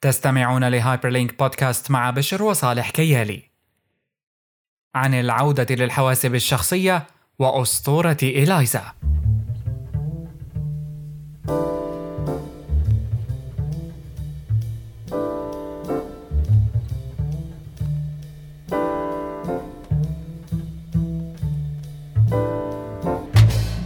[0.00, 3.42] تستمعون ل Hyperlink Podcast مع بشر وصالح كيالي.
[4.94, 7.06] عن العودة للحواسب الشخصية
[7.38, 8.92] وأسطورة إلايزا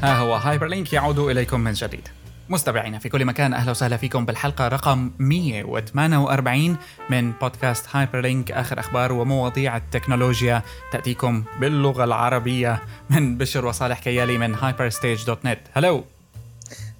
[0.02, 2.08] ها هو Hyperlink يعود إليكم من جديد.
[2.50, 6.76] مستمعينا في كل مكان أهلا وسهلا فيكم بالحلقة رقم 148
[7.10, 14.54] من بودكاست Hyperlink آخر أخبار ومواضيع التكنولوجيا تأتيكم باللغة العربية من بشر وصالح كيالي من
[14.54, 16.04] Hyperstage dot net هلو.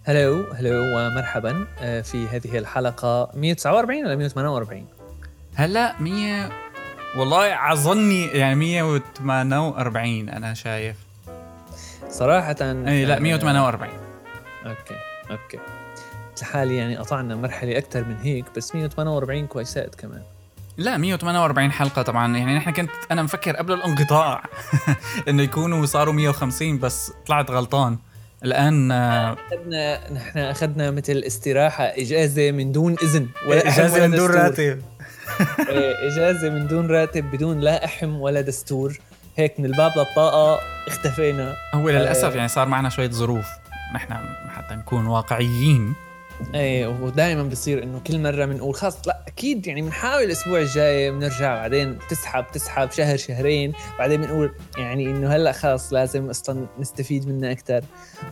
[0.05, 4.87] هلو هلو ومرحبا آه، في هذه الحلقة 149 ولا 148
[5.55, 6.51] هلا 100
[7.17, 10.97] والله أظني يعني 148 أنا شايف.
[12.11, 15.10] صراحة إي لا 148 آه، okay.
[15.31, 15.59] okay.
[16.43, 20.23] لحالي يعني قطعنا مرحلة أكثر من هيك بس 148 كويسات كمان.
[20.77, 22.37] لا 148 حلقة طبعا.
[22.37, 24.43] يعني نحن كنت أنا مفكر قبل الانقطاع
[25.29, 27.99] إنه يكونوا صاروا 150 بس طلعت غلطان.
[28.45, 34.31] الآن آه، أخذنا نحن أخذنا مثل استراحة إجازة من دون إذن ولا إجازة من دون.
[34.31, 34.83] راتب.
[35.69, 38.99] إيه، إجازة من دون راتب بدون لا أحم ولا دستور.
[39.37, 41.55] هيك من الباب للطاقة اختفينا.
[41.75, 42.37] هو للأسف آه.
[42.37, 43.47] يعني صار معنا شوية ظروف.
[43.95, 44.13] نحن
[44.75, 45.95] نكون واقعيين.
[46.55, 51.55] إيه ودائما بصير إنه كل مرة بنقول خلص لا أكيد يعني بنحاول الأسبوع الجاي بنرجع
[51.55, 57.53] بعدين تسحب تسحب شهر شهرين بعدين بنقول يعني إنه هلأ خلص لازم أصلا نستفيد منها
[57.53, 57.85] أكثر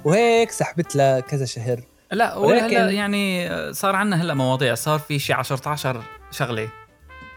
[0.05, 1.81] وهيك سحبت لها كذا شهر.
[2.12, 6.69] لا ولكن- وهلا يعني صار عنا هلأ مواضيع صار في شي 10 شغلة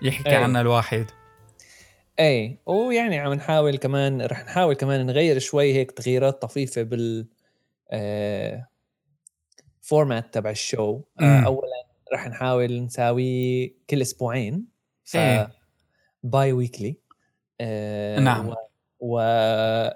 [0.02, 0.36] يحكي أي.
[0.36, 1.06] عنها الواحد.
[2.20, 7.28] إيه ويعني عم نحاول كمان رح نحاول كمان نغير شوي هيك تغييرات طفيفة بال
[7.92, 8.68] آه
[9.92, 11.42] format تبع الشو آه.
[11.46, 14.66] اولا رح نحاول نساوي كل أسبوعين
[15.04, 15.52] ف إيه.
[16.24, 16.98] biweekly
[17.62, 18.50] آه نعم.
[18.50, 18.56] و,
[19.00, 19.20] و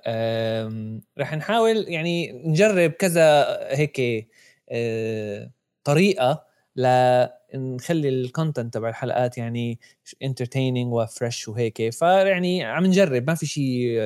[0.08, 3.46] آم، رح نحاول يعني نجرب كذا
[3.76, 4.28] هيك
[4.70, 5.52] آه
[5.84, 6.46] طريقة
[6.76, 9.80] لنخلي ال content تبع الحلقات يعني
[10.24, 14.00] entertaining و fresh وهيك فيعني عم نجرب ما في شيء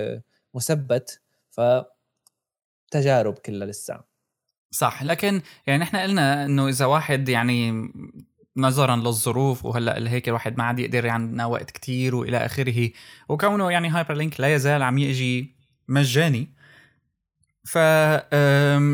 [0.53, 1.61] مثبت ف
[2.91, 4.08] تجارب كلها لسه
[4.71, 7.91] صح لكن يعني نحن قلنا إنه إذا واحد يعني
[8.57, 12.89] نظرا للظروف وهلأ هيك الواحد ما عاد يقدر عندنا وقت كتير وإلى آخره
[13.29, 15.55] وكونه يعني هايبرلينك لا يزال عم يجي
[15.87, 16.49] مجاني.
[17.65, 17.77] ف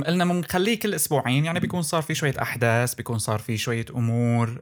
[0.08, 4.62] قلنا بنخليه كل أسبوعين يعني بيكون صار في شوية أحداث بيكون صار في شوية أمور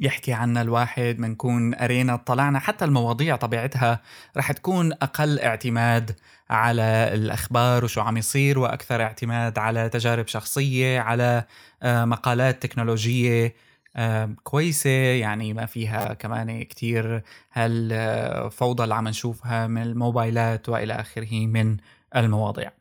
[0.00, 4.00] يحكي عنها الواحد بنكون قرينا اطلعنا حتى المواضيع طبيعتها
[4.36, 6.16] رح تكون أقل اعتماد
[6.50, 11.44] على الأخبار وشو عم يصير وأكثر اعتماد على تجارب شخصية على
[11.82, 13.54] آه، مقالات تكنولوجية
[13.96, 14.90] آه، كويسة.
[14.90, 21.76] يعني ما فيها كمان كتير هالفوضى اللي عم نشوفها من الموبايلات وإلى آخره من
[22.16, 22.72] المواضيع.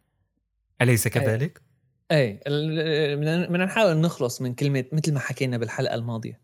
[0.82, 1.62] أليس كذلك؟
[2.12, 2.40] إيه.
[2.48, 3.18] ال-
[3.48, 6.41] بدنا نحاول نخلص من كلمة مثل ما حكينا بالحلقة الماضية.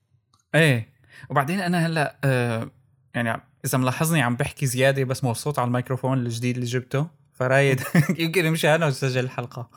[0.57, 0.89] إيه.
[1.29, 2.71] وبعدين أنا هلأ آه،
[3.15, 7.81] يعني إذا ملاحظني عم بحكي زيادة بس مبسوط على الميكروفون الجديد اللي جبته فرايد
[8.19, 9.69] يمكن يمشي أنا وسجل الحلقة.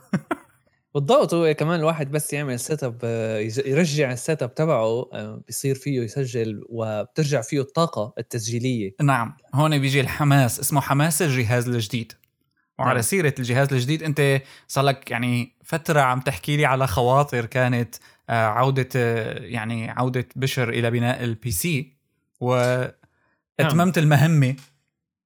[0.95, 2.99] بالضبط هو كمان الواحد بس يعمل setup
[3.67, 8.95] يرجع ال setup تبعه آه، بيصير فيه يسجل وبترجع فيه الطاقة التسجيلية.
[9.03, 9.37] نعم.
[9.55, 12.13] هون بيجي الحماس اسمه حماس الجهاز الجديد.
[12.79, 13.03] وعلى نعم.
[13.03, 17.95] سيرة الجهاز الجديد أنت صار لك يعني فترة عم تحكي لي على خواطر كانت
[18.31, 21.97] آه، عودة آه، يعني عودة بشر إلى بناء ال PC
[22.41, 24.57] وأتممت المهمة.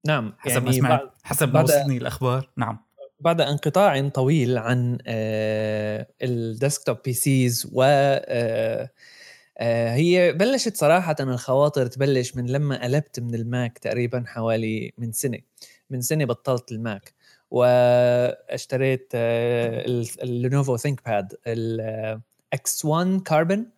[0.06, 2.50] نعم حسب ما يعني سمعت بعد, حسب ما وصلتني الأخبار.
[2.56, 2.78] نعم.
[3.20, 4.98] بعد انقطاع طويل عن
[6.22, 7.82] ال desktop PCs و
[9.58, 15.38] آه، هي بلشت صراحة الخواطر تبلش من لما قلبت من الماك تقريبا حوالي من سنة
[15.90, 17.14] من سنة بطلت الماك
[17.50, 21.34] واشتريت ال- اللينوفو ThinkPad
[22.52, 23.70] ال X1 Carbon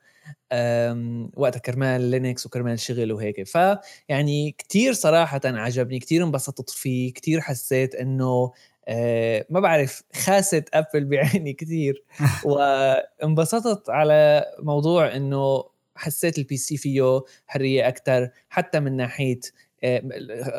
[1.37, 3.43] وقتها كرمال Linux وكرمال شغل وهيك.
[3.43, 8.53] فيعني كتير صراحة عجبني كتير انبسطت فيه كتير حسيت إنه
[8.89, 12.05] آه، ما بعرف خست أبل بعيني كثير
[12.45, 15.65] وانبسطت على موضوع إنه
[15.97, 19.41] حسيت ال PC فيه حرية أكثر حتى من ناحية
[19.85, 20.03] آه،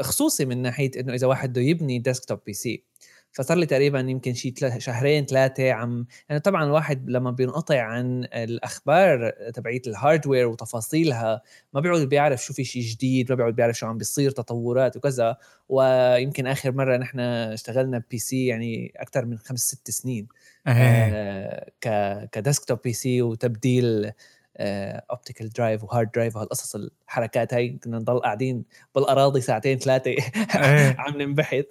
[0.01, 2.83] خصوصي من ناحية إنه إذا واحد بده يبني desktop PC
[3.37, 8.23] فصار لي تقريبا يمكن شي تلا- شهرين ثلاثة عم يعني طبعا الواحد لما بينقطع عن
[8.33, 11.41] الأخبار تبعيت ال hardware وتفاصيلها
[11.73, 15.37] ما بيعود بيعرف شو في شيء جديد ما بيعود بيعرف شو عم بيصير تطورات وكذا.
[15.69, 20.27] ويمكن آخر مرة نحن اشتغلنا PC يعني أكثر من خمس ست سنين.
[20.67, 21.89] آه ك
[22.31, 24.11] ك desktop PC وتبديل
[24.59, 28.65] optical drive و hard drive وهالقصص الحركات هاي كنا نضل قاعدين
[28.95, 30.21] بالأراضي ساعتين ثلاثة إيه.
[30.99, 31.65] عم ننبحث.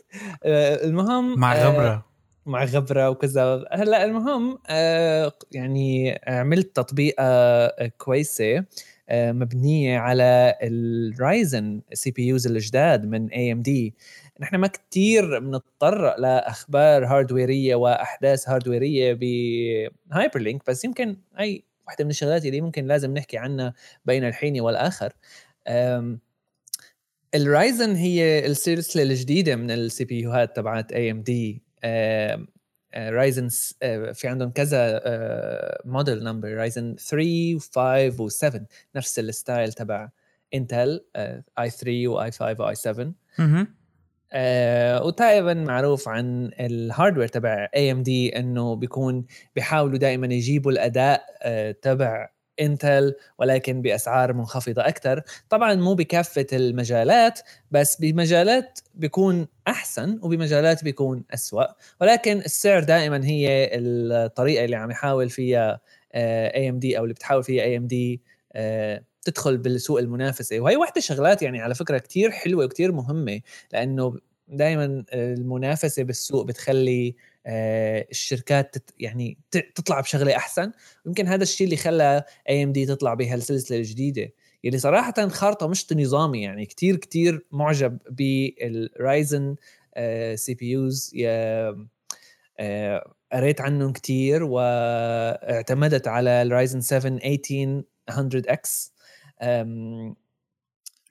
[0.45, 2.07] آه، المهم مع آه، غبرة.
[2.47, 3.65] مع غبرة وكذا.
[3.73, 8.65] هلأ المهم آه، يعني عملت تطبيقة كويسة
[9.13, 13.95] مبنية على ال Ryzen CPUs الجداد من AMD
[14.41, 22.47] نحن ما كثير بنتطرق لأخبار هاردويريه وأحداث هاردويريه بهايبرلينك بس يمكن هي واحدة من الشغلات
[22.47, 23.75] اللي ممكن لازم نحكي عنها
[24.05, 25.13] بين الحين والآخر.
[27.35, 31.63] ال Ryzen هي السلسله الجديدة من ال CPU هات تبعت AMD
[32.97, 33.49] Ryzen
[34.13, 35.03] في عندهم كذا
[35.85, 38.61] model number Ryzen 3 و5 و7
[38.97, 40.09] نفس الستايل تبع
[40.55, 41.05] Intel
[41.59, 43.13] i3 و i5 و i7
[44.33, 49.25] آه وتقريبا معروف عن ال hardware تبع AMD إنه بيكون
[49.57, 52.29] بيحاولوا دائما يجيبوا الأداء آه تبع
[52.61, 57.41] Intel ولكن بأسعار منخفضة أكثر طبعا مو بكافة المجالات
[57.71, 61.65] بس بمجالات بيكون أحسن وبمجالات بيكون أسوأ.
[62.01, 65.81] ولكن السعر دائما هي الطريقة اللي عم يحاول فيها
[66.15, 68.23] AMD أو اللي بتحاول فيها AMD
[69.27, 70.61] تدخل بالسوق المنافسة.
[70.61, 73.41] وهي واحدة شغلات يعني على فكرة كتير حلوة وكتير مهمة
[73.73, 74.17] لأنه
[74.49, 80.73] دائما المنافسة بالسوق بتخلي آه، الشركات يعني تطلع بشغلة أحسن.
[81.07, 84.33] يمكن هذا الشيء اللي خلى AMD تطلع بهالسلسلة الجديدة.
[84.65, 89.57] يلي صراحة خارطة مش نظامي يعني كتير كتير معجب بال Ryzen
[90.35, 91.15] CPUs.
[93.33, 98.96] قريت عنهم كتير واعتمدت على ال Ryzen 7 1800X.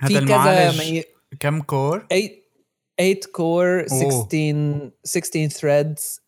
[0.02, 1.04] هذا المعالج مي...
[1.40, 2.08] كم core؟
[3.00, 6.22] 8 core 16 16 threads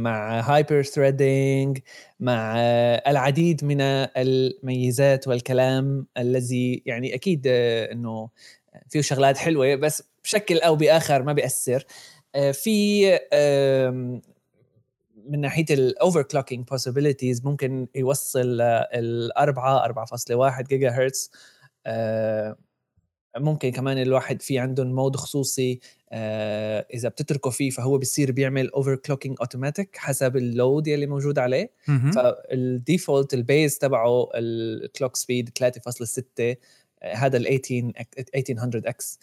[0.00, 1.78] مع hyper-threading
[2.20, 2.56] مع
[3.06, 8.28] العديد من الميزات والكلام الذي يعني أكيد uh, إنه
[8.88, 11.84] فيه شغلات حلوة بس بشكل أو بآخر ما بيأثر
[12.36, 13.18] uh, في
[15.28, 21.30] من ناحية ال overclocking possibilities ممكن يوصل الأربعة 4.1 جيجا هرتز
[23.38, 25.80] ممكن كمان الواحد في عندهم mode خصوصي.
[26.10, 31.72] آه إذا بتتركه فيه فهو بصير بيعمل overclocking automatic حسب ال load يلي موجود عليه.
[32.12, 36.56] فال default ال base تبعه ال clock speed 3.6
[37.02, 37.92] هذا ال 18
[38.34, 39.18] 1800X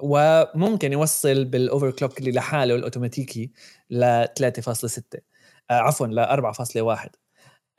[0.00, 3.50] وممكن يوصل بال overclock اللي لحاله الأوتوماتيكي
[3.90, 5.00] ل 3.6
[5.70, 7.08] آه عفوا ل 4.1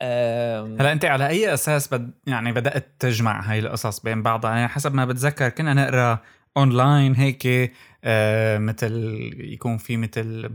[0.02, 4.94] هلا أنت على أي أساس بد يعني بدأت تجمع هاي القصص بين بعضها؟ يعني حسب
[4.94, 6.18] ما بتذكر كنا نقرأ
[6.56, 7.72] اونلاين هيك
[8.04, 8.92] آه مثل
[9.40, 10.50] يكون في مثل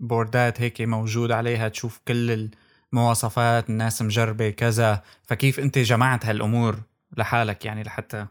[0.00, 2.48] board ات هيك موجود عليها تشوف كل
[2.92, 5.02] المواصفات الناس مجربة كذا.
[5.22, 6.76] فكيف أنت جمعت هالأمور
[7.16, 8.26] لحالك يعني لحتى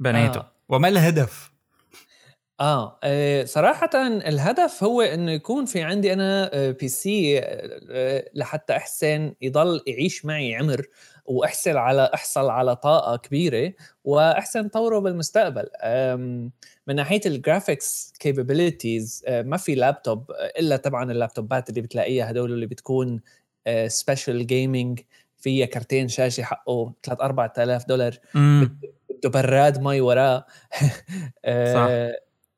[0.00, 0.52] بنيته؟ آه.
[0.68, 1.53] وما الهدف؟
[2.60, 2.98] آه.
[3.04, 10.24] آه صراحةً الهدف هو إنه يكون في عندي أنا PC آه، لحتى أحسن يضل يعيش
[10.24, 10.86] معي عمر
[11.26, 13.72] وأحصل على أحصل على طاقة كبيرة
[14.04, 15.66] وأحسن طوره بالمستقبل.
[16.86, 22.52] من ناحية ال graphics capabilities آه، ما في لابتوب إلا طبعًا اللابتوبات اللي بتلاقيها هدول
[22.52, 23.20] اللي بتكون
[23.86, 25.00] special gaming
[25.38, 28.18] فيها كرتين شاشة حقه 3 4000 دولار
[29.10, 30.46] بده براد مي وراه
[31.74, 31.88] صح.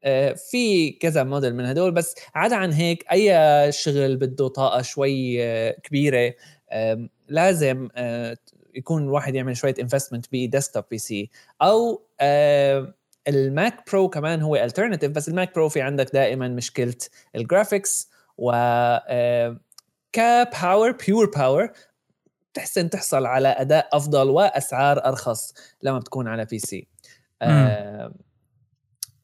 [0.07, 5.45] آه، في كذا موديل من هدول بس عدا عن هيك أي شغل بده طاقة شوي
[5.45, 6.35] آه، كبيرة
[7.29, 8.37] لازم آه،
[8.75, 11.31] يكون الواحد يعمل شوية investment ب desktop PC.
[11.63, 12.03] أو
[13.29, 16.95] الماك برو كمان هو alternative بس الماك برو في عندك دائما مشكلة
[17.37, 18.53] ال graphics و
[20.13, 21.73] ك power pure power
[22.55, 26.87] تحسن تحصل على أداء أفضل وأسعار أرخص لما بتكون على PC.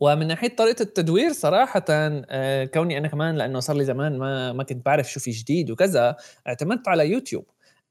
[0.02, 4.64] ومن ناحية طريقة التدوير صراحة آه، كوني أنا كمان لأنه صار لي زمان ما ما
[4.64, 6.16] كنت بعرف شو في جديد وكذا
[6.46, 7.44] اعتمدت على يوتيوب.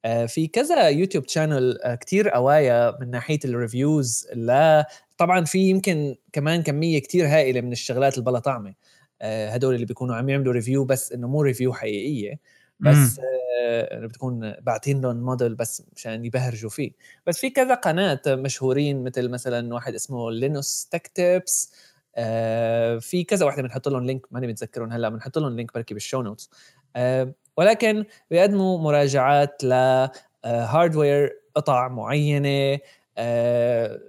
[0.06, 4.88] آه، في كذا YouTube channel كتير قوايا من ناحية ال reviews لا
[5.18, 8.74] طبعا في يمكن كمان كمية كتير هائلة من الشغلات البلا طعمة.
[9.22, 12.40] آه، هدول اللي بيكونوا عم يعملوا review بس إنه مو review حقيقية
[12.80, 16.92] بس آه بتكون باعتين لهم موديل بس مشان يبهرجوا فيه.
[17.28, 21.72] بس في كذا قناة مشهورين مثل مثلا واحد اسمه Linus Tech Tips
[22.16, 26.03] آه في كذا واحدة بنحط لهم link ماني متذكرهم هلأ بنحط لهم link بركي بال
[26.03, 26.50] show notes
[26.96, 32.80] آه ولكن بيقدموا مراجعات ل hardware آه، قطع معينة.
[33.18, 34.00] آه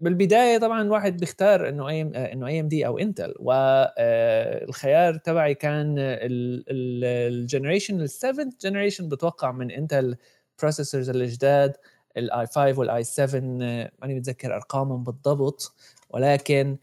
[0.00, 8.06] بالبداية طبعا الواحد بيختار إنه اي إنه AMD أو Intel والخيار تبعي كان ال generation
[8.06, 10.16] ال7 generation بتوقع من Intel
[10.62, 11.76] processors الجداد
[12.16, 15.74] ال i5 وال i7 ماني متذكر أرقامهم بالضبط.
[16.10, 16.76] ولكن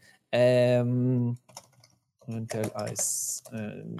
[2.28, 3.42] Intel ايس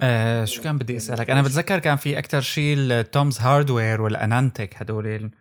[0.01, 4.75] آه شو كان بدي أسألك؟ أنا بتذكر كان في أكثر شيء Tom's Hardware وال AnandTech
[4.77, 5.31] هدول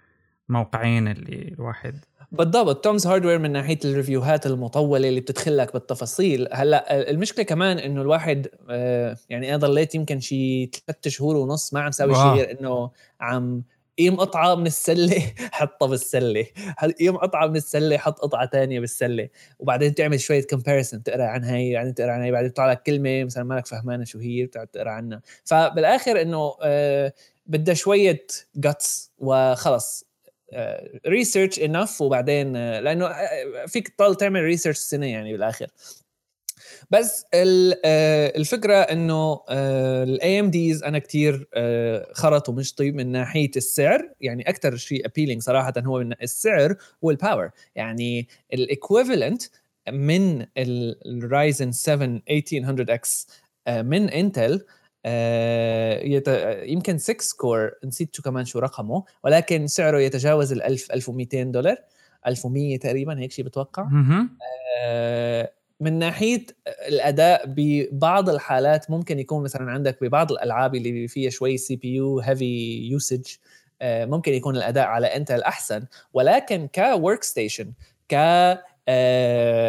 [0.49, 6.49] الموقعين اللي الواحد بالضبط Tom's Hardware من ناحية ال review هات المطولة اللي بتدخلك بالتفاصيل.
[6.53, 11.81] هلأ المشكلة كمان إنه الواحد آه يعني أنا ضليت يمكن شي ثلاث شهور ونص ما
[11.81, 13.63] عم ساوي شيء غير إنه عم
[13.99, 16.47] قيم قطعة من السلة حطها بالسلة.
[17.01, 19.29] قيم قطعة من السلة حط قطعة ثانية بالسلة.
[19.59, 23.25] وبعدين تعمل شوية comparison تقرأ عن هي بعدين تقرأ عن هي بعدين تطلع لك كلمة
[23.25, 25.23] مثلا مالك فهمانه شو هي بتقعد تقرأ عنها.
[25.45, 27.13] فبالآخر إنه آه
[27.47, 30.05] بدها شوية guts وخلص.
[31.09, 33.11] research uh, enough وبعدين uh, لأنه
[33.67, 35.67] فيك تضل تعمل research سنة يعني بالآخر.
[36.91, 39.41] بس الفكرة إنه
[40.03, 41.49] ال AMDs أنا كثير
[42.13, 44.11] خرط ومشطي من ناحية السعر.
[44.21, 49.43] يعني أكثر شيء appealing صراحة هو من السعر وال power يعني ال equivalent
[49.93, 53.29] من ال Ryzen 7 1800X
[53.69, 54.65] من Intel
[56.05, 56.29] يت...
[56.63, 61.77] يمكن 6 core نسيت شو كمان شو رقمه ولكن سعره يتجاوز ال 1000 1200 دولار.
[62.27, 63.83] 1100 تقريبا هيك شيء بتوقع.
[64.81, 66.47] آه من ناحية
[66.89, 73.23] الأداء ببعض الحالات ممكن يكون مثلا عندك ببعض الألعاب اللي فيها شوي CPU heavy usage
[73.83, 75.85] ممكن يكون الأداء على Intel أحسن.
[76.13, 77.73] ولكن ك workstation
[78.09, 78.15] ك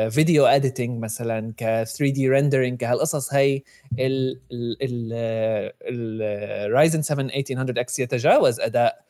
[0.09, 3.61] video editing مثلا ك 3D rendering كهالقصص هي
[5.91, 9.05] ال Ryzen 7 1800X يتجاوز أداء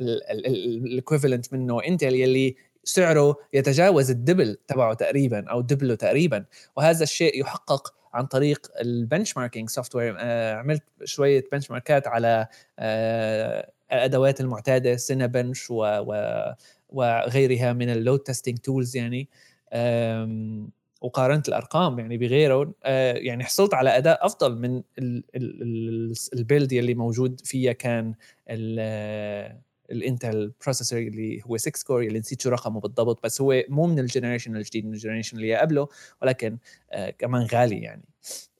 [0.00, 6.44] ال equivalent منه Intel يلي سعره يتجاوز ال double تبعه تقريبا أو دبله تقريبا.
[6.76, 10.16] وهذا الشيء يحقق عن طريق ال benchmarking software
[10.58, 12.46] عملت شوية benchmark ات على
[12.78, 16.02] آه، الأدوات المعتادة Cinebench و,
[16.88, 19.28] وغيرها من ال load testing tools يعني.
[21.00, 24.82] وقارنت الأرقام يعني بغيره آه، يعني حصلت على أداء أفضل من
[26.34, 28.14] ال build يلي موجود فيها كان
[29.90, 33.86] ال Intel processor اللي هو 6 core اللي نسيت شو رقمه بالضبط بس هو مو
[33.86, 35.88] من ال generation الجديد من ال generation اللي قبله
[36.22, 36.58] ولكن
[36.92, 38.04] آه كمان غالي يعني.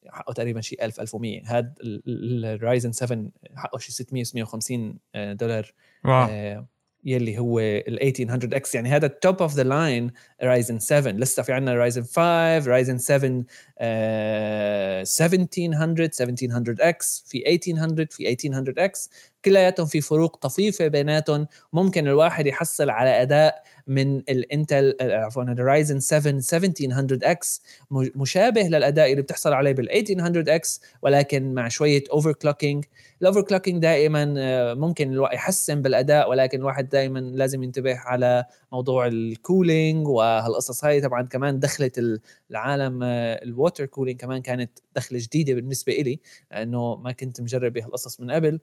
[0.07, 5.73] حقه تقريبا شيء 1000 1100 هذا ال Ryzen 7 حقه شيء 600 650 دولار.
[6.05, 6.27] واو.
[6.31, 6.67] آه
[7.05, 10.11] يلي هو ال 1800 إكس يعني هذا ال top of the line
[10.43, 13.45] رايزن 7 لسه في عندنا رايزن 5 رايزن 7
[13.81, 19.11] 1700 1700 إكس في 1800 في 1800 إكس
[19.45, 21.47] كلياتهم في فروق طفيفة بيناتهم.
[21.73, 29.23] ممكن الواحد يحصل على أداء من الانتل عفوا الرايزن 7 1700 إكس مشابه للأداء اللي
[29.23, 32.85] بتحصل عليه بال 1800 إكس ولكن مع شوية overclocking
[33.23, 39.07] ال overclocking دائما آه، ممكن الواحد يحسن بالأداء ولكن الواحد دائما لازم ينتبه على موضوع
[39.07, 41.01] ال cooling وهالقصص هاي.
[41.01, 47.13] طبعا كمان دخلت العالم ال water cooling كمان كانت دخلة جديدة بالنسبة إلي لأنه ما
[47.13, 48.61] كنت مجرب بهالقصص من قبل.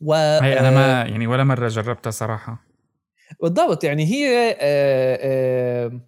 [0.00, 2.66] و هي أنا ما آه، يعني ولا مرة جربتها صراحة.
[3.42, 6.00] بالضبط يعني هي آه،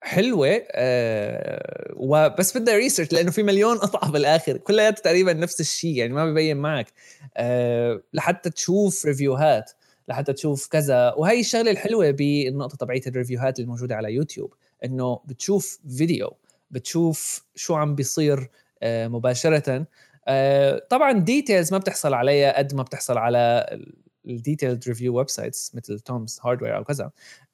[0.00, 4.56] حلوة آه وبس بدها research لأنه في مليون قطعه بالآخر.
[4.56, 6.86] كلياتها تقريبا نفس الشيء يعني ما ببين معك.
[8.12, 9.70] لحتى تشوف review هات
[10.08, 11.14] لحتى تشوف كذا.
[11.16, 16.32] وهي الشغلة الحلوة بالنقطة تبعية ال review هات الموجوده على يوتيوب إنه بتشوف فيديو
[16.70, 18.50] بتشوف شو عم بيصير
[18.84, 19.86] مباشره.
[20.90, 23.66] طبعا details ما بتحصل عليها قد ما بتحصل على
[24.26, 27.10] ال detailed review websites مثل تومز هاردوير أو كذا.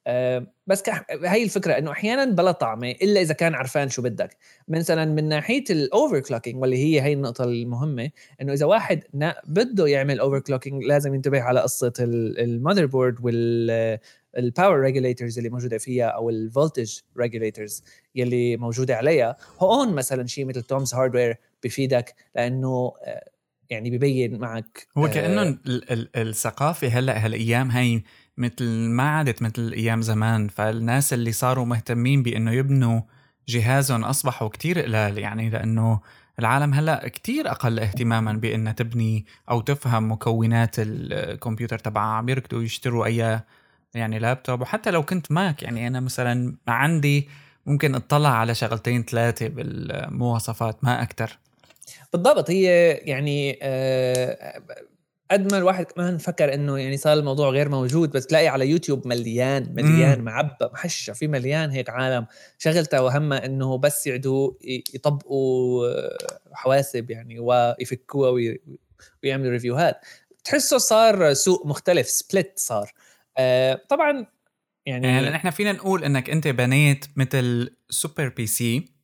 [0.07, 0.83] آه، بس
[1.23, 4.37] هي الفكرة إنه أحيانا بلا طعمه إلا إذا كان عرفان شو بدك.
[4.67, 8.09] مثلا من ناحية ال overclocking واللي هي هي النقطة المهمة
[8.41, 9.03] إنه إذا واحد
[9.47, 13.99] بده يعمل overclocking لازم ينتبه على قصة ال motherboard وال
[14.37, 17.83] ال power regulators اللي موجودة فيها أو ال voltage regulators
[18.15, 19.37] يلي موجودة عليها.
[19.59, 23.29] هون مثلا شيء مثل تومز هاردوير بفيدك لأنه آه،
[23.69, 25.57] يعني ببين معك هو كأنه آه
[26.15, 28.01] الثقافة هلأ هالأيام هي
[28.37, 30.47] مثل ما عادت مثل أيام زمان.
[30.47, 33.01] فالناس اللي صاروا مهتمين بإنه يبنوا
[33.47, 35.99] جهازهم أصبحوا كتير قلال يعني لأنه
[36.39, 43.05] العالم هلأ كتير أقل اهتماما بإنها تبني أو تفهم مكونات الكمبيوتر تبعها عم يركضوا يشتروا
[43.05, 43.41] أي
[43.95, 44.61] يعني لابتوب.
[44.61, 47.29] وحتى لو كنت ماك يعني أنا مثلا عندي
[47.65, 51.37] ممكن اطلع على شغلتين ثلاثة بالمواصفات ما أكثر
[52.15, 54.61] بالضبط هي يعني آه
[55.31, 59.07] قد ما الواحد كمان فكر إنه يعني صار الموضوع غير موجود بس تلاقي على يوتيوب
[59.07, 62.25] مليان مليان معبى محشة في مليان هيك عالم.
[62.57, 64.51] شغلته وهمها إنه بس يعدوا
[64.93, 65.89] يطبقوا
[66.53, 68.29] حواسب يعني ويفكوها
[69.23, 69.95] ويعملوا review هات
[70.43, 72.93] تحسه صار سوق مختلف split صار.
[73.37, 74.25] آه طبعا
[74.85, 78.94] يعني يعني نحن فينا نقول إنك أنت بنيت مثل super PC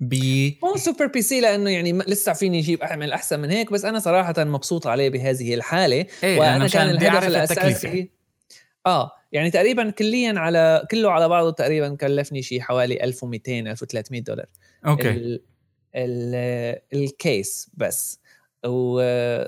[0.00, 0.14] ب
[0.62, 4.44] مو super PC لأنه يعني لسه فيني أجيب أعمل أحسن من هيك بس أنا صراحة
[4.44, 6.06] مبسوط عليه بهذه الحالة.
[6.22, 8.10] إيه وأنا كان الهدف الاساسي
[8.86, 14.46] آه يعني تقريبا كليا على كله على بعضه تقريبا كلفني شيء حوالي 1200 1300 دولار.
[14.86, 15.10] okay.
[15.10, 15.42] ال
[15.94, 16.34] ال
[16.94, 18.20] ال case بس.
[18.66, 19.00] و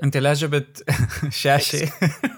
[0.03, 0.83] أنت لا جبت
[1.29, 1.91] شاشة.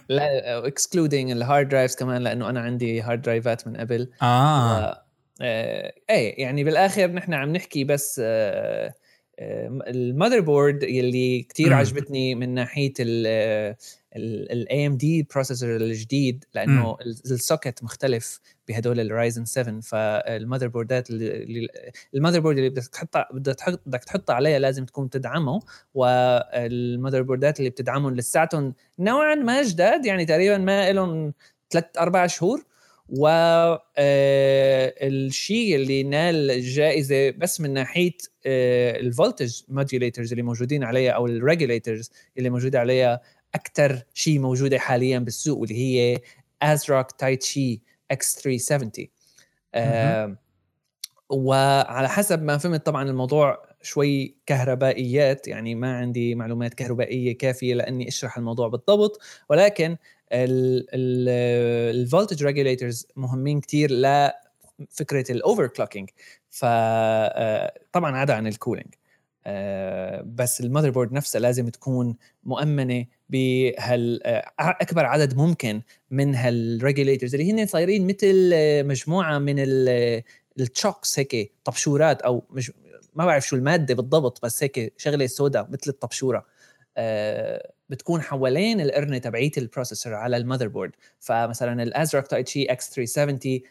[0.10, 4.10] لا excluding ال hard drives كمان لأنه أنا عندي hard drive ات من قبل.
[4.22, 5.03] آه, و...
[5.44, 8.94] آه إيه يعني بالآخر نحن عم نحكي بس آه
[9.40, 18.40] ال motherboard يلي كثير عجبتني من ناحية ال AMD processor الجديد لأنه ال socket مختلف
[18.68, 21.08] بهدول الرايزن 7 فال motherboard ات ال
[22.16, 25.60] motherboard اللي بدك تحطها بدك تحط بدك تحطها عليها لازم تكون تدعمه
[25.94, 31.34] وال motherboard ات اللي بتدعمهم لساتهم نوعا ما جداد يعني تقريبا ما لهم
[31.70, 32.64] ثلاث أربع شهور
[33.10, 34.66] والشيء
[35.76, 42.12] اللي نال الجائزه بس من ناحية ال voltage modulators اللي موجودين عليها أو ال regulators
[42.38, 43.22] اللي موجودة عليها
[43.56, 46.20] أكثر شيء موجودة حاليا بالسوق واللي هي
[46.62, 47.82] ASRock Taichi
[48.12, 49.08] X 370
[49.76, 50.38] آه
[51.30, 58.08] وعلى حسب ما فهمت طبعا الموضوع شوي كهربائيات يعني ما عندي معلومات كهربائية كافية لأني
[58.08, 59.98] أشرح الموضوع بالضبط ولكن
[60.34, 66.10] ال voltage regulators مهمين كثير لفكره ال overclocking
[66.50, 68.94] فطبعا عدا عن ال cooling
[70.36, 74.28] بس ال motherboard نفسها لازم تكون مؤمنة بهال
[74.60, 78.52] أكبر عدد ممكن من هال regulators اللي هن صايرين مثل
[78.88, 79.56] مجموعة من
[80.60, 82.72] ال chokes هيك طبشورات أو مش
[83.16, 86.46] ما بعرف شو المادة بالضبط بس هيك شغلة سوداء مثل الطبشورة.
[87.94, 93.62] بتكون حوالين القرنه تبعية ال processor على ال motherboard فمثلا ال ASRock Taichi X 370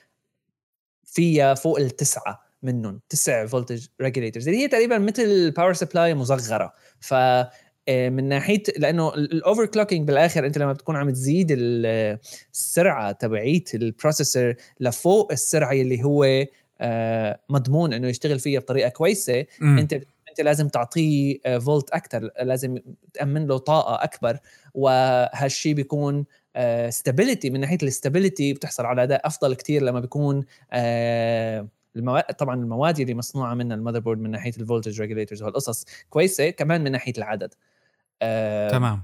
[1.04, 6.74] فيها فوق التسعه منهم تسع voltage regulators اللي هي تقريبا مثل power supply مصغرة.
[7.00, 7.14] ف
[7.88, 13.82] آه، من ناحية لأنه ال overclocking بالآخر أنت لما بتكون عم تزيد السرعة تبعيت ال
[13.82, 16.46] processor لفوق السرعة اللي هو
[16.80, 19.78] آه، مضمون إنه يشتغل فيها بطريقة كويسة م.
[19.78, 20.00] أنت
[20.32, 22.78] انت لازم تعطيه فولت أكثر لازم
[23.14, 24.38] تأمن له طاقة أكبر
[24.74, 26.24] وهالشيء بيكون
[26.88, 30.44] stability من ناحية ال stability بتحصل على أداء أفضل كثير لما بيكون
[31.96, 36.50] المواد طبعا المواد اللي مصنوعة منها ال motherboard من ناحية ال voltage regulators وهالقصص كويسة
[36.50, 37.54] كمان من ناحية العدد.
[38.70, 39.02] تمام.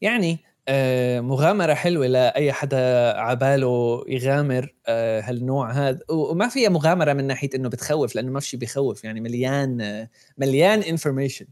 [0.00, 5.98] يعني آه، مغامرة حلوة لأي حدا عباله يغامر آه، هالنوع هذا.
[6.08, 10.06] وما فيها مغامرة من ناحية إنه بتخوف لأنه ما في شيء بخوف يعني مليان
[10.38, 11.46] مليان information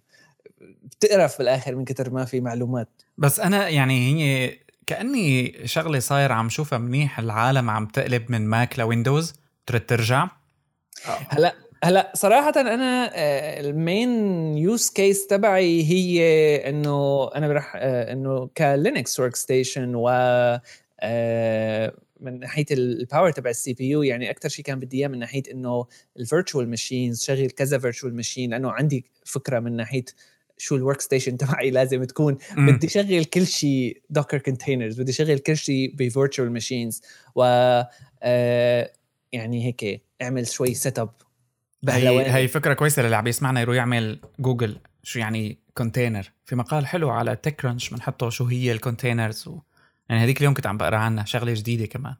[0.83, 3.03] بتقرف بالآخر من كتر ما في معلومات.
[3.19, 8.79] بس أنا يعني هي كأني شغلة صاير عم شوفها منيح العالم عم تقلب من ماك
[8.79, 9.35] لويندوز
[9.67, 10.29] ترد ترجع؟
[11.29, 14.09] هلأ هلا صراحة أنا آه، ال main
[14.59, 16.21] use case تبعي هي
[16.69, 20.09] إنه أنا بدي آه، إنه كلينكس workstation و
[21.01, 25.19] آه، من ناحية ال power تبع ال CPU يعني أكثر شيء كان بدي إياه من
[25.19, 30.05] ناحية إنه ال virtual machines شغل كذا virtual machine لأنه عندي فكرة من ناحية
[30.59, 32.73] شو ال workstation تبعي لازم تكون م.
[32.73, 37.03] بدي شغل كل شيء دوكر containers بدي شغل كل شيء ب virtual machines
[37.35, 37.43] و
[39.33, 41.11] يعني هيك أعمل شوي setup
[41.89, 46.87] هي هي فكرة كويسة للي عم يسمعنا يروح يعمل جوجل شو يعني container في مقال
[46.87, 49.59] حلو على تك كرانش بنحطه شو هي ال containers و...
[50.09, 52.15] يعني هذيك اليوم كنت عم بقرأ عنها شغلة جديدة كمان.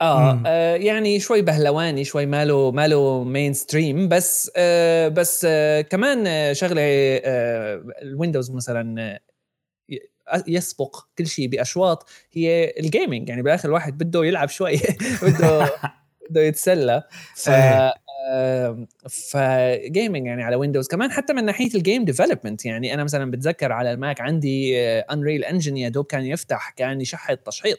[0.00, 6.52] آه, آه يعني شوي بهلواني شوي ماله ماله mainstream بس آه بس آه كمان آه
[6.52, 9.18] شغلة آه الويندوز مثلا
[10.46, 14.80] يسبق كل شيء بأشواط هي ال gaming يعني بالاخر الواحد بده يلعب شوي
[15.22, 15.70] بده
[16.30, 17.02] بده يتسلى.
[17.34, 17.50] ف
[19.10, 23.30] ف gaming يعني على ويندوز كمان حتى من ناحية ال game development يعني أنا مثلا
[23.30, 27.78] بتذكر على الماك عندي Unreal Engine يا دوب كان يفتح كان يشحط تشحيط.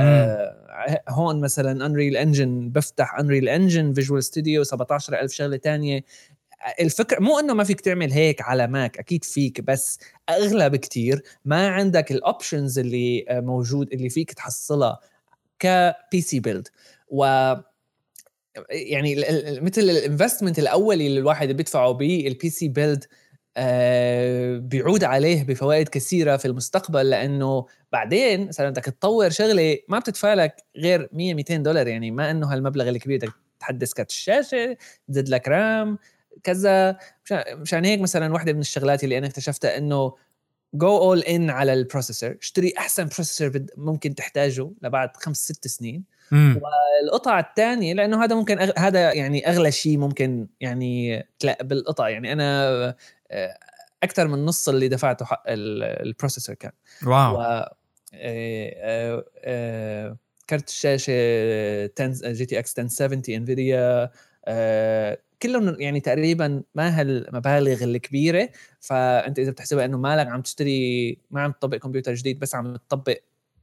[0.00, 6.04] آه هون مثلا Unreal Engine بفتح Unreal Engine Visual Studio 17000 شغلة تانية.
[6.80, 9.98] الفكرة مو إنه ما فيك تعمل هيك على ماك أكيد فيك بس
[10.28, 15.00] اغلى بكتير ما عندك ال options اللي موجود اللي فيك تحصلها
[15.58, 16.68] ك PC build
[17.08, 17.54] و
[18.70, 19.16] يعني
[19.60, 23.04] مثل ال investment الأولي اللي الواحد بيدفعه بال PC build
[24.68, 30.56] بيعود عليه بفوائد كثيرة في المستقبل لأنه بعدين مثلا بدك تطور شغلة ما بتدفع لك
[30.76, 34.76] غير 100 200 دولار يعني ما إنه هالمبلغ الكبير بدك تحدث كرت الشاشه
[35.08, 35.98] تزيد لك RAM
[36.42, 36.98] كذا.
[37.52, 40.14] مشان هيك مثلا واحدة من الشغلات اللي أنا اكتشفتها إنه
[40.74, 46.04] go all in على ال processor اشتري أحسن processor ممكن تحتاجه لبعد خمس ست سنين.
[46.30, 46.60] مم.
[47.02, 48.70] والقطعة الثانية لأنه هذا ممكن أغ...
[48.78, 52.08] هذا يعني أغلى شيء ممكن يعني تلاقي بالقطع.
[52.08, 52.68] يعني أنا
[53.30, 53.58] آه،
[54.02, 56.72] أكثر من نص اللي دفعته حق ال- ال processor كان.
[57.06, 57.36] wow.
[57.36, 57.74] و آه،
[58.14, 61.12] آه، آه، كارت الشاشة
[62.00, 64.10] 10 GTX 1070 إنفيديا
[65.42, 68.48] كلهم يعني تقريبا ما هالمبالغ الكبيرة.
[68.80, 73.16] فأنت إذا بتحسبها إنه مالك عم تشتري ما عم تطبل كمبيوتر جديد بس عم تطبل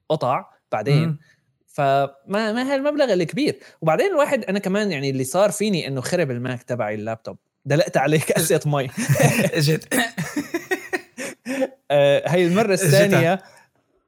[0.09, 1.07] قطع بعدين.
[1.07, 1.19] مم.
[1.67, 3.59] فما ما هالمبلغ الكبير.
[3.81, 7.37] وبعدين الواحد أنا كمان يعني اللي صار فيني إنه خرب الماك تبعي اللابتوب.
[7.65, 8.89] دلقت عليه كاسه مي.
[9.53, 9.93] إجت.
[11.91, 12.73] آه، هي المرة.
[12.73, 13.41] الثانية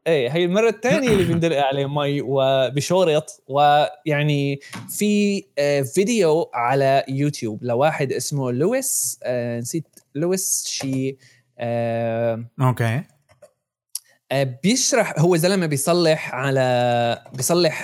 [0.08, 7.64] إيه هي المرة الثانية اللي بندلق عليه مي وبشورت ويعني في آه، فيديو على يوتيوب
[7.64, 11.18] لواحد اسمه لويس آه، نسيت لويس شي
[11.60, 13.04] آه، okay.
[14.32, 17.84] آه، بيشرح هو زلمة بيصلح على بيصلح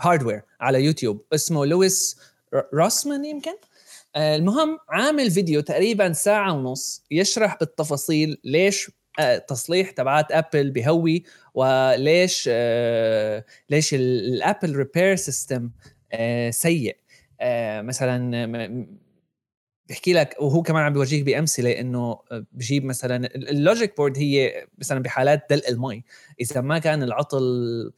[0.00, 2.18] hardware على يوتيوب اسمه لويس
[2.74, 3.54] راسمان يمكن؟
[4.16, 8.90] المهم عامل فيديو تقريبا ساعة ونص يشرح بالتفاصيل ليش
[9.48, 11.22] تصليح تبعات Apple بهوي
[11.54, 15.70] وليش آه، ليش ال- ال Apple repair system
[16.50, 16.96] سيء.
[17.40, 18.86] آه، مثلا
[19.88, 22.18] بحكي لك وهو كمان عم بيورجيك بأمثلة إنه
[22.52, 26.04] بجيب مثلا ال- اللوجيك board هي مثلا بحالات دلق المي.
[26.40, 27.42] إذا ما كان العطل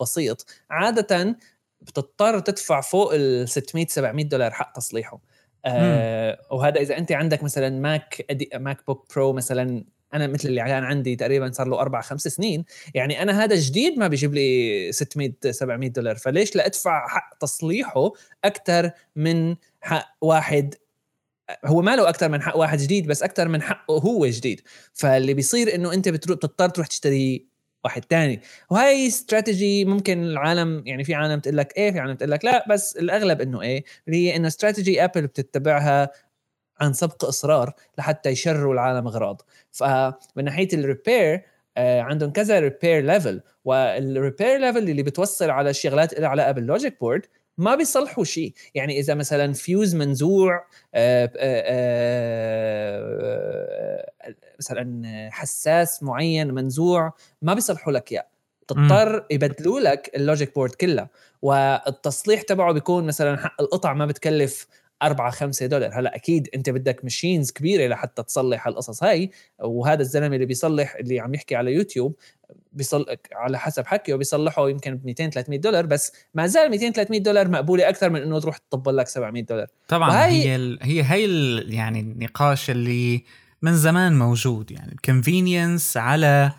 [0.00, 1.36] بسيط عادة
[1.80, 5.20] بتضطر تدفع فوق ال 600 700 دولار حق تصليحه.
[5.64, 11.16] آه وهذا إذا أنت عندك مثلا ماك MacBook Pro مثلا أنا مثل اللي كان عندي
[11.16, 12.64] تقريبا صار له أربع خمس سنين
[12.94, 18.12] يعني أنا هذا جديد ما بيجيب لي 600 700 دولار فليش؟ لا ادفع حق تصليحه
[18.44, 20.74] أكثر من حق واحد
[21.64, 24.60] هو ما له أكثر من حق واحد جديد بس أكثر من حقه هو جديد.
[24.92, 27.46] فاللي بيصير إنه أنت بتضطر تروح تشتري
[27.84, 28.40] واحد تاني.
[28.70, 32.64] وهي استراتيجي ممكن العالم يعني في عالم تقول لك إيه في عالم تقول لك لا
[32.70, 36.10] بس الأغلب إنه إيه؟ اللي هي إنه strategy Apple بتتبعها
[36.80, 39.42] عن سبق إصرار لحتى يشروا العالم أغراض.
[39.72, 41.42] فمن ناحية ال repair
[41.76, 46.66] آه، عندهم كذا repair level وال repair level اللي بتوصل على الشغلات اللي علاقه بال
[46.66, 47.26] logic board
[47.58, 48.52] ما بيصلحوا شيء.
[48.74, 51.66] يعني إذا مثلا فيوز منزوع آه، آه،
[54.58, 57.12] مثلا حساس معين منزوع
[57.42, 58.26] ما بيصلحوا لك إياه.
[58.68, 61.08] تضطر يبدلوا لك ال logic board كلها
[61.42, 64.66] والتصليح تبعه بيكون مثلا حق القطع ما بتكلف
[65.02, 70.34] 4 5 دولار هلا أكيد أنت بدك machines كبيرة لحتى تصلح القصص هاي وهذا الزلمة
[70.34, 72.14] اللي بيصلح اللي عم يحكي على يوتيوب
[72.72, 77.20] بيصل على حسب حكيه بيصلحه يمكن ب 200 300 دولار بس ما زال 200 300
[77.20, 80.78] دولار مقبولة أكثر من إنه تروح تطبل لك 700 دولار طبعا وهي- هي ال...
[80.82, 81.74] هي هي ال...
[81.74, 83.24] يعني النقاش اللي
[83.62, 86.52] من زمان موجود يعني ال convenience على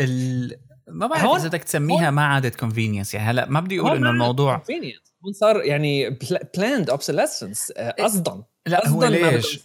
[0.00, 0.56] ال
[0.88, 4.58] ما بعرف إذا بدك تسميها ما عادت convenience يعني هلا ما بدي أقول إنه الموضوع
[4.58, 5.10] convenience.
[5.24, 6.18] هون صار يعني
[6.56, 9.60] planned obsolescence قصدا لا هو ليش.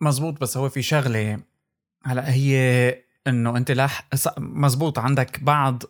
[0.00, 1.38] مزبوط بس هو في شغلة.
[2.04, 2.58] هلا هي
[3.26, 5.82] إنه أنت لاح ص- مزبوط عندك بعض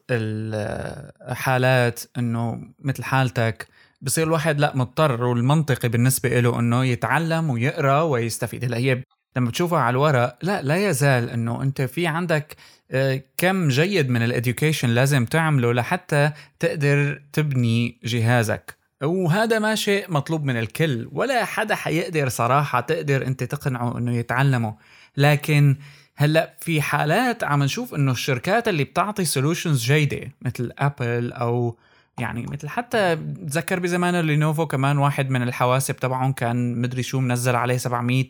[1.31, 3.67] الحالات إنه مثل حالتك
[4.03, 8.65] بصير الواحد لا مضطر والمنطقي بالنسبة له إنه يتعلم ويقرأ ويستفيد.
[8.65, 9.03] هلا هي
[9.37, 12.57] لما بتشوفها على الورق لا لا يزال إنه أنت في عندك
[12.91, 18.77] آه، كم جيد من الاديوكيشن لازم تعمله لحتى تقدر تبني جهازك.
[19.05, 24.75] وهذا ما شيء مطلوب من الكل ولا حدا حيقدر صراحة تقدر انت تقنعه انه يتعلمه.
[25.17, 25.77] لكن
[26.17, 31.79] هلأ في حالات عم نشوف انه الشركات اللي بتعطي solutions جيدة مثل Apple أو
[32.19, 37.57] يعني مثل حتى بتذكر بزمان Lenovo كمان واحد من الحواسب تبعهم كان مدري شو منزل
[37.57, 38.25] عليه 700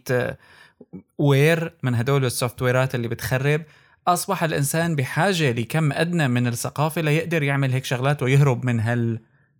[1.18, 3.62] ware من هدول السوفتويرات اللي بتخرب.
[4.06, 8.80] أصبح الإنسان بحاجة لكم أدنى من الثقافة ليقدر يعمل هيك شغلات ويهرب من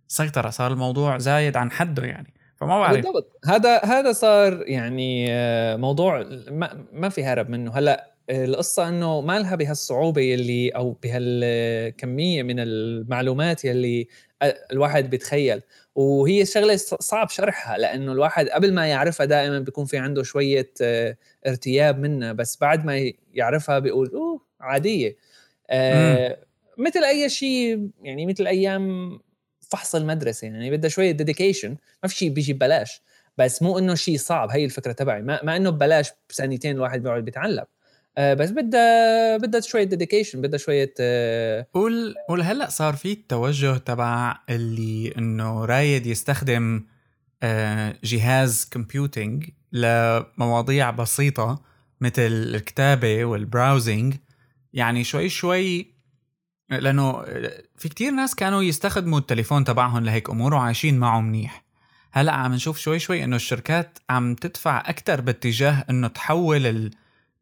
[0.05, 2.33] هالسيطره صار الموضوع زايد عن حده يعني.
[2.55, 2.95] فما بعرف.
[2.95, 3.39] بالضبط.
[3.45, 7.71] هذا هذا صار يعني آه، موضوع ما, ما في هرب منه.
[7.77, 14.07] هلأ آه، القصة إنه ما لها بهالصعوبة يلي أو بهالكميه من المعلومات يلي
[14.41, 15.61] آه، الواحد بيتخيل.
[15.95, 21.17] وهي شغلة صعب شرحها لأنه الواحد قبل ما يعرفها دائما بيكون في عنده شوية آه،
[21.47, 22.33] ارتياب منها.
[22.33, 25.15] بس بعد ما يعرفها بيقول أوه عادية.
[25.69, 26.37] آه،
[26.77, 29.19] مثل أي شيء يعني مثل أيام
[29.75, 33.01] فحص المدرسة يعني بدها شوية dedication ما في شيء بيجي ببلاش.
[33.37, 35.21] بس مو إنه شيء صعب هي الفكرة تبعي.
[35.21, 37.65] ما, ما إنه ببلاش بسنتين الواحد بيقعد بيتعلم.
[38.17, 43.77] آه بس بدها بدها شوية dedication بدها شوية آه قول قول هلأ صار في التوجه
[43.77, 46.83] تبع اللي إنه رايد يستخدم
[47.43, 51.61] آه، جهاز computing لمواضيع بسيطة
[52.01, 54.15] مثل الكتابة وال browsing
[54.73, 55.94] يعني شوي شوي
[56.69, 57.21] لأنه
[57.77, 61.63] في كتير ناس كانوا يستخدموا التليفون تبعهم لهيك أمور وعايشين معه منيح.
[62.11, 66.91] هلأ عم نشوف شوي شوي إنه الشركات عم تدفع أكثر باتجاه إنه تحول ال...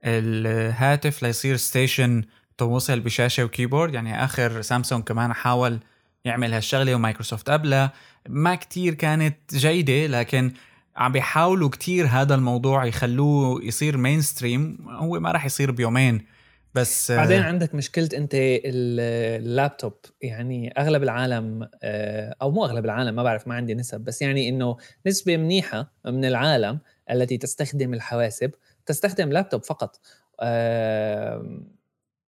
[0.04, 2.24] الهاتف ليصير station
[2.58, 3.94] توصل بشاشة و keyboard.
[3.94, 5.80] يعني آخر سامسونج كمان حاول
[6.26, 7.94] يعمل هالشغلة ومايكروسوفت قبلها.
[8.30, 10.52] ما كتير كانت جيدة لكن
[10.96, 16.33] عم بيحاولوا كتير هذا الموضوع يخلوه يصير mainstream هو ما راح يصير بيومين
[16.76, 23.24] بس بعدين عندك مشكلة أنت اللابتوب يعني أغلب العالم آه، أو مو أغلب العالم ما
[23.24, 26.80] بعرف ما عندي نسب بس يعني إنه نسبة منيحة من العالم
[27.12, 28.52] التي تستخدم الحواسب
[28.86, 30.00] تستخدم لابتوب فقط.
[30.40, 31.62] آه،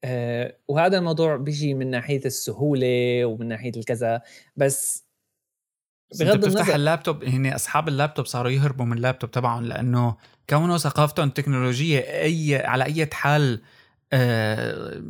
[0.03, 4.21] آه، وهذا الموضوع بيجي من ناحية السهولة ومن ناحية الكذا
[4.55, 5.05] بس
[6.19, 10.15] بغض النظر بتفتح اللابتوب هني أصحاب اللابتوب صاروا يهربوا من اللابتوب تبعهم لأنه
[10.49, 13.82] كونه ثقافتهم التكنولوجيه أي على أي حال آه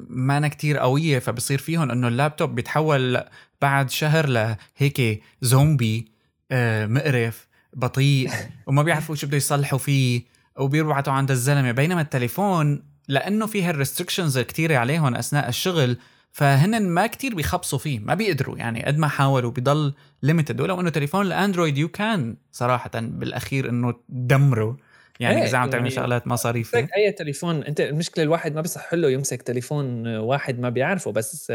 [0.09, 3.23] ما أنا كتير قوية فبصير فيهم إنه اللابتوب بيتحول
[3.61, 6.11] بعد شهر لهيك زومبي
[6.51, 8.31] آه مقرف بطيء
[8.67, 10.21] وما بيعرفوا شو بده يصلحوا فيه
[10.57, 11.71] وبيربعتوا عند الزلمة.
[11.71, 15.97] بينما التليفون لأنه فيه ال restrictions الكتيرة عليهم أثناء الشغل
[16.31, 18.57] فهن ما كتير بيخبصوا فيه ما بيقدروا.
[18.57, 23.93] يعني قد ما حاولوا بيضل limited ولو إنه تليفون الأندرويد you can صراحة بالأخير إنه
[24.09, 24.77] دمره
[25.19, 28.93] يعني إيه إذا عم تعمل يعني شغلات مصاريفيه أي تليفون أنت المشكلة الواحد ما بيصح
[28.93, 31.53] له يمسك تليفون واحد ما بيعرفه بس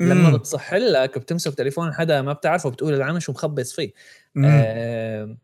[0.00, 3.92] لما بتصح لك بتمسك تليفون حدا ما بتعرفه بتقول العالم شو مخبص فيه
[4.44, 5.36] آه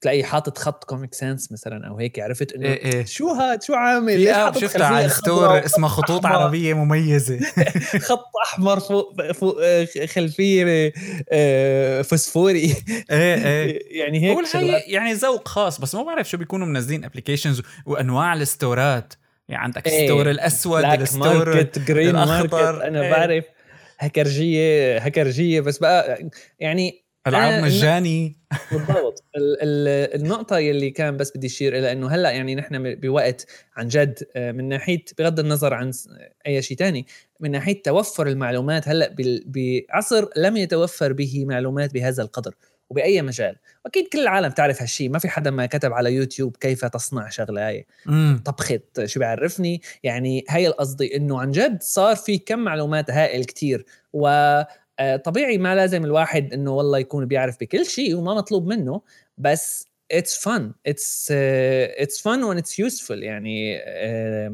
[0.00, 3.04] تلاقيه حاطط خط Comic Sans مثلا أو هيك عرفت؟ إنه إيه إيه.
[3.04, 6.38] شو هاد شو عامل؟ app شفتها على ال store اسمها خطوط أحمر.
[6.38, 7.38] عربية مميزة.
[8.08, 10.92] خط أحمر فوق, فوق آه، خلفية
[11.32, 12.74] آه، فسفوري إيه
[13.10, 13.78] إيه.
[14.00, 19.14] يعني هيك هي يعني ذوق خاص بس ما بعرف شو بيكونوا منزلين applications وأنواع الستورات.
[19.48, 20.02] يعني عندك إيه.
[20.02, 23.10] ال store الأسود ال store market green market أنا إيه.
[23.10, 23.44] بعرف
[23.98, 26.28] هكرجيه هكرجيه بس بقى
[26.60, 28.36] يعني العاب مجاني.
[28.72, 29.24] بالضبط.
[30.14, 34.52] النقطة يلي كان بس بدي أشير إلى إنه هلأ يعني نحن بوقت عن جد آه،
[34.52, 35.92] من ناحية بغض النظر عن
[36.46, 37.06] أي شيء تاني
[37.40, 39.14] من ناحية توفر المعلومات هلأ
[39.46, 42.54] بعصر لم يتوفر به معلومات بهذا القدر
[42.90, 43.56] وبأي مجال.
[43.86, 47.68] أكيد كل العالم تعرف هالشيء ما في حدا ما كتب على يوتيوب كيف تصنع شغلة
[47.68, 47.86] هاي.
[48.44, 53.84] طبخه شو بيعرفني؟ يعني هي القصدي إنه عن جد صار في كم معلومات هائل كتير
[54.12, 54.28] و
[55.24, 59.00] طبيعي ما لازم الواحد إنه والله يكون بيعرف بكل شيء وما مطلوب منه
[59.38, 64.52] بس it's fun it's it's fun and it's useful يعني uh,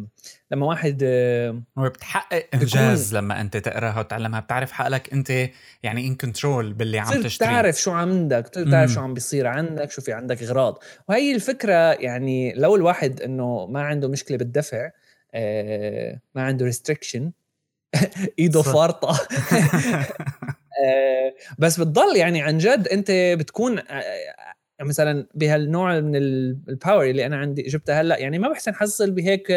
[0.50, 5.30] لما واحد uh, هو بتحقق إنجاز لما أنت تقراها وتعلمها بتعرف حالك أنت
[5.83, 10.02] يعني in control باللي عم تشتري تعرف شو عندك تعرف شو عم بيصير عندك شو
[10.02, 10.83] في عندك إغراض.
[11.09, 14.92] وهي الفكرة يعني لو الواحد إنه ما عنده مشكلة بالدفع uh,
[16.35, 17.33] ما عنده restriction
[18.38, 19.20] ايده فارطة.
[20.85, 24.02] آه، بس بتضل يعني عن جد أنت بتكون آه،
[24.82, 29.50] مثلا بهالنوع من ال power اللي أنا عندي جبتها هلأ يعني ما بحسن حصل بهيك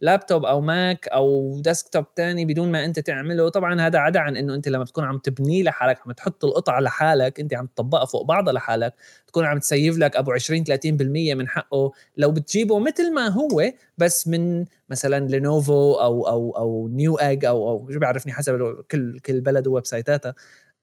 [0.00, 3.48] لابتوب أو ماك أو desktop تاني بدون ما أنت تعمله.
[3.48, 7.40] طبعا هذا عدا عن إنه أنت لما تكون عم تبنيه لحالك عم تحط القطعه لحالك
[7.40, 8.94] أنت عم تطبقها فوق بعضها لحالك
[9.26, 11.92] تكون عم تسيف لك أبو 20 30% من حقه.
[12.16, 17.90] لو بتجيبه مثل ما هو بس من مثلا لينوفو أو أو أو Newegg أو أو
[17.92, 20.34] شو بيعرفني حسب كل كل بلد وويب سايتاتها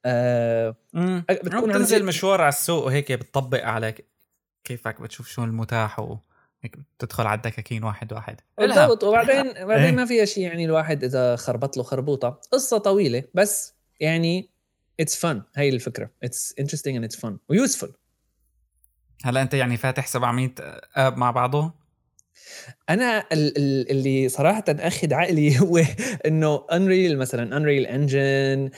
[0.06, 0.76] آه
[1.30, 3.96] بتكون تنزل مشوار على السوق وهيك بتطبق على
[4.64, 6.18] كيفك بتشوف شو المتاح و
[6.62, 8.42] هيك بتدخل على الدكاكين واحد واحد.
[8.58, 9.92] بالضبط وبعدين بعدين إيه.
[9.92, 12.42] ما فيها شيء يعني الواحد إذا خربط له خربوطة.
[12.52, 14.50] قصة طويلة بس يعني
[15.00, 16.10] it's fun هي الفكرة.
[16.24, 17.94] it's interesting and it's fun و useful
[19.24, 20.50] هلا أنت يعني فاتح 700
[20.96, 21.81] app مع بعضه؟
[22.90, 25.82] أنا اللي صراحة أخذ عقلي هو
[26.26, 28.70] إنه Unraid مثلا Unraid engine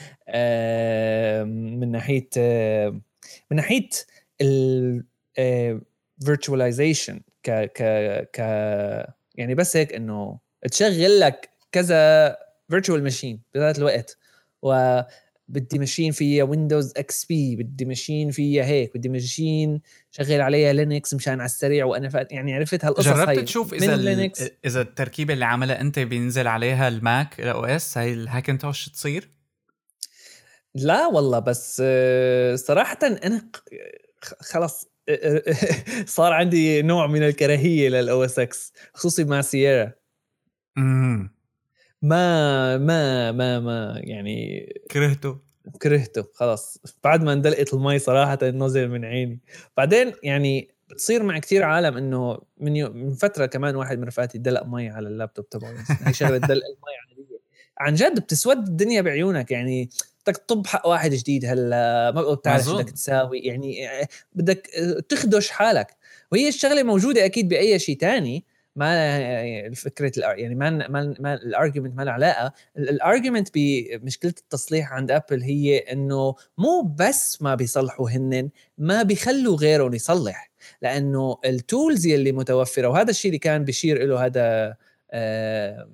[1.80, 2.28] من ناحية
[3.50, 3.88] من ناحية
[4.40, 7.82] ال virtualization ك ك
[8.32, 8.38] ك
[9.34, 10.38] يعني بس هيك إنه
[10.70, 12.36] تشغل لك كذا
[12.70, 14.18] virtual machine بذات الوقت.
[14.62, 15.00] و
[15.48, 19.80] بدي machine فيها Windows XP بدي machine فيها هيك بدي machine
[20.10, 23.42] شغل عليها Linux مشان على السريع وأنا فات يعني عرفت هالقصص جربت هاي.
[23.42, 28.12] تشوف إذا Linux إذا التركيبة اللي عملها أنت بينزل عليها ال Mac ال OS هاي
[28.12, 29.28] ال Hackintosh تصير؟
[30.74, 33.50] لا والله بس آه، صراحة أنا
[34.22, 34.88] خلص
[36.06, 39.94] صار عندي نوع من الكراهية لل OS X خصوصي مع Sierra
[40.78, 41.33] امم
[42.04, 45.38] ما ما ما ما يعني كرهته.
[45.82, 46.78] كرهته خلاص.
[47.04, 49.40] بعد ما اندلقت المي صراحة نزل من عيني.
[49.76, 54.38] بعدين يعني بتصير مع كتير عالم إنه من يو من فترة كمان واحد من رفقاتي
[54.38, 55.74] دلق مي على اللابتوب تبعه.
[56.04, 57.40] هي شغله دلق المي عادية.
[57.78, 59.50] عن جد بتسود الدنيا بعيونك.
[59.50, 59.88] يعني
[60.26, 63.38] بدك تطب حق واحد جديد هلأ ما بتعرف شو بدك تساوي.
[63.38, 63.88] يعني
[64.34, 64.66] بدك
[65.08, 65.96] تخدش حالك.
[66.32, 68.44] وهي الشغلة موجودة أكيد بأي شيء تاني.
[68.76, 72.52] ما فكرة يعني ما ما, ما ال argument ما له علاقة.
[72.78, 79.56] ال argument بمشكله التصليح عند ابل هي إنه مو بس ما بيصلحوا هن ما بيخلوا
[79.56, 80.50] غيرهم يصلح.
[80.82, 84.76] لأنه ال tools يلي متوفرة وهذا الشيء اللي كان بيشير له هذا
[85.10, 85.88] آه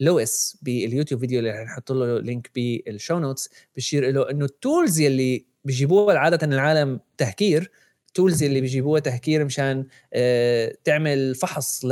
[0.00, 4.53] لويس بال YouTube video اللي حنحط له لينك بال show notes بشير له إنه ال
[4.53, 7.70] tools يلي بيجيبوها عادة العالم تهكير
[8.08, 11.84] ال tools اللي بيجيبوها تهكير مشان آه، تعمل فحص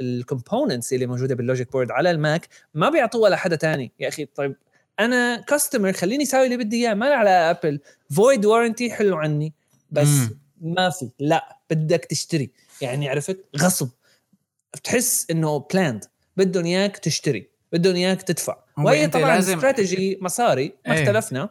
[0.00, 3.92] لل components اللي موجودة بال logic board على الماك ما بيعطوها لحدا تاني.
[4.00, 4.56] يا أخي طيب
[5.00, 7.80] أنا customer خليني أسوي اللي بدي إياه ما على ابل
[8.16, 9.52] void warranty حلو عني
[9.90, 10.38] بس مم.
[10.60, 11.10] ما في.
[11.18, 12.50] لا بدك تشتري.
[12.80, 13.88] يعني عرفت؟ غصب.
[14.74, 16.04] بتحس إنه planned
[16.36, 17.48] بدهم إياك تشتري.
[17.72, 18.56] بدهم إياك تدفع.
[18.78, 19.54] وهي طبعا لازم...
[19.54, 21.02] استراتيجي مصاري ما إيه.
[21.02, 21.48] اختلفنا.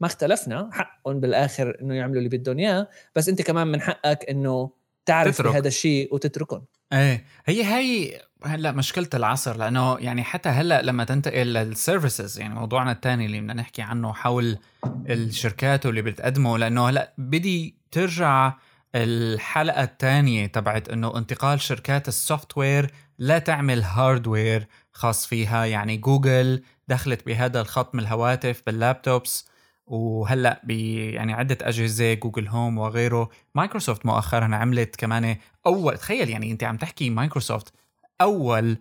[0.00, 4.70] ما اختلفنا حقهم بالآخر إنه يعملوا اللي بدهم إياه بس أنت كمان من حقك إنه
[5.06, 5.52] تعرف تترك.
[5.52, 11.46] بهذا الشيء وتتركهم إيه هي هي هلأ مشكلة العصر لأنه يعني حتى هلأ لما تنتقل
[11.46, 17.14] لل services يعني موضوعنا الثاني اللي بدنا نحكي عنه حول الشركات واللي بتقدمه لأنه هلأ
[17.18, 18.52] بدي ترجع
[18.94, 26.62] الحلقة الثانية تبعت إنه انتقال شركات السوفت وير لا تعمل هاردوير خاص فيها يعني جوجل
[26.88, 29.48] دخلت بهذا الخط من الهواتف باللابتوبس
[29.86, 33.30] وهلأ ب يعني عدة أجهزة جوجل هوم وغيره.
[33.54, 37.72] مايكروسوفت مؤخرا عملت كمان أول تخيل يعني أنت عم تحكي مايكروسوفت
[38.20, 38.78] أول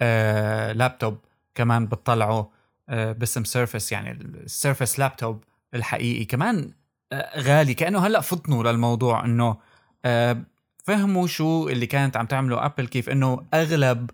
[0.00, 1.18] آه لابتوب
[1.54, 2.50] كمان بتطلعه
[2.88, 6.24] آه باسم سيرفس يعني السيرفس لابتوب الحقيقي.
[6.24, 6.70] كمان
[7.12, 9.56] آه غالي كأنه هلأ فطنوا للموضوع إنه
[10.04, 10.42] آه
[10.84, 14.10] فهموا شو اللي كانت عم تعمله ابل كيف إنه أغلب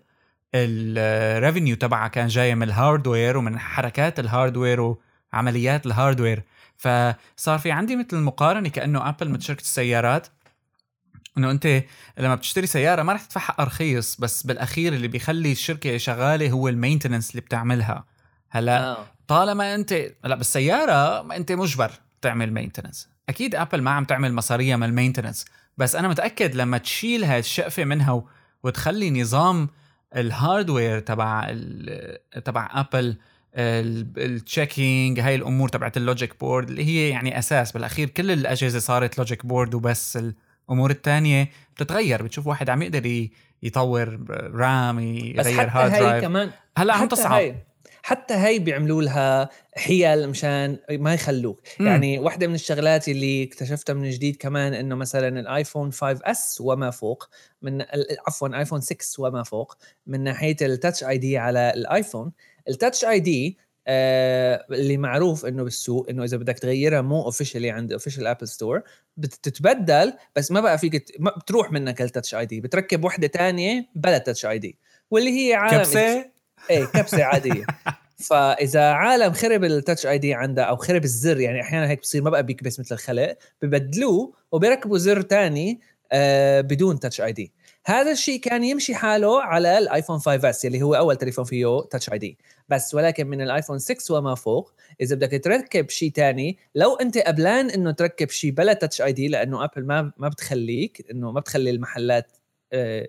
[0.55, 4.95] ال revenue تبعها كان جاي من ال hardware ومن حركات ال hardware
[5.33, 6.43] وعمليات ال hardware.
[6.77, 10.27] فصار في عندي مثل مقارنه كأنه ابل مثل شركه السيارات
[11.37, 11.83] إنه أنت
[12.17, 16.67] لما بتشتري سيارة ما رح تدفع حق رخيص بس بالأخير اللي بيخلي الشركة شغالة هو
[16.67, 18.05] ال maintenance اللي بتعملها.
[18.49, 19.05] هلأ آه.
[19.27, 24.75] طالما أنت لا بالسيارة ما أنت مجبر تعمل maintenance أكيد ابل ما عم تعمل مصاريه
[24.75, 25.45] من ال maintenance
[25.77, 28.23] بس أنا متأكد لما تشيل هاي الشقفه منها
[28.63, 29.69] وتخلي نظام
[30.15, 31.55] ال hardware تبع
[32.45, 33.17] تبع ابل
[33.55, 38.79] ال checking هاي الأمور تبعت ال logic board اللي هي يعني أساس بالأخير كل الأجهزة
[38.79, 40.19] صارت logic board وبس.
[40.69, 43.27] الأمور الثانية بتتغير بتشوف واحد عم يقدر
[43.63, 44.19] يطور
[44.53, 47.55] RAM يغير hard drive كمان هلأ عم تصعب.
[48.03, 51.61] حتى هي بيعملوا لها حيل مشان ما يخلوك.
[51.79, 51.85] م.
[51.85, 56.91] يعني واحدة من الشغلات اللي اكتشفتها من جديد كمان إنه مثلا الآيفون 5 S وما
[56.91, 57.29] فوق
[57.61, 57.81] من
[58.27, 59.75] عفوا آيفون 6 وما فوق
[60.07, 62.31] من ناحية ال Touch ID على الآيفون
[62.69, 67.91] ال Touch ID آه اللي معروف إنه بالسوق إنه إذا بدك تغيرها مو officially عند
[67.91, 68.81] official Apple Store
[69.17, 74.17] بتتبدل بس ما بقى فيك ما بتروح منك ال Touch ID بتركب وحدة تانية بلا
[74.17, 74.77] Touch ID
[75.11, 76.29] واللي هي عالم كبسة؟
[76.69, 77.65] إيه كبسة عادية.
[78.27, 82.29] فإذا عالم خرب ال Touch ID عنده أو خرب الزر يعني أحيانا هيك بصير ما
[82.29, 85.79] بقى بيكبس مثل الخلق ببدلوه وبيركبوا زر تاني
[86.11, 87.51] آه بدون Touch ID
[87.85, 92.11] هذا الشيء كان يمشي حاله على الآيفون 5 S اللي هو أول تليفون فيه Touch
[92.11, 92.37] ID
[92.69, 97.69] بس ولكن من الآيفون 6 وما فوق إذا بدك تركب شيء تاني لو أنت قبلان
[97.69, 102.31] إنه تركب شيء بلا Touch ID لأنه ابل ما ما بتخليك إنه ما بتخلي المحلات
[102.73, 103.07] آه،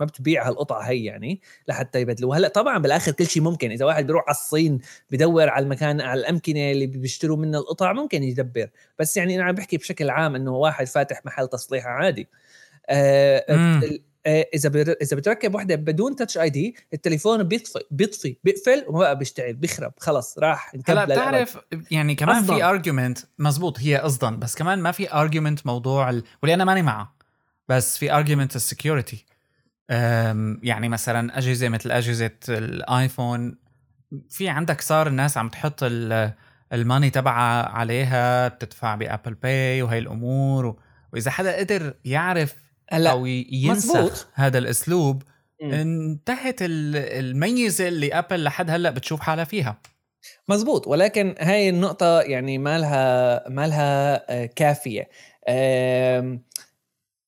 [0.00, 2.38] ما بتبيع هالقطعه هي يعني لحتى يبدلوها.
[2.38, 3.70] هلأ طبعا بالآخر كل شيء ممكن.
[3.70, 8.22] إذا واحد بيروح على الصين بدور على المكان على الأمكنة اللي بيشتروا منها القطع ممكن
[8.22, 8.70] يدبر.
[8.98, 12.28] بس يعني أنا عم بحكي بشكل عام إنه واحد فاتح محل تصليح عادي.
[14.54, 14.70] إذا
[15.02, 20.38] إذا بتركب وحده بدون Touch ID التليفون بيطفي بيطفي بيقفل وما بقى بيشتغل بيخرب خلص
[20.38, 21.58] راح هلا بتعرف
[21.90, 22.56] يعني كمان قصدا.
[22.56, 26.22] في argument مزبوط هي قصدا بس كمان ما في argument موضوع ال...
[26.42, 27.16] واللي أنا ماني معه
[27.68, 29.24] بس في argument ال security
[30.62, 33.58] يعني مثلا أجهزة مثل أجهزة الايفون
[34.30, 35.80] في عندك صار الناس عم تحط
[36.72, 40.76] ال money تبعها عليها بتدفع ب Apple Pay وهي الأمور
[41.12, 42.54] وإذا حدا قدر يعرف
[42.90, 44.26] هلا أو ينسخ مزبوط.
[44.34, 45.22] هذا الأسلوب
[45.62, 45.72] م.
[45.72, 49.80] انتهت الميزة اللي ابل لحد هلأ بتشوف حالها فيها
[50.48, 55.08] مزبوط ولكن هاي النقطة يعني ما لها ما لها آه، كافية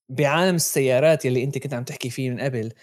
[0.09, 2.73] بعالم السيارات يلي أنت كنت عم تحكي فيه من قبل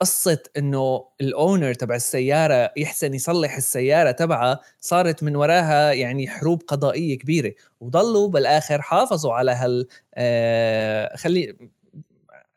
[0.00, 7.18] قصة إنه الاونر تبع السيارة يحسن يصلح السيارة تبعها صارت من وراها يعني حروب قضائية
[7.18, 11.56] كبيرة وضلوا بالآخر حافظوا على هال آه، خلي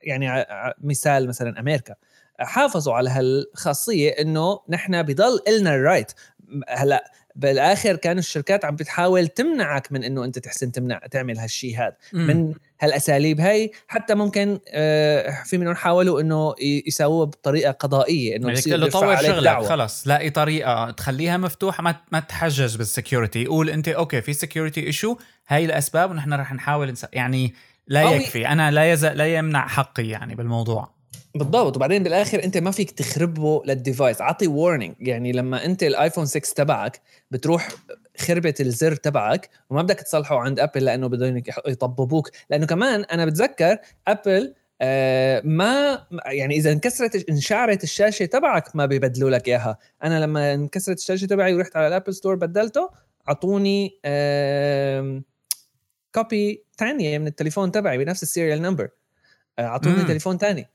[0.01, 0.45] يعني
[0.81, 1.95] مثال مثلا أمريكا
[2.39, 6.11] حافظوا على هالخاصية إنه نحن بضل إلنا ال right
[6.69, 11.95] هلأ بالآخر كانوا الشركات عم بتحاول تمنعك من إنه أنت تحسن تمنع تعمل هالشيء هذا
[12.13, 16.55] من هالأساليب هاي حتى ممكن آه، في منهم حاولوا إنه
[16.87, 20.07] يساووها بطريقة قضائية إنه يصير له طور شغلك خلص.
[20.07, 23.45] لاقي طريقة تخليها مفتوحة ما ما تحجج بال security.
[23.45, 25.17] قول أنت okay في security issue
[25.47, 27.53] هاي الأسباب ونحن رح نحاول يعني
[27.87, 28.47] لا يكفي.
[28.47, 29.05] أنا لا يز...
[29.05, 30.98] لا يمنع حقي يعني بالموضوع.
[31.39, 31.75] بالضبط.
[31.75, 36.53] وبعدين بالآخر أنت ما فيك تخربه لل device أعطي warning يعني لما أنت الآيفون 6
[36.55, 37.69] تبعك بتروح
[38.17, 42.29] خربت الزر تبعك وما بدك تصلحه عند أبل لأنه بدهم يطببوك.
[42.49, 43.77] لأنه كمان أنا بتذكر
[44.07, 49.77] أبل آه ما يعني إذا انكسرت انشعرت الشاشة تبعك ما بيبدلوا لك إياها.
[50.03, 52.89] أنا لما انكسرت الشاشة تبعي ورحت على ال Apple Store بدلته
[53.29, 55.21] أعطوني آه
[56.15, 58.89] copy ثانية من التليفون تبعي بنفس ال serial number
[59.59, 60.67] أعطوني تليفون ثاني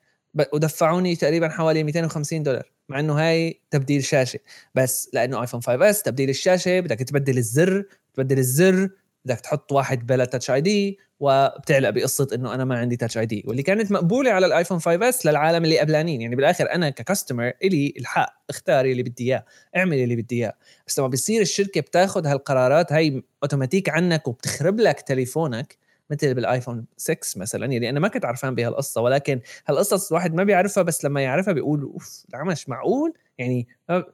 [0.53, 4.39] ودفعوني تقريبا حوالي 250 دولار مع إنه هاي تبديل شاشة.
[4.75, 8.91] بس لأنه آيفون 5 S تبديل الشاشة بدك تبدل الزر تبدل الزر
[9.25, 13.63] بدك تحط واحد بلا Touch ID وبتعلق بقصة إنه أنا ما عندي Touch ID واللي
[13.63, 16.21] كانت مقبولة على الآيفون 5 S للعالم اللي قبلانين.
[16.21, 19.45] يعني بالآخر أنا ك customer إلي الحق اختاري اللي بدي إياه
[19.77, 20.55] اعملي اللي بدي إياه.
[20.87, 27.41] بس لما بيصير الشركة بتاخذ هالقرارات هاي اوتوماتيك عنك وبتخرب لك تليفونك مثل بالآيفون 6
[27.41, 31.53] مثلا يعني أنا ما كنت عرفان بهالقصة ولكن هالقصص الواحد ما بيعرفها بس لما يعرفها
[31.53, 33.69] بيقول أوف العمش معقول؟ يعني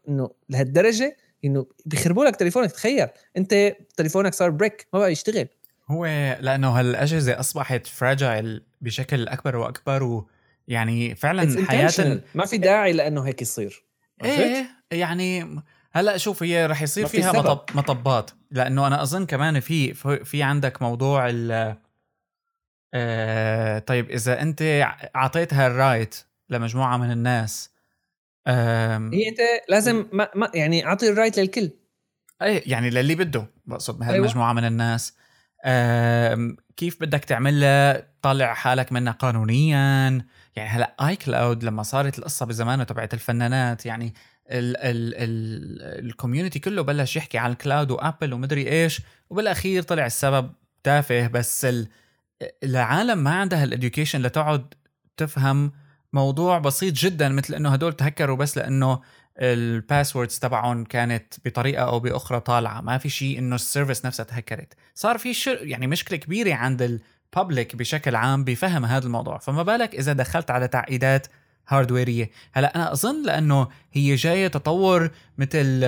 [0.09, 5.49] إنه لهالدرجة إنه بيخربوا لك تليفونك تخيل أنت تليفونك صار brick ما بقى يشتغل.
[5.89, 6.07] هو
[6.41, 10.25] لأنه هالأجهزة أصبحت fragile بشكل أكبر وأكبر
[10.69, 13.85] ويعني فعلا حياه ما في داعي لأنه هيك يصير.
[14.25, 15.57] إيه يعني
[15.93, 18.31] هلأ شوف هي رح يصير فيها مطب مطبات.
[18.51, 21.77] لأنه أنا أظن كمان في في عندك موضوع ال
[22.95, 24.63] آه طيب إذا أنت
[25.17, 26.17] أعطيتها ال right
[26.49, 27.71] لمجموعة من الناس
[28.47, 31.71] هي أنت لازم ما, ما يعني أعطي ال right للكل.
[32.43, 34.61] اي يعني للي بده بقصد بهالمجموعة أيوة.
[34.61, 35.15] من الناس.
[36.77, 40.25] كيف بدك تعملها طلع حالك منها قانونيا.
[40.57, 44.15] يعني هلأ iCloud لما صارت القصة بزمانه تبعت الفنانات يعني
[44.51, 50.53] ال community كله بلش يحكي عن ال cloud و Apple ومدري إيش وبالأخير طلع السبب
[50.83, 51.67] تافه بس
[52.65, 54.75] العالم ما عندها ال education لتقعد
[55.17, 55.73] تفهم
[56.13, 59.01] موضوع بسيط جدا مثل إنه هدول تهكروا بس لإنه
[59.39, 64.25] ال passwords تبعهم كانت بطريقة أو بأخرى طالعة ما في شيء إنه ال service نفسها
[64.25, 64.75] تهكرت.
[64.95, 67.01] صار في يعني مشكلة كبيرة عند
[67.37, 69.39] الببليك بشكل عام بفهم هذا الموضوع.
[69.39, 71.27] فما بالك إذا دخلت على تعقيدات
[71.69, 75.83] هاردويريه هلا أنا أظن لأنه هي جاية تطور مثل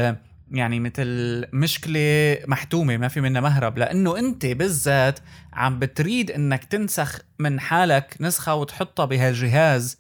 [0.50, 1.06] يعني مثل
[1.52, 5.18] مشكلة محتومة ما في منها مهرب لأنه أنت بالذات
[5.52, 9.98] عم بتريد أنك تنسخ من حالك نسخة وتحطها بهالجهاز.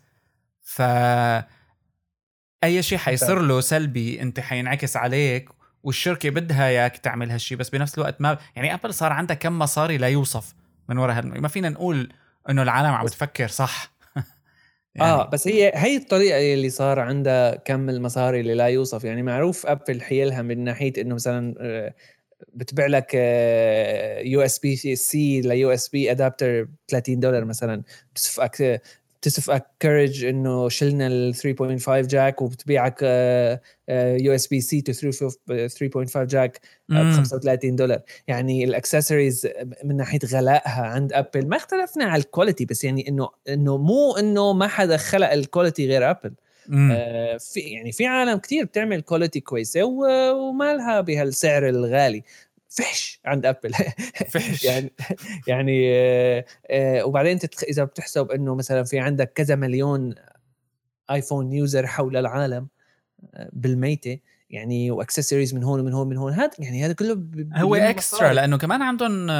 [0.62, 0.82] ف
[2.64, 5.48] أي شيء حيصير له سلبي أنت حينعكس عليك
[5.82, 9.98] والشركة بدها إياك تعمل هالشيء بس بنفس الوقت ما يعني أبل صار عندها كم مصاري
[9.98, 10.54] لا يوصف
[10.88, 12.12] من وراء ما فينا نقول
[12.50, 13.91] إنه العالم عم بتفكر صح.
[14.94, 19.04] يعني آه بس هي هي الطريقة اللي صار عندها كم المصاري اللي لا يوصف.
[19.04, 21.94] يعني معروف Apple حيلها من ناحية إنه مثلا آه،
[22.54, 23.14] بتبيع لك
[24.24, 27.82] يو اس بي سي ليو اس بي ادابتر 30 دولار مثلا.
[28.12, 28.82] بتصفقك
[29.22, 33.02] بتسفقك courage إنه شلنا ال 3.5 jack وبتبيعك
[33.98, 38.00] USB-C to 3.5 jack ب 35 دولار.
[38.28, 39.48] يعني الاكسسوارز
[39.84, 44.16] من ناحية غلائها عند Apple ما اختلفنا على ال quality بس يعني إنه إنه مو
[44.16, 46.34] إنه ما حدا خلق ال quality غير Apple
[46.92, 52.22] آه في يعني في عالم كتير بتعمل quality كويسة ومالها بهالسعر الغالي.
[52.74, 53.72] فحش عند Apple.
[54.28, 54.64] فحش.
[54.68, 54.90] يعني
[55.46, 60.14] يعني آه، آه، وبعدين إذا بتحسب إنه مثلا في عندك كذا مليون
[61.10, 62.68] iPhone user حول العالم
[63.34, 64.18] آه، بالميتة
[64.50, 67.22] يعني وأكسسوارز من هون ومن هون من هون هذا يعني هذا كله
[67.54, 69.30] هو extra لأنه كمان عندهم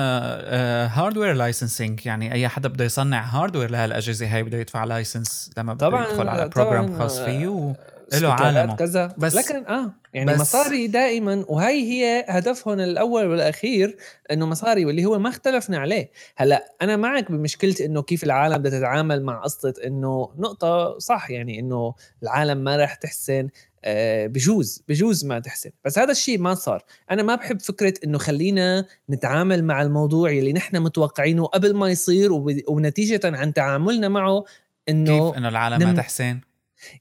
[0.91, 5.87] hardware licensing يعني أي حدا بده يصنع hardware لهالأجهزة هاي بده يدفع license لما بده
[5.87, 7.75] يدخل على program خاص فيه
[8.19, 9.15] له عالمه كذا.
[9.19, 13.97] بس لكن آه يعني بس مصاري دائما وهي هي هدفهم الأول والأخير
[14.31, 16.11] إنه مصاري واللي هو ما اختلفنا عليه.
[16.37, 21.61] هلأ أنا معك بمشكلة إنه كيف العالم بدها تتعامل مع قصة إنه نقطة صح يعني
[21.61, 23.49] إنه العالم ما راح تحسن
[23.85, 25.71] آه بجوز بجوز ما تحسن.
[25.85, 26.85] بس هذا الشيء ما صار.
[27.11, 32.31] أنا ما بحب فكرة إنه خلينا نتعامل مع الموضوع اللي نحن متوقعينه قبل ما يصير
[32.69, 34.45] ونتيجة عن تعاملنا معه
[34.89, 36.41] إنه كيف إنه العالم ما تحسن؟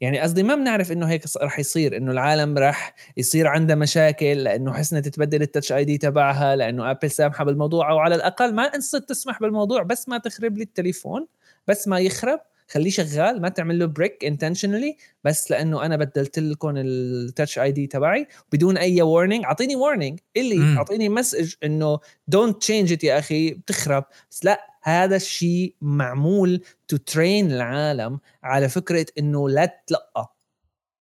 [0.01, 4.73] يعني قصدي ما بنعرف إنه هيك رح يصير إنه العالم رح يصير عندها مشاكل لأنه
[4.73, 9.09] حسنة تتبدل التاتش اي دي تبعها لأنه ابل سامحة بالموضوع أو على الأقل ما انصت
[9.09, 11.27] تسمح بالموضوع بس ما تخرب لي التليفون
[11.67, 16.73] بس ما يخرب خليه شغال ما تعمل له brick intentionally بس لأنه أنا بدلت لكم
[16.77, 20.77] ال Touch ID تبعي بدون أي warning أعطيني warning اللي.
[20.77, 26.97] أعطيني message إنه don't change it يا أخي بتخرب بس لا هذا الشيء معمول to
[26.97, 30.35] train العالم على فكرة إنه لا تلقى.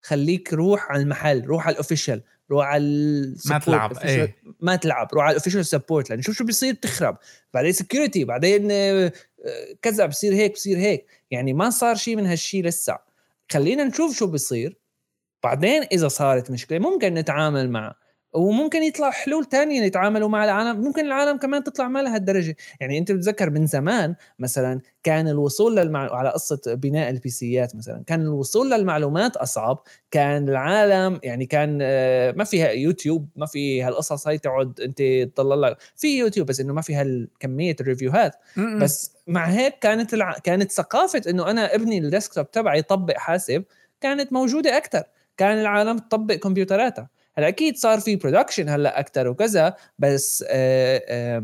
[0.01, 4.35] خليك روح على المحل روح على ال official روح على ما تلعب، إيه.
[4.59, 7.17] ما تلعب روح على ال official support لأن شوف شو بيصير بتخرب.
[7.53, 9.11] بعدين security بعدين آه، آه،
[9.81, 11.05] كذا بصير هيك بصير هيك.
[11.31, 12.97] يعني ما صار شيء من هالشيء لسه.
[13.51, 14.77] خلينا نشوف شو بيصير.
[15.43, 17.95] بعدين إذا صارت مشكلة ممكن نتعامل معها
[18.35, 23.11] وممكن يطلع حلول تانية يتعاملوا مع العالم ممكن العالم كمان تطلع ما لهالدرجه يعني أنت
[23.11, 26.15] بتذكر من زمان مثلا كان الوصول للمع...
[26.15, 32.31] على قصة بناء ال PCات مثلا كان الوصول للمعلومات أصعب كان العالم يعني كان آه،
[32.31, 35.01] ما فيها يوتيوب ما في هالقصص هاي تقعد أنت
[35.35, 35.77] تضل لك.
[35.95, 38.35] في يوتيوب بس إنه ما في هالكمية ال reviewهات.
[38.81, 40.33] بس مع هيك كانت الع...
[40.43, 43.63] كانت ثقافة إنه أنا ابني ال desktop تبعي يطبق حاسب
[44.01, 45.03] كانت موجودة أكثر
[45.37, 47.09] كان العالم تطبق كمبيوتراتها.
[47.37, 51.43] هلا أكيد صار في production هلا أكثر وكذا بس آه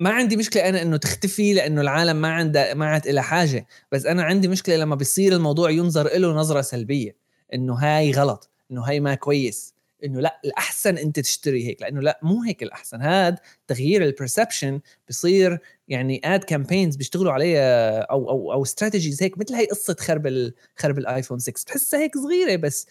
[0.00, 3.66] ما عندي مشكلة أنا إنه تختفي لأنه العالم ما عندها ما عاد لها حاجة.
[3.92, 7.16] بس أنا عندي مشكلة لما بيصير الموضوع ينظر له نظرة سلبية
[7.54, 9.74] إنه هاي غلط إنه هاي ما كويس
[10.04, 13.00] إنه لأ الأحسن أنت تشتري هيك لأنه لأ مو هيك الأحسن.
[13.00, 19.38] هاد تغيير ال perception بصير يعني ad campaigns بيشتغلوا عليها أو أو أو strategies هيك
[19.38, 22.86] مثل هي قصة خرب خرب ال iPhone 6 بتحسها هيك صغيرة بس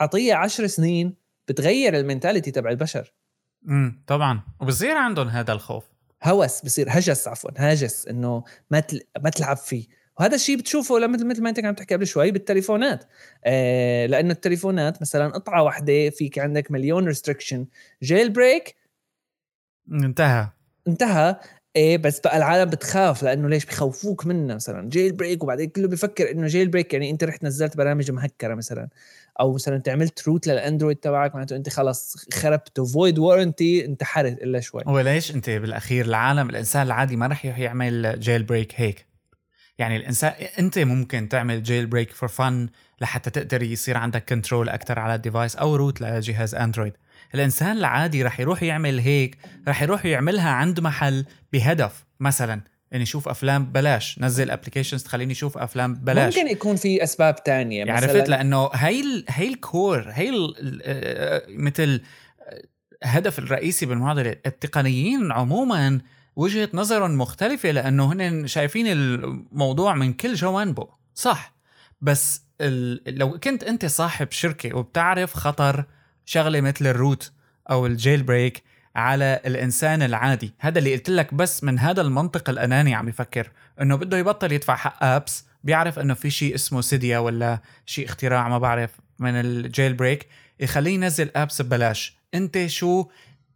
[0.00, 1.14] اعطيها عشر سنين
[1.48, 3.14] بتغير ال mentality تبع البشر.
[3.68, 4.42] امم طبعا.
[4.60, 5.84] وبصير عندهم هذا الخوف.
[6.24, 9.00] هوس بصير هجس عفوا هاجس إنه ما تل...
[9.24, 9.86] ما تلعب فيه.
[10.18, 13.04] وهذا الشيء بتشوفه لما مثل ما أنت كنت تحكي قبل شوي بالتليفونات.
[13.44, 17.66] آه لأنه التليفونات مثلا قطعة واحدة فيك عندك مليون restriction
[18.02, 18.76] jailbreak؟
[19.92, 20.48] انتهى.
[20.88, 21.36] انتهى.
[21.76, 24.88] إيه بس بقى العالم بتخاف لأنه ليش بخوفوك منه مثلا.
[24.88, 28.88] jailbreak وبعدين كله بفكر إنه jailbreak يعني أنت رحت نزلت برامج مهكرة مثلا.
[29.40, 34.42] أو مثلا أنت عملت root لل Android تبعك معناته أنت خلص خربته void warranty انتحرت
[34.42, 34.82] إلا شوي.
[34.86, 39.06] هو ليش أنت بالأخير العالم الإنسان العادي ما رح يعمل jailbreak هيك؟
[39.78, 42.68] يعني الإنسان أنت ممكن تعمل jailbreak for fun
[43.00, 46.92] لحتى تقدر يصير عندك control أكثر على ال device أو root لجهاز Android.
[47.34, 52.60] الإنسان العادي رح يروح يعمل هيك رح يروح يعملها عند محل بهدف مثلا.
[52.94, 57.78] إني أشوف أفلام ببلاش نزل applications تخليني أشوف أفلام ببلاش ممكن يكون في أسباب تانية
[57.78, 62.00] يعني مثلا عرفت لأنه هي ال هي ال core هي ال ال- مثل
[63.04, 66.00] الهدف الرئيسي بالمعادلة التقنيين عموما
[66.36, 71.54] وجهة نظرهم مختلفة لأنه هن شايفين الموضوع من كل جوانبه صح.
[72.00, 72.42] بس
[73.06, 75.84] لو كنت أنت صاحب شركة وبتعرف خطر
[76.24, 77.32] شغلة مثل ال root
[77.70, 78.62] أو ال jailbreak
[78.98, 80.54] على الإنسان العادي.
[80.58, 83.50] هذا اللي قلت لك بس من هذا المنطق الأناني عم يفكر.
[83.80, 88.48] إنه بده يبطل يدفع حق apps بيعرف إنه في شيء اسمه Cydia ولا شيء اختراع
[88.48, 90.26] ما بعرف من ال jailbreak
[90.60, 92.18] يخليه ينزل apps ببلاش.
[92.34, 93.06] أنت شو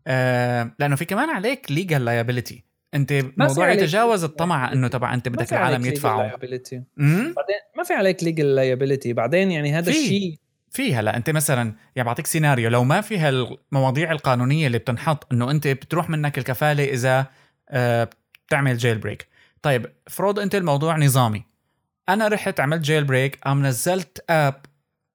[0.06, 2.64] آه لأنه في كمان عليك legal liability
[2.94, 7.34] أنت موضوع يتجاوز الطمع إنه تبع أنت بدك العالم يدفعوا بعدين
[7.76, 9.90] ما في عليك legal liability بعدين يعني هذا.
[9.90, 10.38] الشيء
[10.72, 15.50] في هلا أنت مثلا يعني بعطيك سيناريو لو ما في هالمواضيع القانونية اللي بتنحط إنه
[15.50, 17.26] أنت بتروح منك الكفالة إذا
[17.70, 18.10] آه
[18.46, 19.28] بتعمل jailbreak
[19.62, 21.44] طيب افرض أنت الموضوع نظامي.
[22.08, 24.60] أنا رحت عملت jailbreak قام نزلت app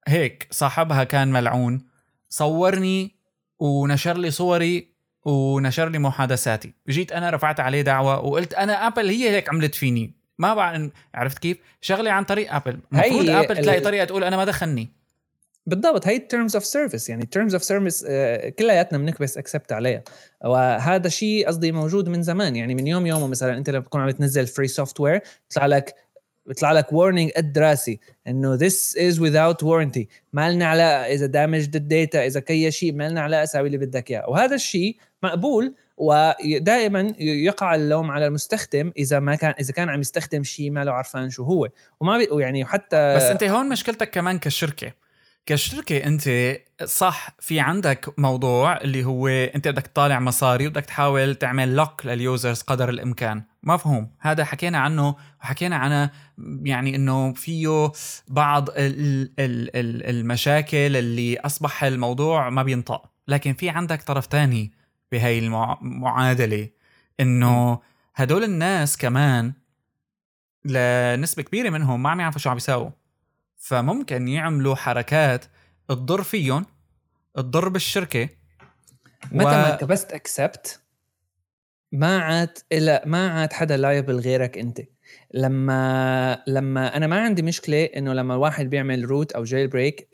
[0.08, 1.86] هيك صاحبها كان ملعون
[2.28, 3.16] صورني
[3.58, 4.88] ونشر لي صوري
[5.24, 6.72] ونشر لي محادثاتي.
[6.88, 10.14] جيت أنا رفعت عليه دعوة وقلت أنا ابل هي هيك عملت فيني.
[10.38, 14.44] ما بعرف عرفت كيف؟ شغلي عن طريق ابل المفروض ابل تلاقي طريقة تقول أنا ما
[14.44, 14.97] دخلني.
[15.68, 18.06] بالضبط هي terms of service يعني terms of service
[18.58, 20.02] كلياتنا بنكبس accept عليها.
[20.44, 24.10] وهذا شيء قصدي موجود من زمان يعني من يوم يومه مثلا أنت لما تكون عم
[24.10, 25.94] تنزل free software بيطلع لك
[26.46, 30.04] بيطلع لك warning قد راسي إنه this is without warranty.
[30.32, 33.78] ما لنا علاقة إذا damaged ال data إذا كي شيء ما لنا علاقة ساوي اللي
[33.78, 34.30] بدك إياه.
[34.30, 40.42] وهذا الشيء مقبول ودائما يقع اللوم على المستخدم إذا ما كان إذا كان عم يستخدم
[40.42, 41.68] شيء ما له عرفان شو هو.
[42.00, 44.92] وما يعني حتى بس أنت هون مشكلتك كمان كشركة.
[45.48, 51.76] كشركة أنت صح في عندك موضوع اللي هو أنت بدك تطالع مصاري وبدك تحاول تعمل
[51.76, 53.42] lock لل users قدر الإمكان.
[53.62, 54.10] مفهوم.
[54.20, 56.10] هذا حكينا عنه وحكينا عنه
[56.62, 57.92] يعني إنه فيه
[58.28, 58.76] بعض ال
[59.38, 63.10] ال ال المشاكل اللي أصبح الموضوع ما بينطق.
[63.28, 64.72] لكن في عندك طرف تاني
[65.12, 66.68] بهي المعادلة
[67.20, 67.80] إنه
[68.14, 69.52] هدول الناس كمان
[70.64, 72.90] لنسبة كبيرة منهم ما عم يعرفوا شو عم يساووا.
[73.58, 75.44] فممكن يعملوا حركات
[75.88, 76.66] تضر فيهم
[77.34, 78.28] تضر بالشركة.
[79.32, 80.80] متى و- ما كبست اكسبت
[81.92, 84.80] ما عاد إلا ما عاد حدا liable غيرك انت.
[85.34, 90.08] لما لما أنا ما عندي مشكلة إنه لما الواحد بيعمل root أو jailbreak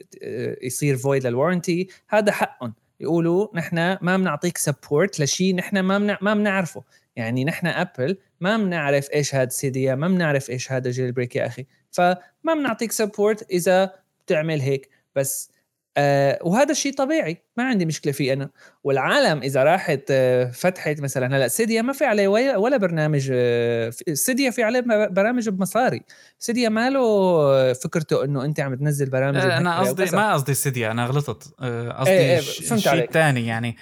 [0.63, 2.75] يصير void لل warranty هذا حقهم.
[3.01, 6.85] يقولوا نحن ما بنعطيك support لشيء نحن ما منع ما بنعرفه.
[7.17, 11.67] يعني نحن ابل ما بنعرف إيش هذا Cydia ما بنعرف إيش هذا jailbreak يا أخي.
[11.95, 13.93] فما بنعطيك support إذا
[14.27, 14.91] بتعمل هيك.
[15.17, 15.51] بس
[15.97, 18.51] آه وهذا الشيء طبيعي ما عندي مشكلة فيه أنا.
[18.85, 24.51] والعالم إذا راحت آه فتحت مثلا هلا سيديا ما في عليه ولا برنامج آه سيديا
[24.51, 24.81] في عليه
[25.11, 26.03] برامج بمصاري.
[26.39, 30.91] سيديا ما له فكرته إنه أنت عم تنزل برامج آه أنا قصدي ما قصدي سيديا
[30.91, 31.55] أنا غلطت.
[31.61, 33.77] آه، قصدي إيه إيه شيء ثاني يعني.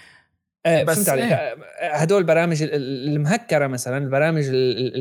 [0.66, 1.32] بس فهمت عليك.
[1.32, 1.56] إيه.
[1.80, 4.44] هدول البرامج المهكرة مثلا البرامج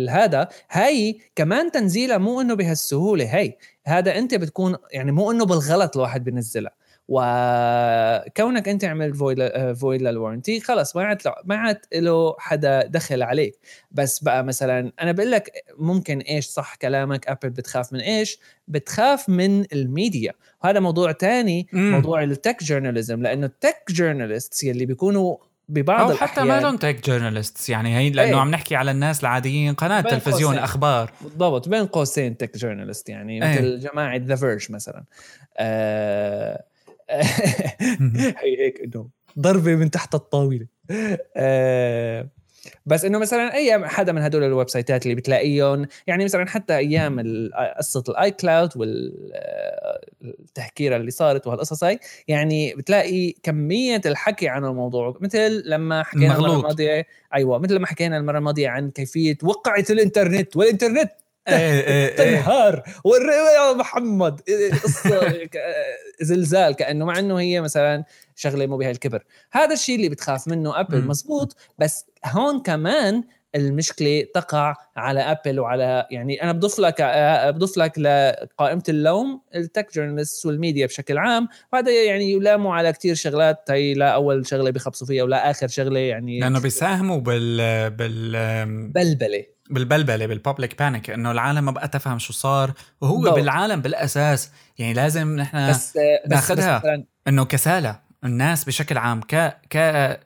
[0.10, 5.98] هذا هاي كمان تنزيلها مو إنه بهالسهولة هاي هذا أنت بتكون يعني مو إنه بالغلط
[5.98, 6.72] الواحد بنزلها
[7.08, 13.24] وكونك أنت عملت void void لل warranty خلص ما عاد ما عاد له حدا دخل
[13.24, 13.60] عليك.
[13.92, 19.30] بس بقى مثلا أنا بقول لك ممكن إيش صح كلامك ابل بتخاف من إيش؟ بتخاف
[19.30, 20.34] من الميديا.
[20.64, 21.92] وهذا موضوع تاني مم.
[21.92, 25.38] موضوع ال tech journalism لأنه ال tech journalists يلي بيكونوا
[25.72, 28.42] ببعض أو حتى ما لهم tech journalists يعني هي لأنه إيه.
[28.42, 30.64] عم نحكي على الناس العاديين قناة تلفزيون قوسين.
[30.64, 33.52] أخبار بالضبط بين قوسين tech journalist يعني إيه.
[33.52, 35.04] مثل جماعة The Verge مثلا
[35.58, 36.64] آه
[38.42, 39.10] هي هيك إنه
[39.40, 40.68] ضربة من تحت الطاولة
[41.38, 42.28] آه
[42.86, 46.78] بس إنه مثلا اي حدا من هدول ال website ات اللي بتلاقيهم يعني مثلا حتى
[46.78, 47.20] أيام
[47.78, 48.70] قصة ال iCloud
[50.22, 55.18] والتهكيره اللي صارت وهالقصص هاي يعني بتلاقي كمية الحكي عن الموضوع.
[55.22, 60.58] مثل لما حكينا المرة الماضية أيوه مثل لما حكينا المرة الماضية عن كيفية وقعة الإنترنت
[60.58, 61.12] والإنترنت
[61.48, 62.16] إيه إيه, إيه.
[62.16, 62.84] تنهار.
[63.56, 64.42] يا محمد
[64.84, 65.34] قصة
[66.22, 66.76] زلزال.
[66.76, 68.04] كأنه مع إنه هي مثلا
[68.42, 71.58] شغلة مو بهالكبر هذا الشيء اللي بتخاف منه ابل مزبوط.
[71.80, 73.24] بس هون كمان
[73.56, 77.02] المشكلة تقع على ابل وعلى يعني أنا بضيف لك
[77.56, 81.48] بضيف لك لقائمة اللوم ال tech journalist وال media بشكل عام.
[81.74, 83.72] وهذا يعني يلاموا على كتير شغلات.
[83.72, 86.40] هي لا أول شغلة بيخبصوا فيها ولا آخر شغلة يعني.
[86.40, 92.34] لأنه بيساهموا بال بال بلبله بالبلبلة بال public panic إنه العالم ما بقى تفهم شو
[92.34, 92.74] صار.
[93.02, 93.22] وهو.
[93.22, 96.82] بالعالم بالأساس يعني لازم نحن بس ناخذها
[97.28, 98.11] إنه كسالة.
[98.26, 99.36] الناس بشكل عام ك
[99.70, 99.78] ك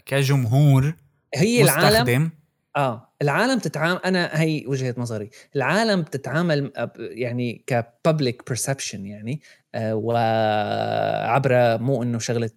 [0.05, 0.95] كجمهور
[1.35, 1.81] هي مستخدم.
[1.83, 2.31] العالم
[2.75, 5.29] آه العالم تتعامل أنا هي وجهة نظري.
[5.55, 9.41] العالم بتتعامل يعني ك public perception يعني
[9.75, 12.49] آه وعبر مو إنه شغلة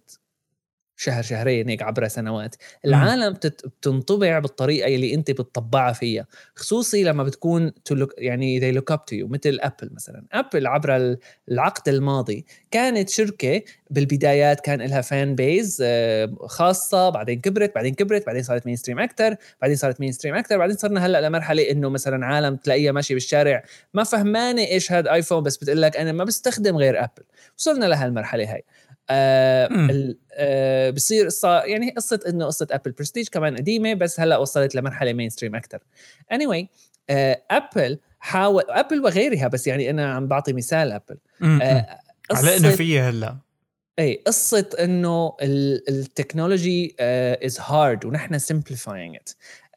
[0.99, 2.55] شهر شهرين هيك عبر سنوات.
[2.85, 8.99] العالم بتنطبع بالطريقة اللي انت بتطبعها فيها خصوصي لما بتكون look يعني they look up
[8.99, 10.25] to you مثل ابل مثلا.
[10.31, 11.17] ابل عبر
[11.49, 15.83] العقد الماضي كانت شركة بالبدايات كان لها fan base
[16.45, 21.05] خاصة بعدين كبرت بعدين كبرت بعدين صارت mainstream أكثر بعدين صارت mainstream أكثر بعدين صرنا
[21.05, 23.63] هلأ لمرحلة إنه مثلا عالم تلاقيها ماشية بالشارع.
[23.93, 27.23] ما فهمانه إيش هذا ايفون بس بتقول لك أنا ما بستخدم غير ابل
[27.57, 28.63] وصلنا لهالمرحلة هاي.
[29.09, 29.69] آه
[30.91, 35.55] بصير قصه يعني قصة إنه قصة ابل برستيج كمان قديمة بس هلأ وصلت لمرحلة mainstream
[35.55, 35.79] أكثر
[36.33, 36.65] anyway
[37.09, 41.99] آه ابل حاول ابل وغيرها بس يعني أنا عم بعطي مثال ابل آه
[42.31, 43.37] على إنه فيها هلأ.
[43.99, 49.29] اي قصة إنه ال technology is hard ونحن simplifying it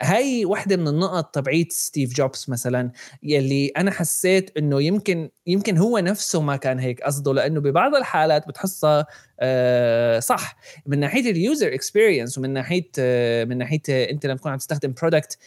[0.03, 2.91] هاي واحدة من النقط تبعيت ستيف جوبز مثلا
[3.23, 8.49] يلي أنا حسيت إنه يمكن يمكن هو نفسه ما كان هيك قصده لأنه ببعض الحالات
[8.49, 9.07] بتحسها
[9.41, 10.57] آه صح.
[10.87, 14.59] من ناحية ال user experience ومن ناحية آه من ناحية آه أنت لما تكون عم
[14.59, 15.39] تستخدم product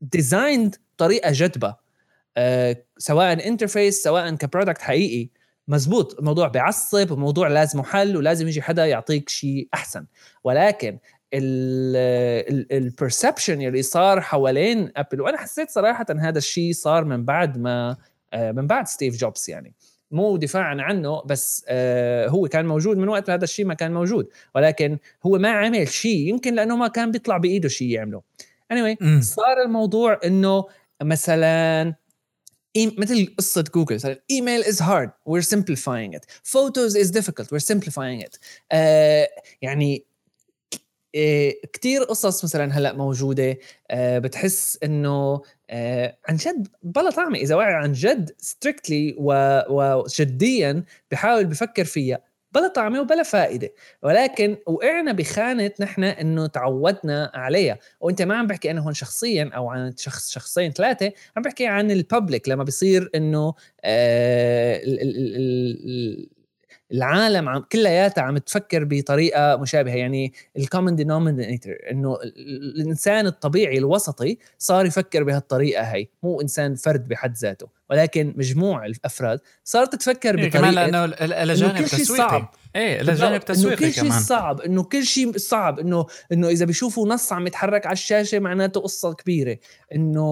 [0.00, 1.76] designed بطريقه جذابة
[2.36, 5.28] آه سواء interface سواء ك product حقيقي.
[5.68, 10.06] مزبوط الموضوع بيعصب الموضوع لازم حل ولازم يجي حدا يعطيك شيء أحسن.
[10.44, 10.98] ولكن
[12.72, 17.96] ال perception اللي صار حوالين ابل وأنا حسيت صراحة هذا الشيء صار من بعد ما
[18.32, 19.74] آه، من بعد ستيف جوبز يعني.
[20.10, 24.28] مو دفاعا عنه بس آه، هو كان موجود من وقت هذا الشيء ما كان موجود.
[24.54, 28.22] ولكن هو ما عمل شيء يمكن لأنه ما كان بيطلع بإيده شيء يعمله.
[28.72, 30.64] Anyway صار الموضوع إنه
[31.02, 31.94] مثلا
[32.76, 37.52] مثل قصة جوجل email is hard we're simplifying it photos is difficult.
[37.52, 38.36] we're simplifying it
[39.62, 40.04] يعني
[41.72, 43.58] كتير قصص مثلا هلأ موجودة
[43.90, 49.16] آه بتحس إنه آه عن جد بلا طعمة إذا واحد عن جد ستريكتلي
[49.68, 52.18] وجديا بحاول بفكر فيها
[52.54, 53.70] بلا طعمة وبلا فائدة.
[54.02, 57.78] ولكن وقعنا بخانة نحن إنه تعودنا عليها.
[58.00, 61.90] وإنت ما عم بحكي أنا هون شخصيا أو عن شخص شخصين ثلاثة عم بحكي عن
[61.90, 63.54] الببليك لما بصير إنه
[63.84, 64.80] آه
[66.92, 69.94] العالم عم كلياتها عم تفكر بطريقة مشابهة.
[69.94, 72.18] يعني ال common denominator إنه
[72.76, 77.68] الإنسان الطبيعي الوسطي صار يفكر بهالطريقة هي مو إنسان فرد بحد ذاته.
[77.90, 81.04] ولكن مجموع الأفراد صارت تفكر إيه بطريقة كمان لأنه
[81.52, 82.48] الجانب تسويقي.
[82.76, 84.60] إيه الجانب تسويقي كل شيء صعب.
[84.60, 85.78] إنه كل شيء صعب.
[85.78, 89.58] إنه إنه إذا بيشوفوا نص عم يتحرك على الشاشة معناته قصة كبيرة.
[89.94, 90.24] إنه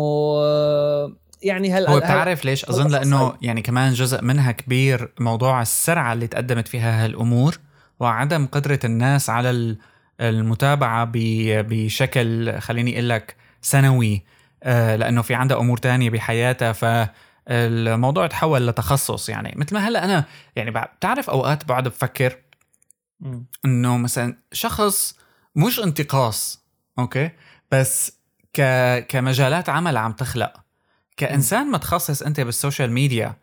[1.43, 6.27] يعني هل هو بتعرف ليش؟ أظن لأنه يعني كمان جزء منها كبير موضوع السرعة اللي
[6.27, 7.59] تقدمت فيها هالأمور
[8.01, 9.77] وعدم قدرة الناس على
[10.21, 14.25] المتابعة بشكل خليني أقول لك سنوي.
[14.63, 19.29] آه، لأنه في عندها أمور تانية بحياتها فالموضوع تحول لتخصص.
[19.29, 20.25] يعني مثل ما هلأ أنا
[20.57, 22.37] يعني بتعرف أوقات بقعد بفكر
[23.65, 25.17] إنه مثلا شخص
[25.57, 26.65] مش انتقاص
[26.99, 27.31] أوكي؟
[27.73, 28.19] بس
[28.53, 28.63] ك
[29.09, 30.53] كمجالات عمل عم تخلق.
[31.17, 33.37] كإنسان متخصص أنت بال social media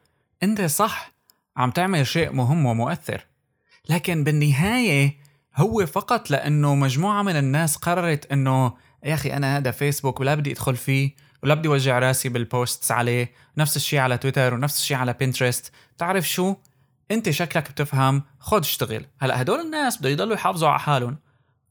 [0.44, 1.12] أنت صح
[1.58, 3.26] عم تعمل شيء مهم ومؤثر.
[3.90, 5.18] لكن بالنهاية
[5.56, 10.52] هو فقط لأنه مجموعة من الناس قررت أنه يا أخي أنا هذا فيسبوك ولا بدي
[10.52, 14.98] أدخل فيه ولا بدي وجع راسي بال posts عليه نفس الشيء على تويتر ونفس الشيء
[14.98, 16.56] على بنترست تعرف شو؟
[17.12, 19.06] أنت شكلك بتفهم خد اشتغل.
[19.20, 21.18] هلأ هدول الناس بده يضلوا يحافظوا على حالهم.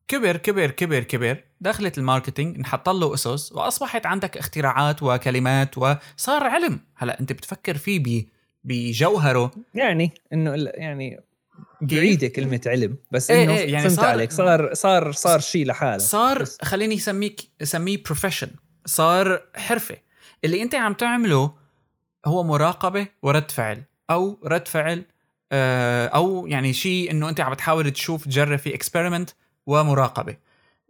[0.08, 1.44] كبر كبر كبر كبر.
[1.60, 6.80] دخلت ال marketing انحط له أسس وأصبحت عندك اختراعات وكلمات وصار علم.
[6.96, 8.26] هلا أنت بتفكر فيه
[8.64, 9.50] بجوهره.
[9.74, 11.20] يعني إنه يعني
[11.80, 14.32] بعيدة كلمة علم بس إيه، إنه إيه يعني فهمت صار عليك.
[14.32, 15.98] صار صار صار شيء لحاله.
[15.98, 18.48] صار خليني اسميك اسميه profession
[18.86, 19.96] صار حرفة.
[20.44, 21.52] اللي أنت عم تعمله
[22.26, 25.04] هو مراقبة ورد فعل أو رد فعل
[25.52, 29.30] آه، أو يعني شيء إنه أنت عم تحاول تشوف تجرب في experiment
[29.68, 30.36] ومراقبة.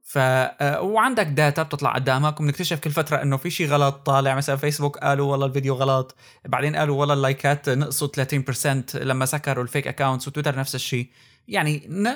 [0.02, 4.56] ف آه، وعندك data بتطلع قدامك وبنكتشف كل فترة إنه في شيء غلط طالع مثلا
[4.56, 9.86] فيسبوك قالوا والله الفيديو غلط بعدين قالوا والله اللايكات نقصوا 30% لما سكروا ال fake
[9.86, 11.06] accounts وتويتر نفس الشيء
[11.48, 12.08] يعني ن...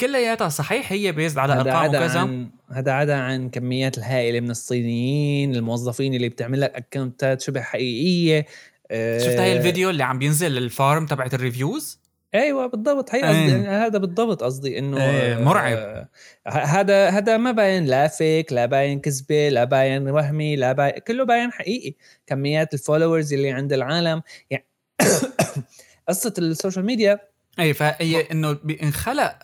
[0.00, 2.46] كلياتها صحيح هي بيزد على أرقام وكذا.
[2.72, 8.46] هذا عدا عن كميات الهائلة من الصينيين الموظفين اللي بتعمل لك اكونتات شبه حقيقية.
[8.92, 12.00] شفت هاي الفيديو اللي عم بينزل ال farm تبعت ال reviews
[12.34, 13.14] أيوه بالضبط.
[13.14, 13.86] هي قصدي إيه.
[13.86, 15.76] هذا بالضبط قصدي إنه إيه مرعب.
[15.76, 16.08] آه
[16.46, 21.24] هذا هذا ما باين لا fake لا باين كذبة لا باين وهمي لا باين كله
[21.24, 21.94] باين حقيقي.
[22.26, 24.22] كميات ال followers اللي عند العالم.
[24.50, 24.66] يعني
[26.08, 27.20] قصة ال social media.
[27.58, 29.34] اي فهي إنه انخلق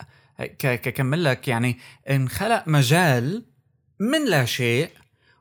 [0.59, 1.77] ككمل لك يعني
[2.09, 3.45] انخلق مجال
[3.99, 4.89] من لا شيء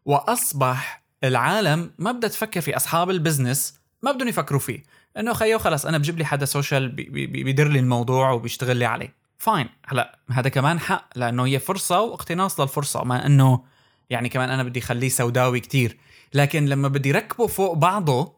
[0.05, 4.83] وأصبح العالم ما بدها تفكر في أصحاب ال business ما بدهم يفكروا فيه.
[5.19, 9.15] إنه خيو خلص أنا بجيب لي حدا social بيدير لي الموضوع وبيشتغل لي عليه.
[9.39, 13.65] fine هلا هذا كمان حق لأنه هي فرصة واقتناص للفرصة ما إنه
[14.11, 15.97] يعني كمان أنا بدي اخليه سوداوي كتير.
[16.35, 18.37] لكن لما بدي ركبه فوق بعضه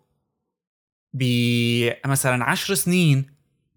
[1.14, 3.26] بمثلا عشر سنين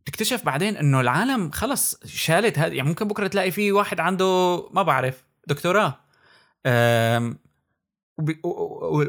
[0.05, 2.73] تكتشف بعدين إنه العالم خلص شالت هذا.
[2.73, 5.99] يعني ممكن بكرة تلاقي في واحد عنده ما بعرف دكتوراه.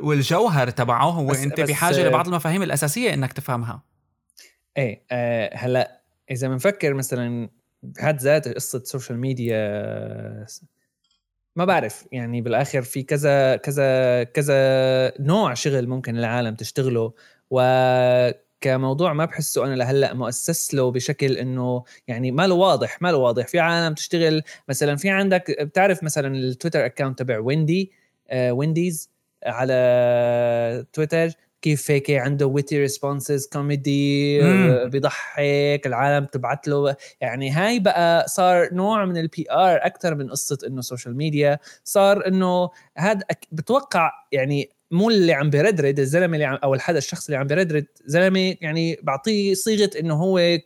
[0.02, 3.82] والجوهر تبعه هو بس انت بس بحاجة لبعض المفاهيم الأساسية إنك تفهمها.
[4.76, 7.50] إيه آه هلأ إذا بنفكر مثلا
[7.82, 9.56] بحد ذاته قصة ال social media
[11.56, 17.12] ما بعرف يعني بالآخر في كذا كذا كذا نوع شغل ممكن العالم تشتغله
[17.50, 17.60] و
[18.60, 23.16] كموضوع ما بحسه أنا لهلأ مؤسس له بشكل إنه يعني ما له واضح ما له
[23.16, 23.46] واضح.
[23.46, 27.92] في عالم تشتغل مثلا في عندك بتعرف مثلا التويتر account تبع ويندي؟
[28.34, 29.10] وينديز
[29.46, 31.28] على تويتر
[31.62, 34.40] كيف هيك؟ عنده witty responses كوميدي
[34.88, 36.96] بيضحك العالم تبعت له.
[37.20, 42.26] يعني هاي بقى صار نوع من ال PR أكثر من قصة إنه social media صار
[42.26, 43.20] إنه هذا
[43.52, 47.86] بتوقع يعني مو اللي عم بيردرد الزلمة اللي عم أو الحدا الشخص اللي عم بيردرد.
[48.04, 50.58] زلمة يعني بعطيه صيغة إنه هو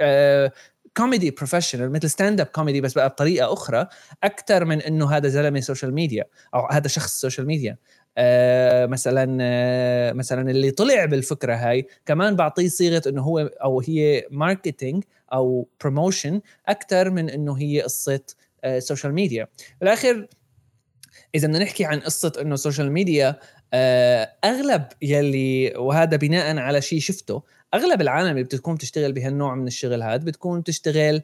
[0.00, 0.52] آه
[0.96, 3.86] كوميدي professional مثل stand up comedy بس بقى بطريقة أخرى
[4.24, 6.24] أكثر من إنه هذا زلمة social media
[6.54, 7.76] أو هذا شخص social media
[8.18, 14.26] آه مثلا آه مثلا اللي طلع بالفكرة هاي كمان بعطيه صيغة إنه هو أو هي
[14.30, 18.20] marketing أو promotion أكثر من إنه هي قصة
[18.64, 19.46] آه social media
[19.80, 20.26] بالآخر
[21.34, 22.56] إذا بدنا نحكي عن قصة إنه
[22.92, 23.38] ميديا
[23.74, 27.42] آه أغلب يلي وهذا بناء على شيء شفته
[27.74, 31.22] أغلب العالم اللي بتكون تشتغل بهالنوع من الشغل هذا بتكون تشتغل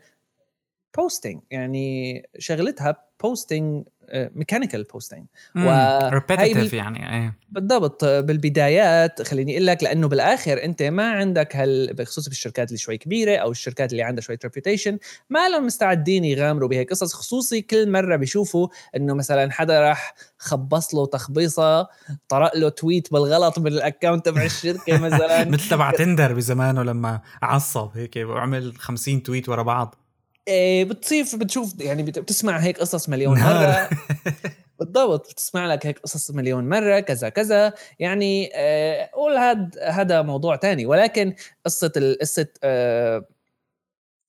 [0.96, 3.84] posting يعني شغلتها بوستنج
[4.14, 7.38] mechanical posting repetitive يعني إيه.
[7.48, 12.98] بالضبط بالبدايات خليني أقول لك لأنه بالآخر أنت ما عندك هال بخصوص بالشركات اللي شوي
[12.98, 14.98] كبيرة أو الشركات اللي عندها شوية reputation
[15.30, 20.94] ما لهم مستعدين يغامروا بهيك قصص خصوصي كل مرة بيشوفوا إنه مثلا حدا راح خبص
[20.94, 21.88] له تخبيصة
[22.28, 25.48] طرق له tweet بالغلط من ال account تبع الشركة مثلا.
[25.48, 30.01] مثل تبع تندر بزمانه لما عصب هيك وعمل 50 تويت ورا بعض.
[30.48, 33.88] إيه بتصير بتشوف يعني بتسمع هيك قصص مليون مرة.
[34.78, 37.72] بالضبط بتسمع لك هيك قصص مليون مرة كذا كذا.
[37.98, 40.86] يعني آه قول هذا هذا موضوع تاني.
[40.86, 41.34] ولكن
[41.64, 43.28] قصة قصة آه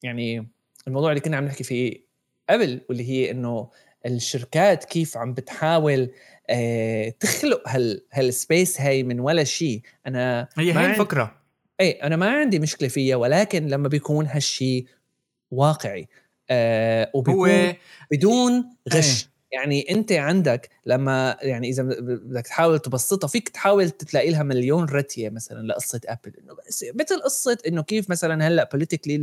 [0.04, 0.48] يعني
[0.88, 2.06] الموضوع اللي كنا عم نحكي فيه
[2.50, 3.70] قبل واللي هي إنه
[4.06, 6.12] الشركات كيف عم بتحاول
[6.50, 9.82] آه تخلق هال هالسبيس هاي من ولا شيء.
[10.08, 11.44] أنا هي هي الفكرة.
[11.80, 14.86] اي أنا ما عندي مشكلة فيها ولكن لما بيكون هالشيء
[15.54, 16.08] واقعي
[16.50, 17.74] آه وبيكون هو
[18.12, 19.33] بدون غش إيه.
[19.54, 25.30] يعني انت عندك لما يعني إذا بدك تحاول تبسطها فيك تحاول تلاقي لها مليون رتية
[25.30, 26.56] مثلا لقصة ابل إنه
[26.94, 29.16] مثل قصة إنه كيف مثلا هلأ politically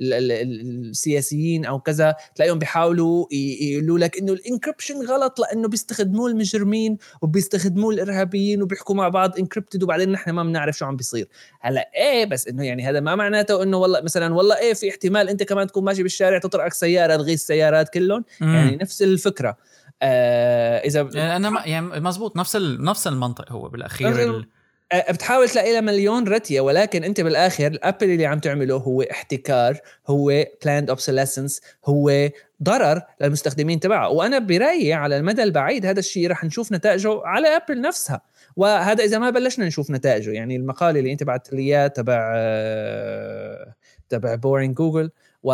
[0.00, 7.94] السياسيين أو كذا تلاقيهم بيحاولوا يقولوا لك إنه ال encryption غلط لأنه بيستخدموه المجرمين وبيستخدموه
[7.94, 11.28] الإرهابيين وبيحكوا مع بعض encrypted وبعدين نحن ما بنعرف شو عم بيصير.
[11.60, 15.28] هلأ إيه بس إنه يعني هذا ما معناته إنه والله مثلا والله إيه في احتمال
[15.28, 19.56] أنت كمان تكون ماشي بالشارع تطرقك سيارة تلغي السيارات كلهم؟ يعني نفس الفكرة.
[20.02, 24.44] آه إذا يعني أنا ما يعني مزبوط نفس نفس المنطق هو بالأخير
[24.92, 29.78] آه، بتحاول تلاقي لها مليون رتية ولكن أنت بالآخر الأبل اللي عم تعمله هو احتكار
[30.06, 32.30] هو planned obsolescence هو
[32.62, 37.80] ضرر للمستخدمين تبعها وأنا برأيي على المدى البعيد هذا الشيء رح نشوف نتائجه على أبل
[37.80, 38.20] نفسها.
[38.56, 40.30] وهذا إذا ما بلشنا نشوف نتائجه.
[40.30, 43.74] يعني المقال اللي أنت بعثت لي اياه تبع آه،
[44.08, 45.10] تبع boring Google
[45.42, 45.52] و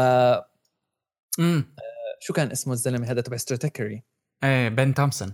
[1.38, 1.74] امم
[2.24, 4.02] شو كان اسمه الزلمة هذا تبع Stratechery
[4.44, 5.32] إيه بن تومسون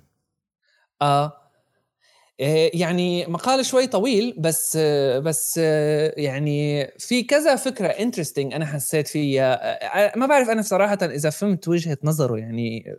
[1.03, 1.36] آه
[2.41, 4.76] إيه، يعني مقال شوي طويل بس
[5.22, 5.57] بس
[6.16, 11.99] يعني في كذا فكرة interesting أنا حسيت فيها ما بعرف أنا صراحة إذا فهمت وجهة
[12.05, 12.97] نظره يعني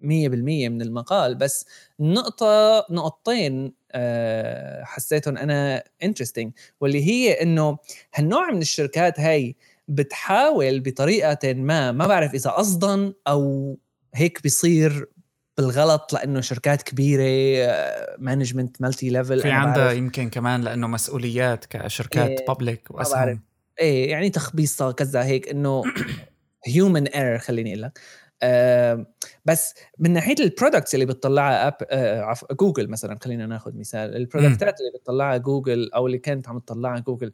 [0.00, 0.04] 100%
[0.68, 1.66] من المقال بس
[2.00, 7.78] نقطة نقطتين آه، حسيتهم أنا interesting واللي هي إنه
[8.14, 9.56] هالنوع من الشركات هاي
[9.88, 13.78] بتحاول بطريقة ما ما بعرف إذا قصدا أو
[14.14, 15.08] هيك بيصير
[15.56, 17.66] بالغلط لأنه شركات كبيرة
[18.18, 23.40] management multi level في عندها يمكن كمان لأنه مسؤوليات كشركات إيه public وأسهم.
[23.80, 25.82] إيه يعني تخبيصه كذا هيك إنه
[26.66, 28.00] human error خليني أقول لك.
[29.44, 34.16] بس من ناحية ال products اللي بتطلعها اب آه جوجل مثلا خلينا ناخذ مثال.
[34.16, 37.32] ال product ات اللي بتطلعها جوجل أو اللي كانت عم تطلعها جوجل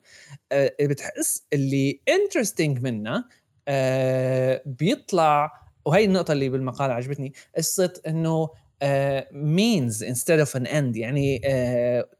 [0.52, 3.28] آه بتحس اللي interesting منها
[3.68, 8.48] آه بيطلع وهي النقطة اللي بالمقال عجبتني قصة إنه
[9.32, 11.40] means instead of an end يعني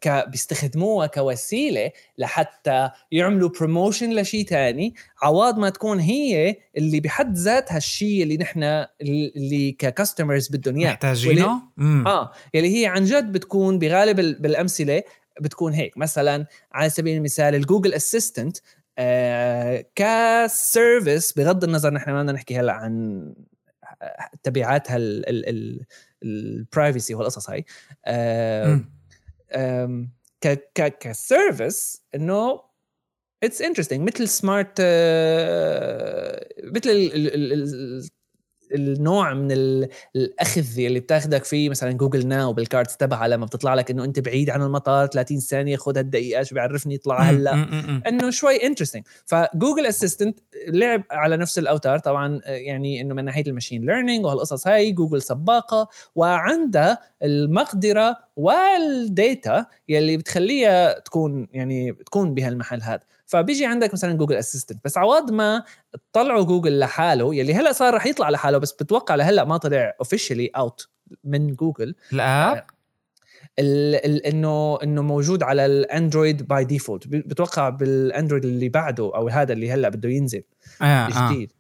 [0.05, 7.77] uh, بيستخدموها كوسيلة لحتى يعملوا promotion لشيء ثاني عوض ما تكون هي اللي بحد ذاتها
[7.77, 10.91] الشيء اللي نحن اللي ك customers بدهم إياه.
[10.91, 11.63] محتاجينه؟
[12.07, 15.03] آه اللي هي عن جد بتكون بغالب بالأمثلة
[15.41, 15.99] بتكون هيك.
[15.99, 18.57] مثلا على سبيل المثال ال Google Assistant
[18.99, 23.25] آه ك service بغض النظر نحن ما بدنا نحكي هلأ عن
[24.43, 24.99] تبعاتها
[26.25, 27.65] ال privacy والقصص هاي
[30.41, 32.61] ك ك service انه
[33.43, 34.81] it's interesting مثل smart
[36.65, 38.11] مثل
[38.75, 39.53] النوع من
[40.17, 44.21] الأخذ اللي بتاخذك فيه مثلا Google Now بال cards تبعها لما بتطلع لك إنه أنت
[44.21, 47.55] بعيد عن المطار 30 ثانية خذ هالدقيقه شو بيعرفني يطلع هلأ.
[48.09, 53.45] إنه شوي interesting ف Google Assistant لعب على نفس الأوتار طبعا يعني إنه من ناحية
[53.47, 61.93] ال machine learning وهالقصص هاي جوجل سباقة وعندها المقدرة وال data يلي بتخليها تكون يعني
[61.93, 63.01] تكون بهالمحل هذا.
[63.33, 65.65] فبيجي عندك مثلا Google Assistant بس عوض ما
[66.13, 70.47] طلعوا جوجل لحاله يلي هلأ صار رح يطلع لحاله بس بتوقع لهلأ ما طلع officially
[70.47, 70.89] out
[71.25, 72.65] من جوجل ال app؟
[73.59, 79.89] إنه إنه موجود على الأندرويد by default بتوقع بالأندرويد اللي بعده أو هذا اللي هلأ
[79.89, 80.43] بده ينزل
[80.83, 81.33] آه, آه.
[81.33, 81.53] جديد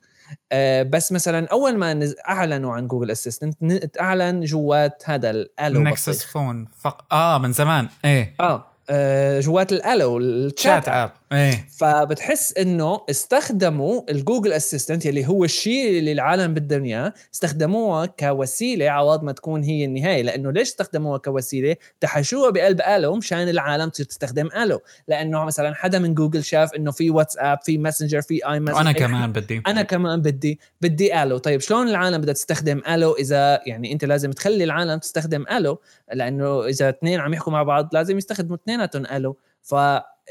[0.53, 0.83] آه.
[0.83, 3.57] بس مثلا أول ما أعلنوا عن Google Assistant
[4.01, 7.13] أعلن جوات هذا ال Allo Nexus phone فق...
[7.13, 7.89] آه من زمان.
[8.05, 8.35] إيه.
[8.41, 11.13] آه, آه جوات ال Allo ال chat app.
[11.33, 11.69] إيه.
[11.79, 18.91] فبتحس إنه استخدموا ال Google Assistant يلي هو الشيء اللي العالم بدهم إياه استخدموها كوسيلة
[18.91, 20.23] عوض ما تكون هي النهاية.
[20.23, 25.99] لأنه ليش استخدموها كوسيلة؟ تحشوها بقلب ألو مشان العالم تصير تستخدم ألو لأنه مثلا حدا
[25.99, 29.63] من جوجل شاف إنه في واتساب في ماسنجر في iMessenger وأنا كمان بدي.
[29.67, 34.31] أنا كمان بدي بدي ألو طيب شلون العالم بدها تستخدم ألو إذا يعني أنت لازم
[34.31, 35.81] تخلي العالم تستخدم ألو
[36.15, 39.75] لأنه إذا اثنين عم يحكوا مع بعض لازم يستخدموا اثنيناتهم ألو ف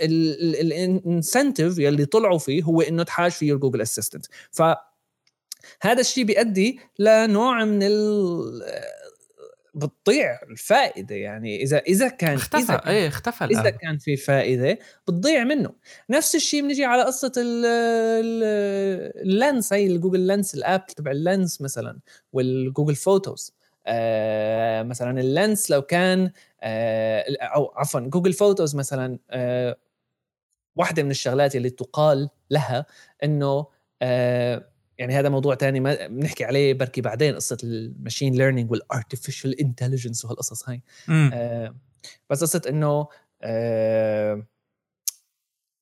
[0.02, 4.62] ال incentive يلي طلعوا فيه هو إنه تحاج فيه ال Google Assistant ف
[5.82, 8.64] هذا الشيء بيؤدي لنوع من ال
[9.76, 12.64] بتضيع الفائدة يعني إذا إذا كان اختفى.
[12.64, 15.74] اذا كان إيه اختفى إذا كان في فائدة بتضيع منه.
[16.10, 17.32] نفس الشيء بنجي على قصة
[19.22, 22.00] ال Lens هي ال Google Lens ال app تبع ال Lens مثلا
[22.34, 23.54] وال Google Photos
[24.84, 29.78] مثلا ال Lens لو كان آه أو عفوا Google Photos مثلا آه
[30.76, 32.86] واحدة من الشغلات اللي تقال لها
[33.24, 33.68] إنه
[34.02, 34.68] آه
[34.98, 39.60] يعني هذا موضوع تاني ما بنحكي عليه بركي بعدين قصة ال machine learning وال artificial
[39.60, 40.82] intelligence وهالقصص هاي.
[41.34, 41.76] آه
[42.30, 43.08] بس قصة إنه
[43.42, 44.48] آه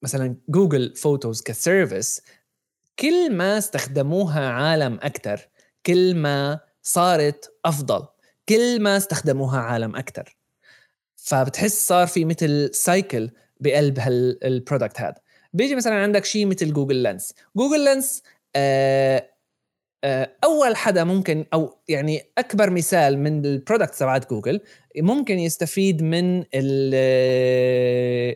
[0.04, 2.22] مثلا Google Photos ك service
[3.00, 5.50] كل ما استخدموها عالم أكثر
[5.86, 6.60] كل ما
[6.92, 8.08] صارت أفضل.
[8.50, 10.38] كل ما استخدموها عالم أكثر
[11.16, 15.16] فبتحس صار في مثل cycle بقلب هال product هذا.
[15.54, 18.24] بيجي مثلا عندك شيء مثل Google Lens Google Lens
[18.56, 19.30] آه
[20.44, 24.62] أول حدا ممكن أو يعني أكبر مثال من ال product تبعت جوجل
[24.98, 26.44] ممكن يستفيد من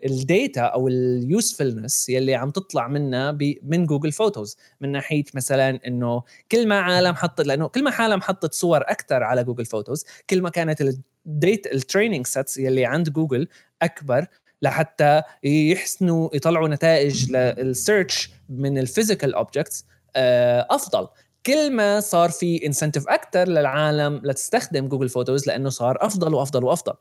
[0.06, 5.80] ال data أو ال usefulness يلي عم تطلع منها من Google Photos من ناحية مثلا
[5.88, 10.06] إنه كل ما عالم حطت لأنه كل ما عالم حطت صور أكثر على Google Photos
[10.30, 10.95] كل ما كانت
[11.26, 13.47] الديت ال training sets يلي عند جوجل
[13.82, 14.26] أكبر
[14.61, 19.86] لحتى يحسنوا يطلعوا نتائج لل search من ال physical objects
[20.16, 21.07] آه، أفضل.
[21.46, 26.94] كل ما صار في incentive أكثر للعالم لتستخدم Google Photos لأنه صار أفضل وأفضل وأفضل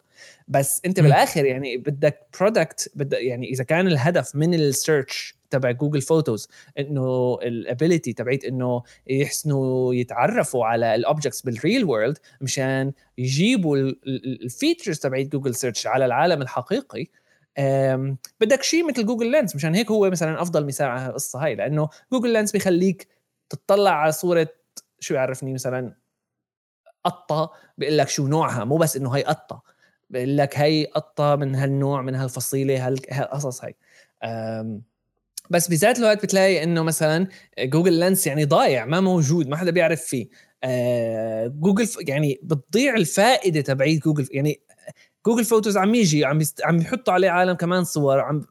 [0.49, 1.03] بس أنت م.
[1.03, 6.49] بالآخر يعني بدك product بدك يعني إذا كان الهدف من ال search تبع Google Photos
[6.79, 13.77] إنه ال ability تبعت إنه يحسنوا يتعرفوا على ال objects بال real world مشان يجيبوا
[14.07, 17.07] ال features تبعت Google Search على العالم الحقيقي
[18.41, 21.89] بدك شيء مثل Google Lens مشان هيك هو مثلا أفضل مثال على القصة هاي لأنه
[22.13, 23.09] Google Lens بيخليك
[23.57, 24.49] تطلع على صورة
[25.01, 25.95] شو يعرفني مثلا
[27.05, 29.63] قطة بيقول لك شو نوعها مو بس إنه هي قطة
[30.11, 33.77] بيقول لك هي قطة من هالنوع من هالفصيلة هالقصص هاي
[35.51, 37.29] بس بذات الوقت بتلاقي إنه مثلا
[37.59, 40.29] Google Lens يعني ضايع ما موجود ما حدا بيعرف فيه
[40.65, 44.61] آه جوجل يعني بتضيع الفائدة تبعيت جوجل يعني
[45.27, 46.41] Google Photos عم يجي عم.
[46.65, 48.47] عم يحطوا عليه عالم كمان صور عم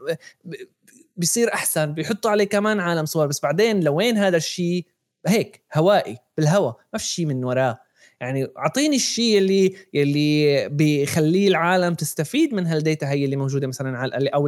[1.21, 3.27] بيصير أحسن بيحطوا عليه كمان عالم صور.
[3.27, 4.85] بس بعدين لوين هذا الشيء؟
[5.27, 7.79] هيك هوائي بالهواء ما في شيء من وراه.
[8.21, 13.97] يعني أعطيني الشيء اللي اللي بيخليه العالم تستفيد من هال data هي اللي موجودة مثلا
[13.97, 14.47] على أو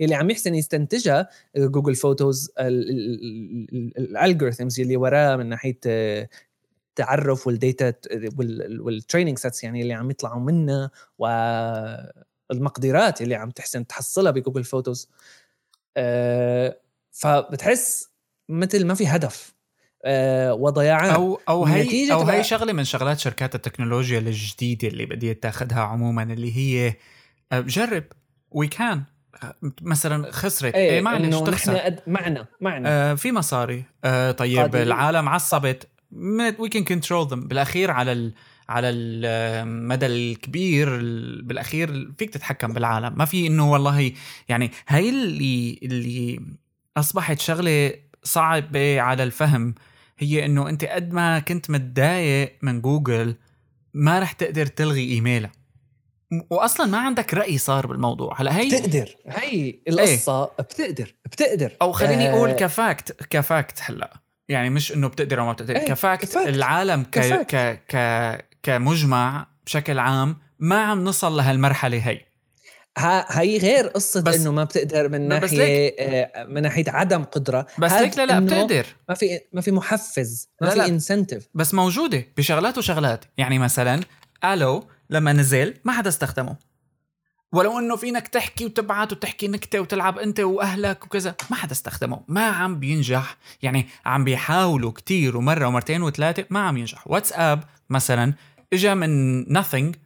[0.00, 2.50] اللي عم يحسن يستنتجها Google Photos
[3.98, 7.92] ال algorithms اللي وراه من ناحية التعرف وال data
[8.80, 10.90] وال training sets يعني اللي عم يطلعوا منها
[12.50, 15.08] والمقدرات اللي عم تحسن تحصلها ب Google Photos
[17.10, 18.12] فبتحس
[18.48, 19.54] مثل ما في هدف
[20.04, 25.34] أه وضياعان أو أو هي أو هي شغلة من شغلات شركات التكنولوجيا الجديدة اللي بدي
[25.34, 26.94] تاخذها عموما اللي هي
[27.52, 28.04] آه، جرب
[28.50, 29.02] we can
[29.82, 30.74] مثلا خسرت.
[30.74, 31.96] إيه, إيه معلش تخسر.
[32.06, 32.88] معنا معنا.
[32.88, 33.84] آه في مصاري.
[34.04, 34.86] آه طيب قادرين.
[34.86, 35.88] العالم عصبت.
[36.58, 38.34] we can control بالأخير على ال
[38.68, 40.88] على المدى الكبير
[41.42, 43.18] بالأخير فيك تتحكم بالعالم.
[43.18, 44.12] ما في إنه والله
[44.48, 46.40] يعني هاي اللي اللي
[46.96, 49.74] أصبحت شغلة صعبة على الفهم
[50.18, 53.34] هي إنه أنت قد ما كنت متضايق من جوجل
[53.94, 55.52] ما رح تقدر تلغي ايميلها
[56.50, 58.40] واصلا ما عندك رأي صار بالموضوع.
[58.40, 59.16] هلأ هي بتقدر.
[59.26, 61.14] هي القصة إيه؟ بتقدر.
[61.24, 61.72] بتقدر.
[61.82, 62.56] أو خليني أقول آه.
[62.56, 64.20] ك fact ك fact هلأ.
[64.48, 65.76] يعني مش إنه بتقدر أو ما بتقدر.
[65.76, 66.48] إيه ك fact, ك fact.
[66.48, 67.96] العالم ك ك ك
[68.62, 72.20] كمجمع بشكل عام ما عم نصل لهالمرحلة هي.
[72.98, 77.66] هي غير قصة بس إنه ما بتقدر من ناحية آه، من ناحية عدم قدرة.
[77.78, 78.86] بس ليك لا لا بتقدر.
[79.08, 83.24] ما في ما في محفز ما لا في انسنتيف بس موجودة بشغلات وشغلات.
[83.38, 84.00] يعني مثلا
[84.44, 86.56] ألو لما نزل ما حدا استخدمه.
[87.52, 92.20] ولو إنه فينك تحكي وتبعت وتحكي نكتة وتلعب أنت وأهلك وكذا ما حدا استخدمه.
[92.28, 93.36] ما عم بينجح.
[93.62, 97.06] يعني عم بيحاولوا كتير ومرة ومرتين وثلاثة ما عم ينجح.
[97.06, 98.34] واتساب مثلا
[98.72, 99.96] اجى من nothing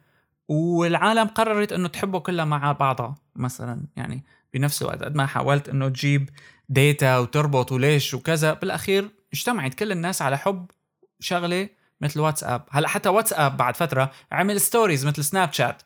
[0.47, 3.87] والعالم قررت إنه تحبه كلها مع بعضها مثلا.
[3.95, 6.29] يعني بنفس الوقت قد ما حاولت إنه تجيب
[6.69, 10.71] data وتربط وليش وكذا بالأخير اجتمعت كل الناس على حب
[11.19, 11.69] شغلة
[12.01, 12.63] مثل واتساب.
[12.71, 15.81] هلأ حتى واتساب بعد فترة عمل stories مثل Snapchat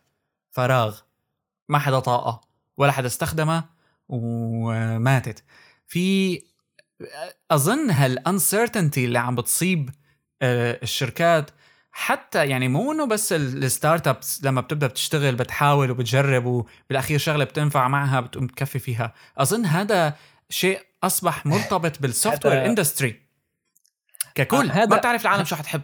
[0.51, 0.99] فراغ.
[1.69, 2.41] ما حدا طاقة
[2.77, 3.69] ولا حدا استخدمها
[4.09, 5.43] وماتت.
[5.87, 6.41] في
[7.51, 9.89] أظن هال uncertainty اللي عم بتصيب
[10.41, 11.51] آه، الشركات
[11.91, 17.87] حتى يعني مو إنه بس ال startups لما بتبدأ بتشتغل بتحاول وبتجرب وبالأخير شغلة بتنفع
[17.87, 19.13] معها بتقوم تكفي فيها.
[19.37, 20.15] أظن هذا
[20.49, 23.21] شيء أصبح مرتبط بالسوفت وير اندستري
[24.35, 24.71] ككل.
[24.71, 25.81] آه، ما بتعرف العالم شو حتحب.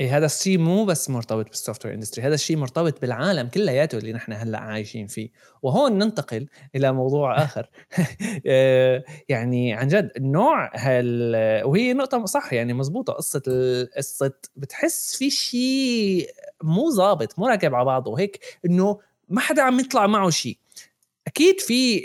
[0.00, 4.12] إيه هذا الشيء مو بس مرتبط بال software industry هذا الشيء مرتبط بالعالم كلياته اللي
[4.12, 5.30] نحن هلأ عايشين فيه.
[5.62, 7.70] وهون ننتقل إلى موضوع آخر.
[8.46, 11.34] آه، يعني عن جد نوع هال
[11.64, 13.12] وهي نقطة صح يعني مزبوطة.
[13.12, 13.42] قصة
[13.96, 16.30] قصة بتحس في شيء
[16.62, 20.58] مو ظابط مو راكب على بعضه هيك إنه ما حدا عم يطلع معه شيء.
[21.26, 22.02] أكيد في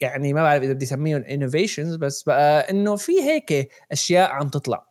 [0.00, 4.86] يعني ما بعرف إذا بدي أسميهم innovations بس بقى إنه في هيك أشياء عم تطلع.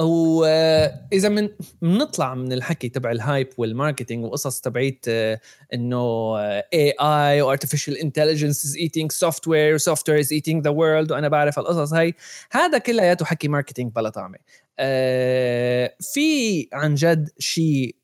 [0.00, 1.48] واذا من
[1.82, 5.40] بنطلع من الحكي تبع ال hype وال marketing وقصص تبعيت آه،
[5.74, 11.58] إنه AI و artificial intelligence is eating software software is eating the world وأنا بعرف
[11.58, 12.14] القصص هاي.
[12.52, 14.38] هذا كلياته حكي marketing بلا طعمه
[14.78, 17.96] آه، في عن جد شيء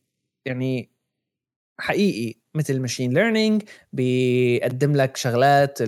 [0.46, 0.90] يعني
[1.80, 5.82] حقيقي مثل machine learning بيقدم لك شغلات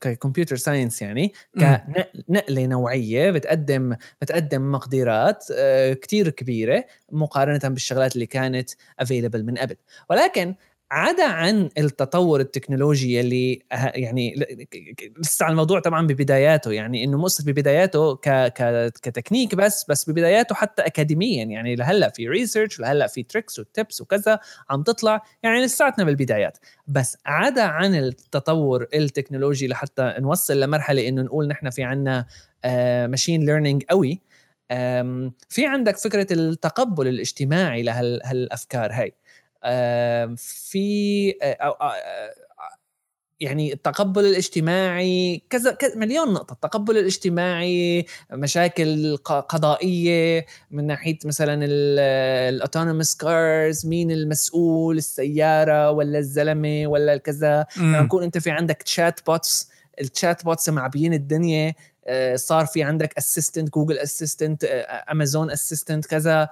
[0.00, 8.26] ك computer science يعني كنقلة نوعية بتقدم بتقدم مقدرات آه، كتير كبيرة مقارنة بالشغلات اللي
[8.26, 9.76] كانت available من قبل.
[10.10, 10.54] ولكن
[10.92, 14.34] عدا عن التطور التكنولوجي اللي يعني
[15.18, 16.72] لسه الموضوع طبعا ببداياته.
[16.72, 21.44] يعني إنه مقصد ببداياته ك ك كتكنيك بس بس ببداياته حتى اكاديميا.
[21.44, 24.40] يعني لهلأ في research لهلأ في tricks و tips وكذا
[24.70, 25.22] عم تطلع.
[25.42, 26.58] يعني لساتنا بالبدايات.
[26.86, 32.26] بس عدا عن التطور التكنولوجي لحتى نوصل لمرحلة إنه نقول نحن في عنا
[33.06, 34.20] machine learning قوي
[35.48, 39.14] في عندك فكرة التقبل الاجتماعي لهالافكار هاي.
[40.36, 41.34] في
[43.40, 46.52] يعني التقبل الاجتماعي كذا مليون نقطة.
[46.52, 56.86] التقبل الاجتماعي مشاكل قضائية من ناحية مثلا ال autonomous cars مين المسؤول السيارة ولا الزلمة
[56.86, 57.66] ولا الكذا.
[57.76, 59.70] لما يكون أنت في عندك chatbots
[60.00, 61.74] ال chatbots معبيين الدنيا
[62.34, 64.64] صار في عندك assistant Google Assistant
[65.10, 66.48] Amazon assistant كذا.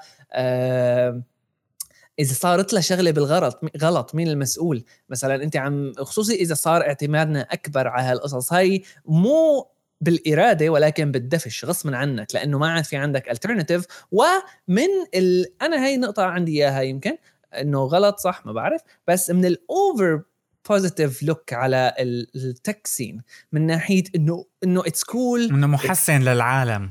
[2.19, 7.41] إذا صارت له شغلة بالغلط غلط مين المسؤول؟ مثلا أنت عم خصوصي إذا صار اعتمادنا
[7.41, 9.67] أكبر على هالقصص هاي مو
[10.01, 15.47] بالإرادة ولكن بالدفش غصبا عنك لأنه ما عاد في عندك alternative ومن ال...
[15.63, 17.17] أنا هاي نقطه عندي إياها يمكن
[17.55, 20.23] إنه غلط صح ما بعرف بس من ال over
[20.69, 23.23] positive look على ال tech scene
[23.53, 26.91] من ناحية إنه إنه it's cool إنه محسن للعالم.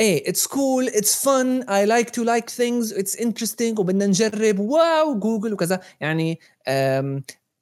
[0.00, 5.18] إيه it's cool it's fun I like to like things it's interesting وبدنا نجرب واو
[5.18, 5.80] جوجل وكذا.
[6.00, 6.40] يعني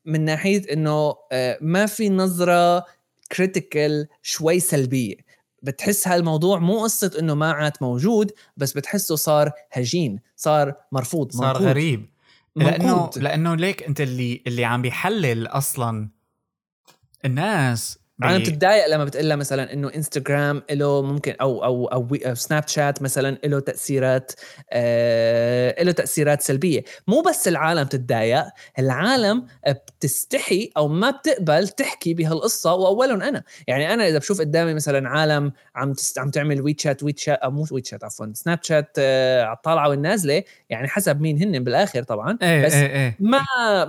[0.05, 2.85] من ناحية إنه آه، ما في نظرة
[3.33, 5.15] critical شوي سلبية.
[5.63, 11.47] بتحس هالموضوع مو قصة إنه ما عاد موجود بس بتحسه صار هجين صار مرفوض صار
[11.47, 11.67] منقود.
[11.67, 12.11] غريب.
[12.57, 16.09] لأنه لأنه ليك أنت اللي اللي عم بيحلل أصلا
[17.25, 23.03] الناس أنا بتتضايق لما بتقول مثلا إنه انستغرام له ممكن أو أو أو سناب شات
[23.03, 24.33] مثلا له تأثيرات
[24.73, 26.85] آه له تأثيرات سلبية.
[27.07, 28.45] مو بس العالم تتضايق
[28.79, 33.43] العالم بتستحي أو ما بتقبل تحكي بهالقصة واولهم أنا.
[33.67, 36.19] يعني أنا إذا بشوف قدامي مثلا عالم عم تست...
[36.19, 40.89] عم تعمل WeChat WeChat أو مو WeChat عفوا سناب شات آه على الطالعه والنازلة يعني
[40.89, 42.39] حسب مين هن بالآخر طبعا.
[42.43, 43.17] إيه بس إيه إيه.
[43.21, 43.41] ما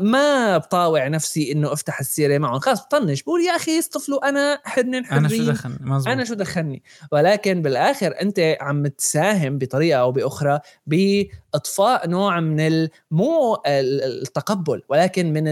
[0.02, 2.60] ما بطاوع نفسي إنه أفتح السيرة معهم.
[2.60, 6.08] خلص بطنش بقول يا أخي يصطفلوا أنا حرن حرين أنا شو دخلني؟ مزبوط.
[6.08, 13.62] أنا شو دخلني؟ ولكن بالآخر أنت عم تساهم بطريقة أو بأخرى بإطفاء نوع من مو
[13.66, 15.46] التقبل ولكن من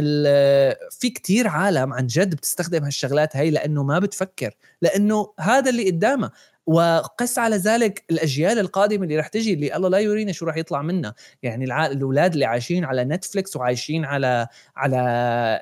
[0.92, 4.52] في كتير عالم عن جد بتستخدم هالشغلات هاي لأنه ما بتفكر
[4.82, 6.32] لأنه هذا اللي قدامها
[6.68, 10.82] وقس على ذلك الأجيال القادمة اللي رح تجي اللي الله لا يورينا شو رح يطلع
[10.82, 11.14] منها
[11.44, 14.98] يعني الأولاد اللي عايشين على نتفليكس وعايشين على على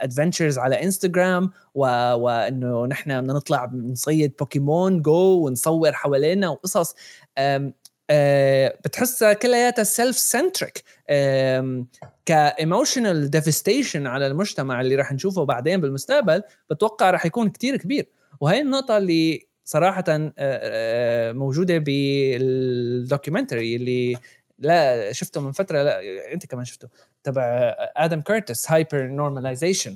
[0.01, 1.51] adventures على انستغرام.
[1.75, 6.95] وإنه نحن بدنا نطلع نصيد بوكيمون جو ونصور حوالينا وقصص
[8.85, 10.83] بتحسها كلياتها self centric
[12.25, 18.07] ك emotional devastation على المجتمع اللي راح نشوفه بعدين بالمستقبل بتوقع راح يكون كتير كبير
[18.39, 24.17] وهي النقطة اللي صراحة آه، آه، موجودة بال documentary اللي
[24.59, 26.01] لا شفته من فترة لا
[26.33, 26.87] انت كمان شفته
[27.23, 29.95] تبع آدم كيرتس HyperNormalisation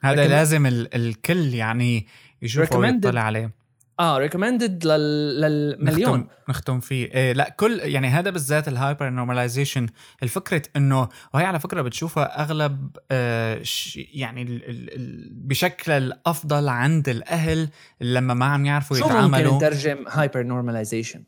[0.00, 2.06] هذا لازم الكل يعني
[2.42, 3.59] يشوفه ويطلع عليه.
[4.00, 6.20] آه recommended للمليون.
[6.20, 7.06] نختم, نختم فيه.
[7.06, 9.86] إيه لا كل يعني هذا بالذات ال HyperNormalisation
[10.22, 13.62] الفكرة انه وهي على فكرة بتشوفها أغلب آه
[13.96, 17.68] يعني ال ال ال بشكل الأفضل عند الأهل
[18.00, 21.24] لما ما عم يعرفوا يتعاملوا شو ممكن نترجم hypernormalisation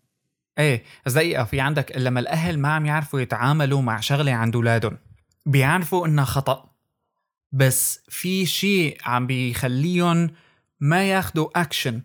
[0.58, 4.98] إيه بس دقيقه في عندك لما الأهل ما عم يعرفوا يتعاملوا مع شغلة عند أولادهم
[5.46, 6.72] بيعرفوا إنها خطأ.
[7.52, 10.30] بس في شيء عم بيخليهم
[10.80, 12.02] ما ياخذوا اكشن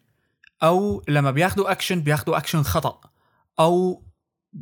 [0.63, 3.01] أو لما بياخذوا اكشن بياخذوا اكشن خطأ.
[3.59, 4.03] أو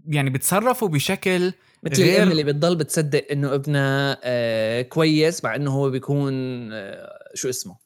[0.08, 1.54] يعني بيتصرفوا بشكل
[1.84, 6.34] مثل غير الام اللي بتضل بتصدق إنه ابنها آه كويس مع إنه هو بيكون
[6.74, 7.78] آه شو اسمه؟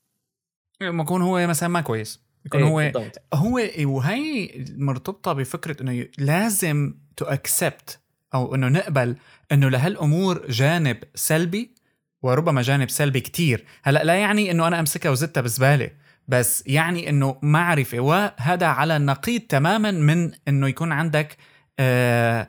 [0.82, 2.20] لما يكون هو مثلا ما كويس.
[2.46, 3.22] يكون إيه هو بالضبط.
[3.34, 8.00] هو وهي مرتبطة بفكرة إنه لازم تو اكسبت
[8.34, 9.16] أو إنه نقبل
[9.52, 11.76] إنه لهالأمور جانب سلبي
[12.22, 13.66] وربما جانب سلبي كتير.
[13.84, 15.90] هلأ لا يعني إنه أنا أمسكها وزتها بزبالة.
[16.30, 21.38] بس يعني إنه معرفه وهذا على النقيض تماما من إنه يكون عندك
[21.80, 22.48] آه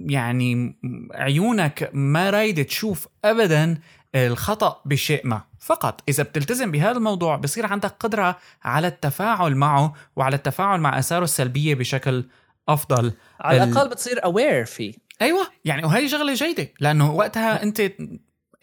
[0.00, 0.78] يعني
[1.14, 3.78] عيونك ما رايدة تشوف ابدا
[4.14, 5.40] الخطأ بشيء ما.
[5.60, 11.24] فقط إذا بتلتزم بهذا الموضوع بصير عندك قدرة على التفاعل معه وعلى التفاعل مع آثاره
[11.24, 12.24] السلبية بشكل
[12.68, 13.12] أفضل.
[13.40, 14.94] على الأقل بتصير اوير فيه.
[15.22, 16.68] أيوه يعني وهي شغلة جيدة.
[16.80, 17.92] لأنه وقتها أنت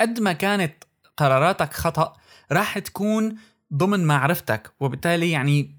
[0.02, 0.84] قد ما كانت
[1.18, 2.14] قراراتك خطأ
[2.52, 3.36] راح تكون
[3.74, 5.76] ضمن معرفتك وبالتالي يعني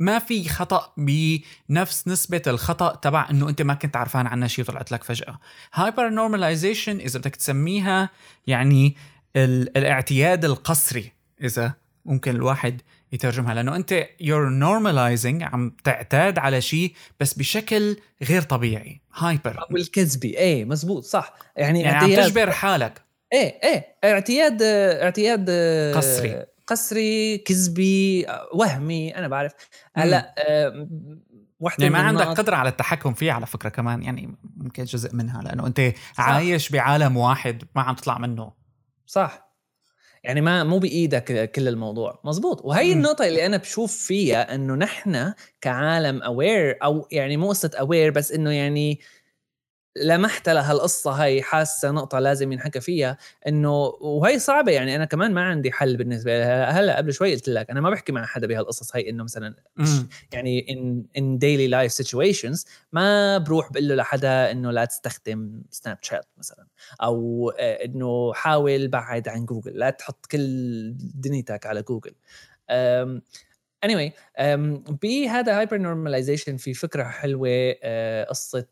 [0.00, 4.92] ما في خطأ بنفس نسبة الخطأ تبع إنه أنت ما كنت عارفان عنها شيء طلعت
[4.92, 5.38] لك فجأة.
[5.74, 8.10] hypernormalisation إذا بدك تسميها
[8.46, 8.96] يعني
[9.36, 12.82] الاعتياد القسري إذا ممكن الواحد
[13.12, 19.76] يترجمها لأنه أنت you're normalizing عم تعتاد على شيء بس بشكل غير طبيعي hyper أو
[19.76, 21.34] الكذبي إيه مزبوط صح.
[21.56, 23.02] يعني, يعني عم تجبر حالك.
[23.32, 23.96] إيه إيه.
[24.04, 25.50] اعتياد اعتياد
[25.96, 26.46] قسري.
[26.66, 29.52] قسري كذبي وهمي أنا بعرف.
[29.96, 30.34] هلأ
[31.60, 35.42] وحده يعني ما عندك قدرة على التحكم فيه على فكرة كمان يعني ممكن جزء منها
[35.42, 36.28] لأنه أنت صح.
[36.28, 38.52] عايش بعالم واحد ما عم تطلع منه.
[39.06, 39.46] صح.
[40.24, 42.20] يعني ما مو بإيدك كل الموضوع.
[42.24, 42.64] مزبوط.
[42.64, 42.98] وهي م.
[42.98, 48.32] النقطة اللي أنا بشوف فيها إنه نحن كعالم أوير أو يعني مو قصة أوير بس
[48.32, 49.00] إنه يعني
[50.02, 53.18] لمحت لها القصة هاي حاسة نقطة لازم ينحكى فيها
[53.48, 56.70] إنه وهي صعبة يعني أنا كمان ما عندي حل بالنسبة لها.
[56.70, 59.54] هلأ قبل شوي قلت لك أنا ما بحكي مع حدا بهالقصص هاي إنه مثلا
[60.32, 65.98] يعني in in daily life situations ما بروح بقول له لحدا إنه لا تستخدم سناب
[66.02, 66.66] شات مثلا
[67.02, 72.14] أو إنه حاول بعد عن جوجل لا تحط كل دنيتك على جوجل
[73.86, 74.10] anyway
[75.02, 78.66] بهذا HyperNormalisation في فكرة حلوة آه، قصة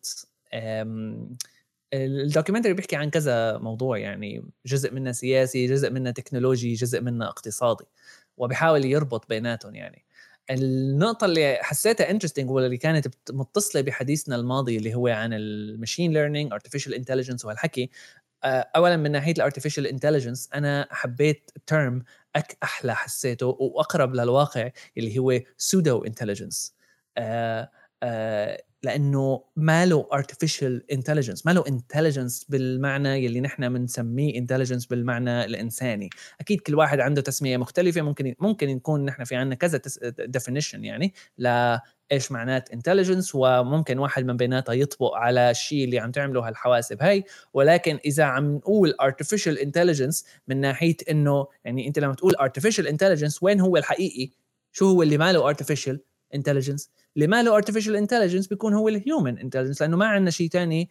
[1.94, 7.28] ال documentary بيحكي عن كذا موضوع يعني جزء منه سياسي جزء منه تكنولوجي جزء منه
[7.28, 7.85] اقتصادي
[8.36, 10.05] وبيحاول يربط بيناتهم يعني.
[10.51, 16.52] النقطة اللي حسيتها interesting واللي كانت متصلة بحديثنا الماضي اللي هو عن ال machine learning
[16.52, 17.90] artificial intelligence وهالحكي
[18.44, 22.02] اولا من ناحية ال artificial intelligence أنا حبيت term
[22.36, 26.74] أك أحلى حسيته وأقرب للواقع اللي هو pseudo intelligence
[27.18, 27.70] آه
[28.02, 35.44] آه لأنه ما له artificial intelligence ما له intelligence بالمعنى يلي نحن بنسميه intelligence بالمعنى
[35.44, 36.11] الإنساني.
[36.40, 39.81] أكيد كل واحد عنده تسمية مختلفة ممكن ممكن يكون نحن في عندنا كذا
[40.39, 41.77] definition يعني ل
[42.12, 47.24] إيش معنات intelligence وممكن واحد من بيناتها يطبق على الشيء اللي عم تعمله هالحواسب هاي.
[47.55, 53.39] ولكن إذا عم نقول artificial intelligence من ناحية إنه يعني أنت لما تقول artificial intelligence
[53.43, 54.31] وين هو الحقيقي؟
[54.73, 55.52] شو هو اللي ما له
[56.36, 56.89] intelligence.
[57.16, 60.90] اللي ما له artificial intelligence بيكون هو ال human intelligence لأنه ما عندنا شيء ثاني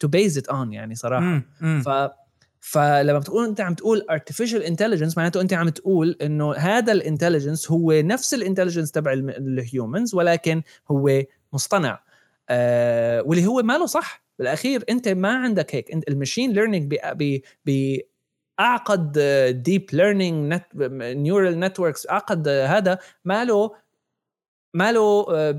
[0.00, 1.24] to base it on يعني صراحة.
[1.24, 1.42] مم.
[1.60, 1.82] مم.
[1.82, 1.88] ف
[2.60, 7.70] فلما بتقول أنت عم تقول artificial intelligence معناته أنت عم تقول إنه هذا ال intelligence
[7.70, 11.22] هو نفس ال intelligence تبع ال humans ولكن هو
[11.52, 12.02] مصطنع.
[12.48, 14.24] آه واللي هو ما له صح.
[14.38, 15.92] بالأخير أنت ما عندك هيك.
[15.92, 16.94] أنت ال machine learning
[18.60, 19.18] اعقد
[19.62, 20.60] deep learning
[21.00, 23.70] neural networks اعقد هذا ما له
[24.76, 25.50] ما له آه،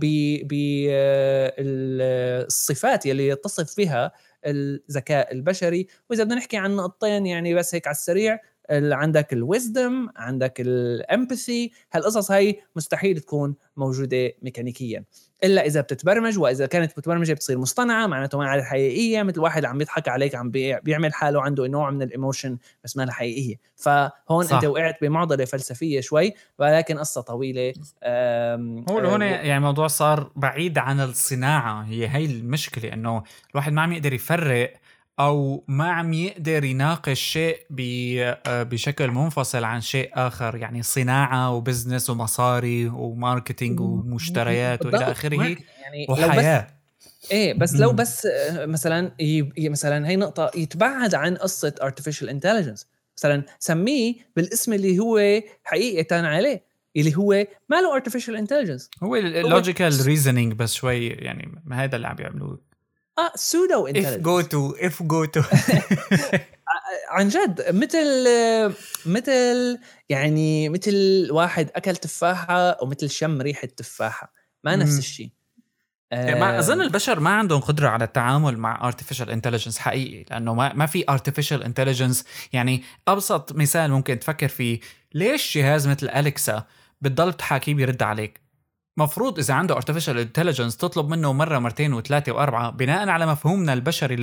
[1.60, 4.12] بالصفات آه، يلي يتصف فيها
[4.46, 5.88] الذكاء البشري.
[6.10, 8.40] وإذا بدنا نحكي عن نقطتين يعني بس هيك على السريع
[8.72, 15.04] عندك ال wisdom عندك ال empathy هالقصص هاي مستحيل تكون موجودة ميكانيكيا.
[15.44, 19.82] إلا إذا بتتبرمج وإذا كانت متبرمجة بتصير مصطنعة معناته ما عاد حقيقية مثل واحد عم
[19.82, 23.56] يضحك عليك عم بيعمل حاله عنده نوع من ال emotion بس ما حقيقية.
[23.76, 24.56] فهون صح.
[24.56, 27.74] أنت وقعت بمعضلة فلسفية شوي ولكن قصة طويلة
[28.90, 31.84] هو هون يعني الموضوع صار بعيد عن الصناعة.
[31.84, 34.74] هي هي المشكلة إنه الواحد ما عم يقدر يفرق
[35.20, 42.10] أو ما عم يقدر يناقش شيء آه، بشكل منفصل عن شيء آخر يعني صناعة وبزنس
[42.10, 45.36] ومصاري وماركتينج ومشتريات وإلى آخره
[45.82, 46.68] يعني وحياة.
[47.32, 49.12] إيه بس لو بس آه، مثلا
[49.58, 52.86] مثلا هي نقطة يتبعد عن قصة artificial intelligence.
[53.18, 56.64] مثلا سميه بالاسم اللي هو حقيقة عليه
[56.98, 59.04] اللي هو ما له artificial intelligence.
[59.04, 62.67] هو ال logical reasoning بس شوي يعني ما هذا اللي عم يعملوه.
[63.18, 65.42] آه pseudo intelligence اف جو تو اف جو تو
[67.10, 68.28] عن جد مثل
[69.06, 69.80] مثل
[70.10, 74.34] يعني مثل واحد أكل تفاحة ومثل شم ريحة تفاحة.
[74.64, 75.30] ما نفس الشيء.
[76.12, 80.74] يعني ما أظن البشر ما عندهم قدرة على التعامل مع artificial intelligence حقيقي لأنه ما
[80.74, 82.26] ما في artificial intelligence.
[82.54, 84.80] يعني أبسط مثال ممكن تفكر فيه
[85.14, 86.64] ليش جهاز مثل Alexa
[87.02, 88.47] بتضل تحاكيه بيرد عليك؟
[88.98, 94.16] مفروض إذا عنده artificial intelligence تطلب منه مرة مرتين وثلاثة وأربعة بناء على مفهومنا البشري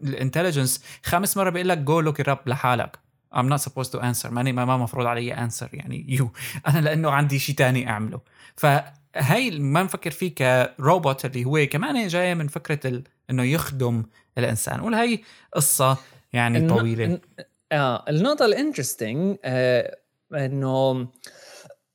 [0.00, 2.98] لل intelligence خامس مرة بيقول لك go look up لحالك.
[3.34, 4.26] I'm not supposed to answer.
[4.26, 6.30] ماني ما مفروض علي answer يعني يو
[6.68, 8.20] أنا لأنه عندي شيء تاني أعمله.
[8.56, 13.02] فهي ما نفكر فيه كروبوت اللي هو كمان جاية من فكرة ال...
[13.30, 14.02] إنه يخدم
[14.38, 14.80] الإنسان.
[14.80, 15.18] وهي
[15.54, 15.96] قصة
[16.32, 16.68] يعني.
[16.68, 17.20] طويلة.
[17.72, 19.98] آه النقطة ال interesting آه
[20.34, 21.08] إنه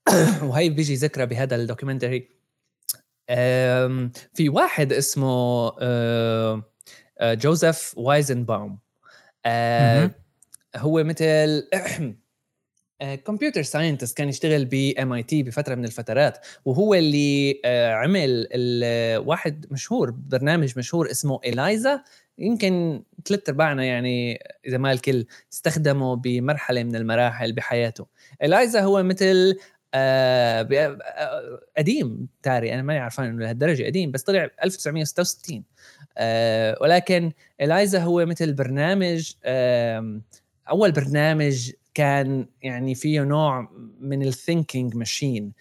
[0.50, 2.30] وهي بيجي ذكرى بهذا ال documentary.
[4.34, 5.72] في واحد اسمه
[7.22, 8.80] جوزيف وايزنباوم.
[10.76, 11.64] هو مثل
[13.26, 16.46] computer scientist كان يشتغل ب MIT بفترة من الفترات.
[16.66, 17.62] وهو اللي
[17.94, 18.48] عمل
[19.26, 22.04] واحد مشهور برنامج مشهور اسمه الايزا
[22.40, 28.08] يمكن ثلاث أرباعنا يعني إذا ما الكل استخدمه بمرحلة من المراحل بحياته.
[28.44, 29.58] الايزا هو مثل
[29.94, 35.64] آه, آه، قديم تاري أنا ماني عارفان إنه لهالدرجة قديم بس طلع 1966
[36.18, 37.32] آه ولكن
[37.62, 40.22] الايزا هو مثل برنامج آه
[40.70, 43.70] أول برنامج كان يعني فيه نوع
[44.00, 45.54] من ال thinking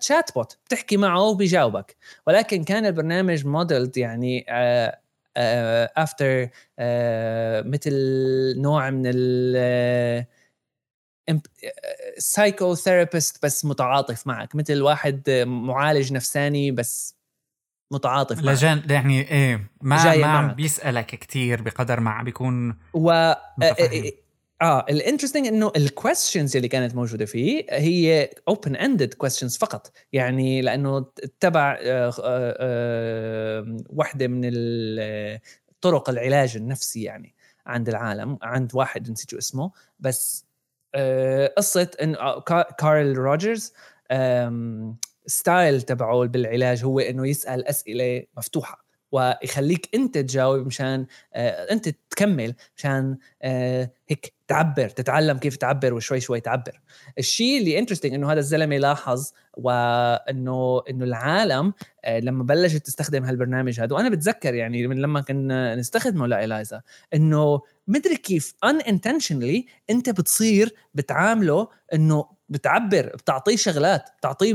[0.00, 1.96] machine chatbot بتحكي معه وبيجاوبك.
[2.26, 4.46] ولكن كان البرنامج modeled يعني
[5.96, 6.50] after uh,
[7.66, 7.92] مثل
[8.56, 10.26] نوع من ال
[12.18, 17.20] psychotherapist بس متعاطف معك مثل واحد معالج نفساني بس
[17.92, 18.56] متعاطف معك.
[18.56, 23.76] لجان يعني إيه ما ما عم بيسألك كثير بقدر ما عم بيكون و آه, آه،,
[23.80, 24.12] آه،,
[24.62, 29.92] آه، ال interesting إنه الكويستشنز اللي كانت موجودة فيه هي open ended questions فقط.
[30.12, 31.06] يعني لأنه
[31.40, 31.78] تبع
[33.90, 34.50] وحدة من
[35.80, 37.34] طرق العلاج النفسي يعني
[37.66, 39.70] عند العالم عند واحد نسيت اسمه
[40.00, 40.49] بس آه،
[41.56, 42.40] قصة انه آه،
[42.78, 43.72] كارل روجرز
[45.26, 52.54] style تبعه بالعلاج هو إنه يسأل أسئلة مفتوحة ويخليك أنت تجاوب مشان آه أنت تكمل
[52.76, 56.80] مشان آه هيك تعبر تتعلم كيف تعبر وشوي شوي تعبر.
[57.18, 61.72] الشيء اللي interesting إنه هذا الزلمة لاحظ وإنه إنه العالم
[62.04, 66.82] آه لما بلشت تستخدم هالبرنامج هذا وأنا بتذكر يعني من لما كنا نستخدمه ل Eliza
[67.14, 74.54] إنه مدري كيف unintentionally أنت بتصير بتعامله إنه بتعبر بتعطيه شغلات بتعطيه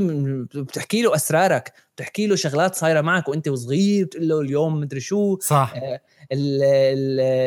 [0.54, 5.38] بتحكي له أسرارك بتحكي له شغلات صايرة معك وأنت وصغير بتقول له اليوم مدري شو.
[5.38, 5.74] صح.
[5.76, 6.00] آه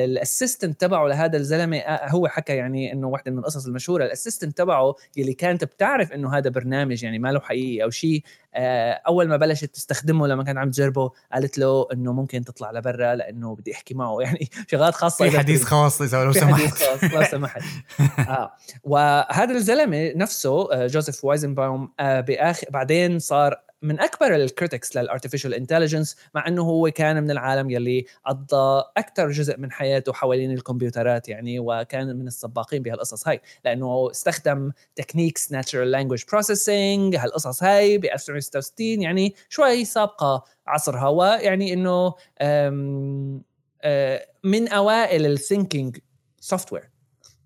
[0.06, 4.96] الأسيستنت تبعه لهذا الزلمة آه هو حكى يعني إنه واحدة من القصص المشهورة الأسيستنت تبعه
[5.18, 8.24] يلي كانت بتعرف إنه هذا برنامج يعني ما له حقيقي أو شيء
[8.56, 13.16] آه أول ما بلشت تستخدمه لما كان عم تجربه قالت له إنه ممكن تطلع لبرا
[13.16, 14.22] لأنه بدي أحكي معه.
[14.24, 16.54] يعني شغلات خاصة في حديث خاص إذا لو سمحت.
[16.54, 17.62] حديث خاص لو سمحت.
[18.30, 18.52] آه
[18.84, 25.07] وهذا الزلمة نفسه آه، جوزيف وايزنباوم آه باخر بعدين صار من أكبر ال critics لل
[25.07, 30.52] artificial intelligence مع إنه هو كان من العالم يلي قضى أكثر جزء من حياته حوالين
[30.52, 33.42] الكمبيوترات يعني وكان من السباقين بهالقصص هاي.
[33.66, 41.08] لأنه استخدم techniques natural language processing هالقصص هاي ب 1966 يعني شوي سابقة عصرها.
[41.08, 45.98] ويعني إنه آه، من أوائل ال thinking
[46.40, 46.90] software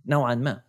[0.05, 0.61] نوعا ما.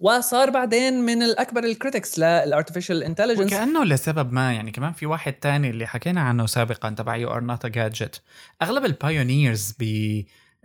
[0.00, 5.06] وصار بعدين من الأكبر ال critics لل artificial intelligence وكأنه لسبب ما يعني كمان في
[5.06, 8.22] واحد تاني اللي حكينا عنه سابقا تبع you are not a gadget
[8.62, 9.84] أغلب ال pioneers ب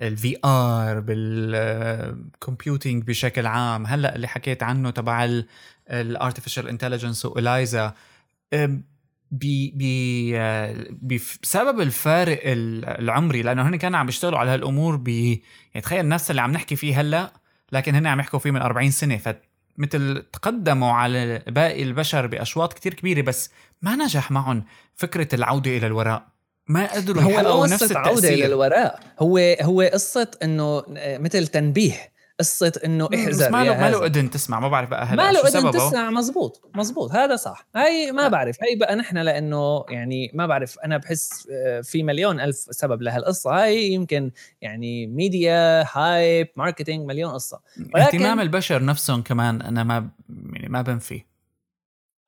[0.02, 5.42] ال VR بال computing بشكل عام هلأ اللي حكيت عنه تبع
[5.90, 7.94] ال artificial intelligence و Eliza
[11.02, 16.42] بسبب الفارق العمري لأنه هن كانوا عم يشتغلوا على هالأمور ب يعني تخيل نفس اللي
[16.42, 17.34] عم نحكي فيه هلأ
[17.76, 19.18] لكن هن عم يحكوا فيه من 40 سنة.
[19.18, 23.50] فمثل تقدموا على باقي البشر بأشواط كتير كبيرة بس
[23.82, 24.64] ما نجح معهم
[24.96, 26.28] فكرة العودة إلى الوراء.
[26.68, 28.48] ما قدروا هو يحققوا نفس عودة التأثير.
[28.48, 32.15] للوراء هو هو قصة إنه آه، مثل تنبيه.
[32.40, 34.06] قصة إنه احذر ما له ما له.
[34.06, 37.68] أذن تسمع ما بعرف بقى هلا ما له أذن تسمع مزبوط مزبوط هذا صح.
[37.76, 42.40] هاي ما بعرف هاي بقى نحن لإنه يعني ما بعرف أنا بحس آه، في مليون
[42.40, 43.52] ألف سبب لهالقصة.
[43.64, 44.32] هاي يمكن
[44.62, 47.60] يعني media hype marketing مليون قصة.
[47.80, 50.10] ولكن- اهتمام البشر نفسهم كمان أنا ما
[50.54, 51.24] يعني ما بنفي.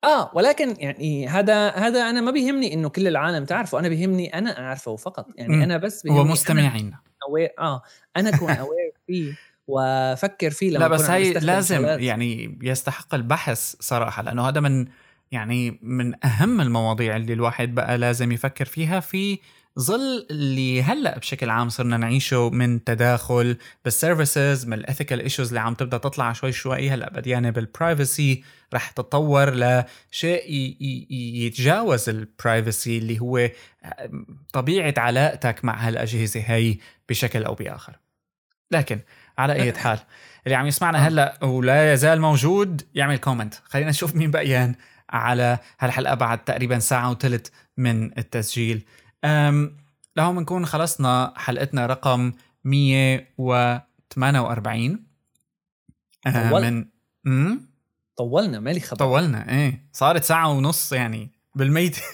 [0.04, 4.58] آه ولكن يعني هذا هذا أنا ما بيهمني إنه كل العالم تعرفه أنا بيهمني أنا
[4.58, 5.26] أعرفه فقط.
[5.36, 5.64] يعني.
[5.64, 6.94] أنا بس بيهمني ومستمعين
[7.28, 7.82] aware آه
[8.16, 9.32] أنا أكون aware فيه
[9.68, 12.00] وافكر فيه لما لا بس بستخدم لازم شغلات.
[12.00, 14.86] يعني يستحق البحث صراحة لأنه هذا من
[15.32, 19.38] يعني من أهم المواضيع اللي الواحد بقى لازم يفكر فيها في
[19.78, 25.48] ظل اللي هلأ بشكل عام صرنا نعيشه من تداخل بال services من ال ethical issues
[25.48, 28.44] اللي عم تبدأ تطلع شوي شوي هلأ بديانه بال privacy
[28.74, 30.42] رح تتطور لشيء
[31.10, 33.48] يتجاوز ال privacy اللي هو
[34.52, 36.76] طبيعة علاقتك مع هالأجهزة هي
[37.08, 37.96] بشكل أو بآخر
[38.70, 39.00] لكن
[39.38, 39.98] على أي حال.
[40.46, 44.74] اللي عم يسمعنا هلأ ولا يزال موجود يعمل comment خلينا نشوف مين بقيان
[45.10, 47.46] على هالحلقة بعد تقريبا ساعة وثلث
[47.76, 48.84] من التسجيل.
[49.24, 49.76] أم
[50.16, 52.32] لهون بنكون خلصنا حلقتنا رقم
[52.64, 55.04] 148
[56.26, 56.62] أه طول.
[56.70, 56.84] من
[57.26, 57.68] امم
[58.16, 58.96] طولنا مالي خبر.
[58.98, 59.88] طولنا إيه.
[59.92, 61.96] صارت ساعة ونص يعني بالميت.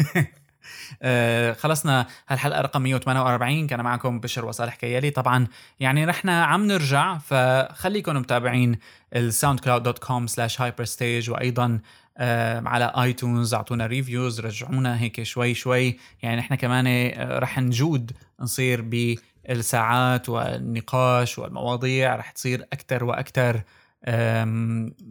[1.02, 5.10] آه، خلصنا هالحلقة رقم 148 كان معكم بشر وصالح كيالي.
[5.10, 5.46] طبعا
[5.80, 8.78] يعني رحنا عم نرجع فخليكم متابعين
[9.16, 11.80] ال SoundCloud dot com slash hyper stage وأيضا
[12.18, 15.98] آه، على iTunes أعطونا reviews رجعونا هيك شوي شوي.
[16.22, 22.16] يعني نحن كمان آه، رح نجود نصير بالساعات والنقاش والمواضيع.
[22.16, 23.62] رح تصير أكثر وأكثر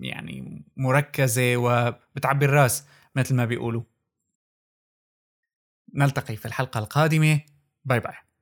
[0.02, 2.86] يعني مركزة وبتعبي الرأس
[3.16, 3.82] مثل ما بيقولوا.
[5.94, 7.40] نلتقي في الحلقة القادمة.
[7.86, 8.33] bye bye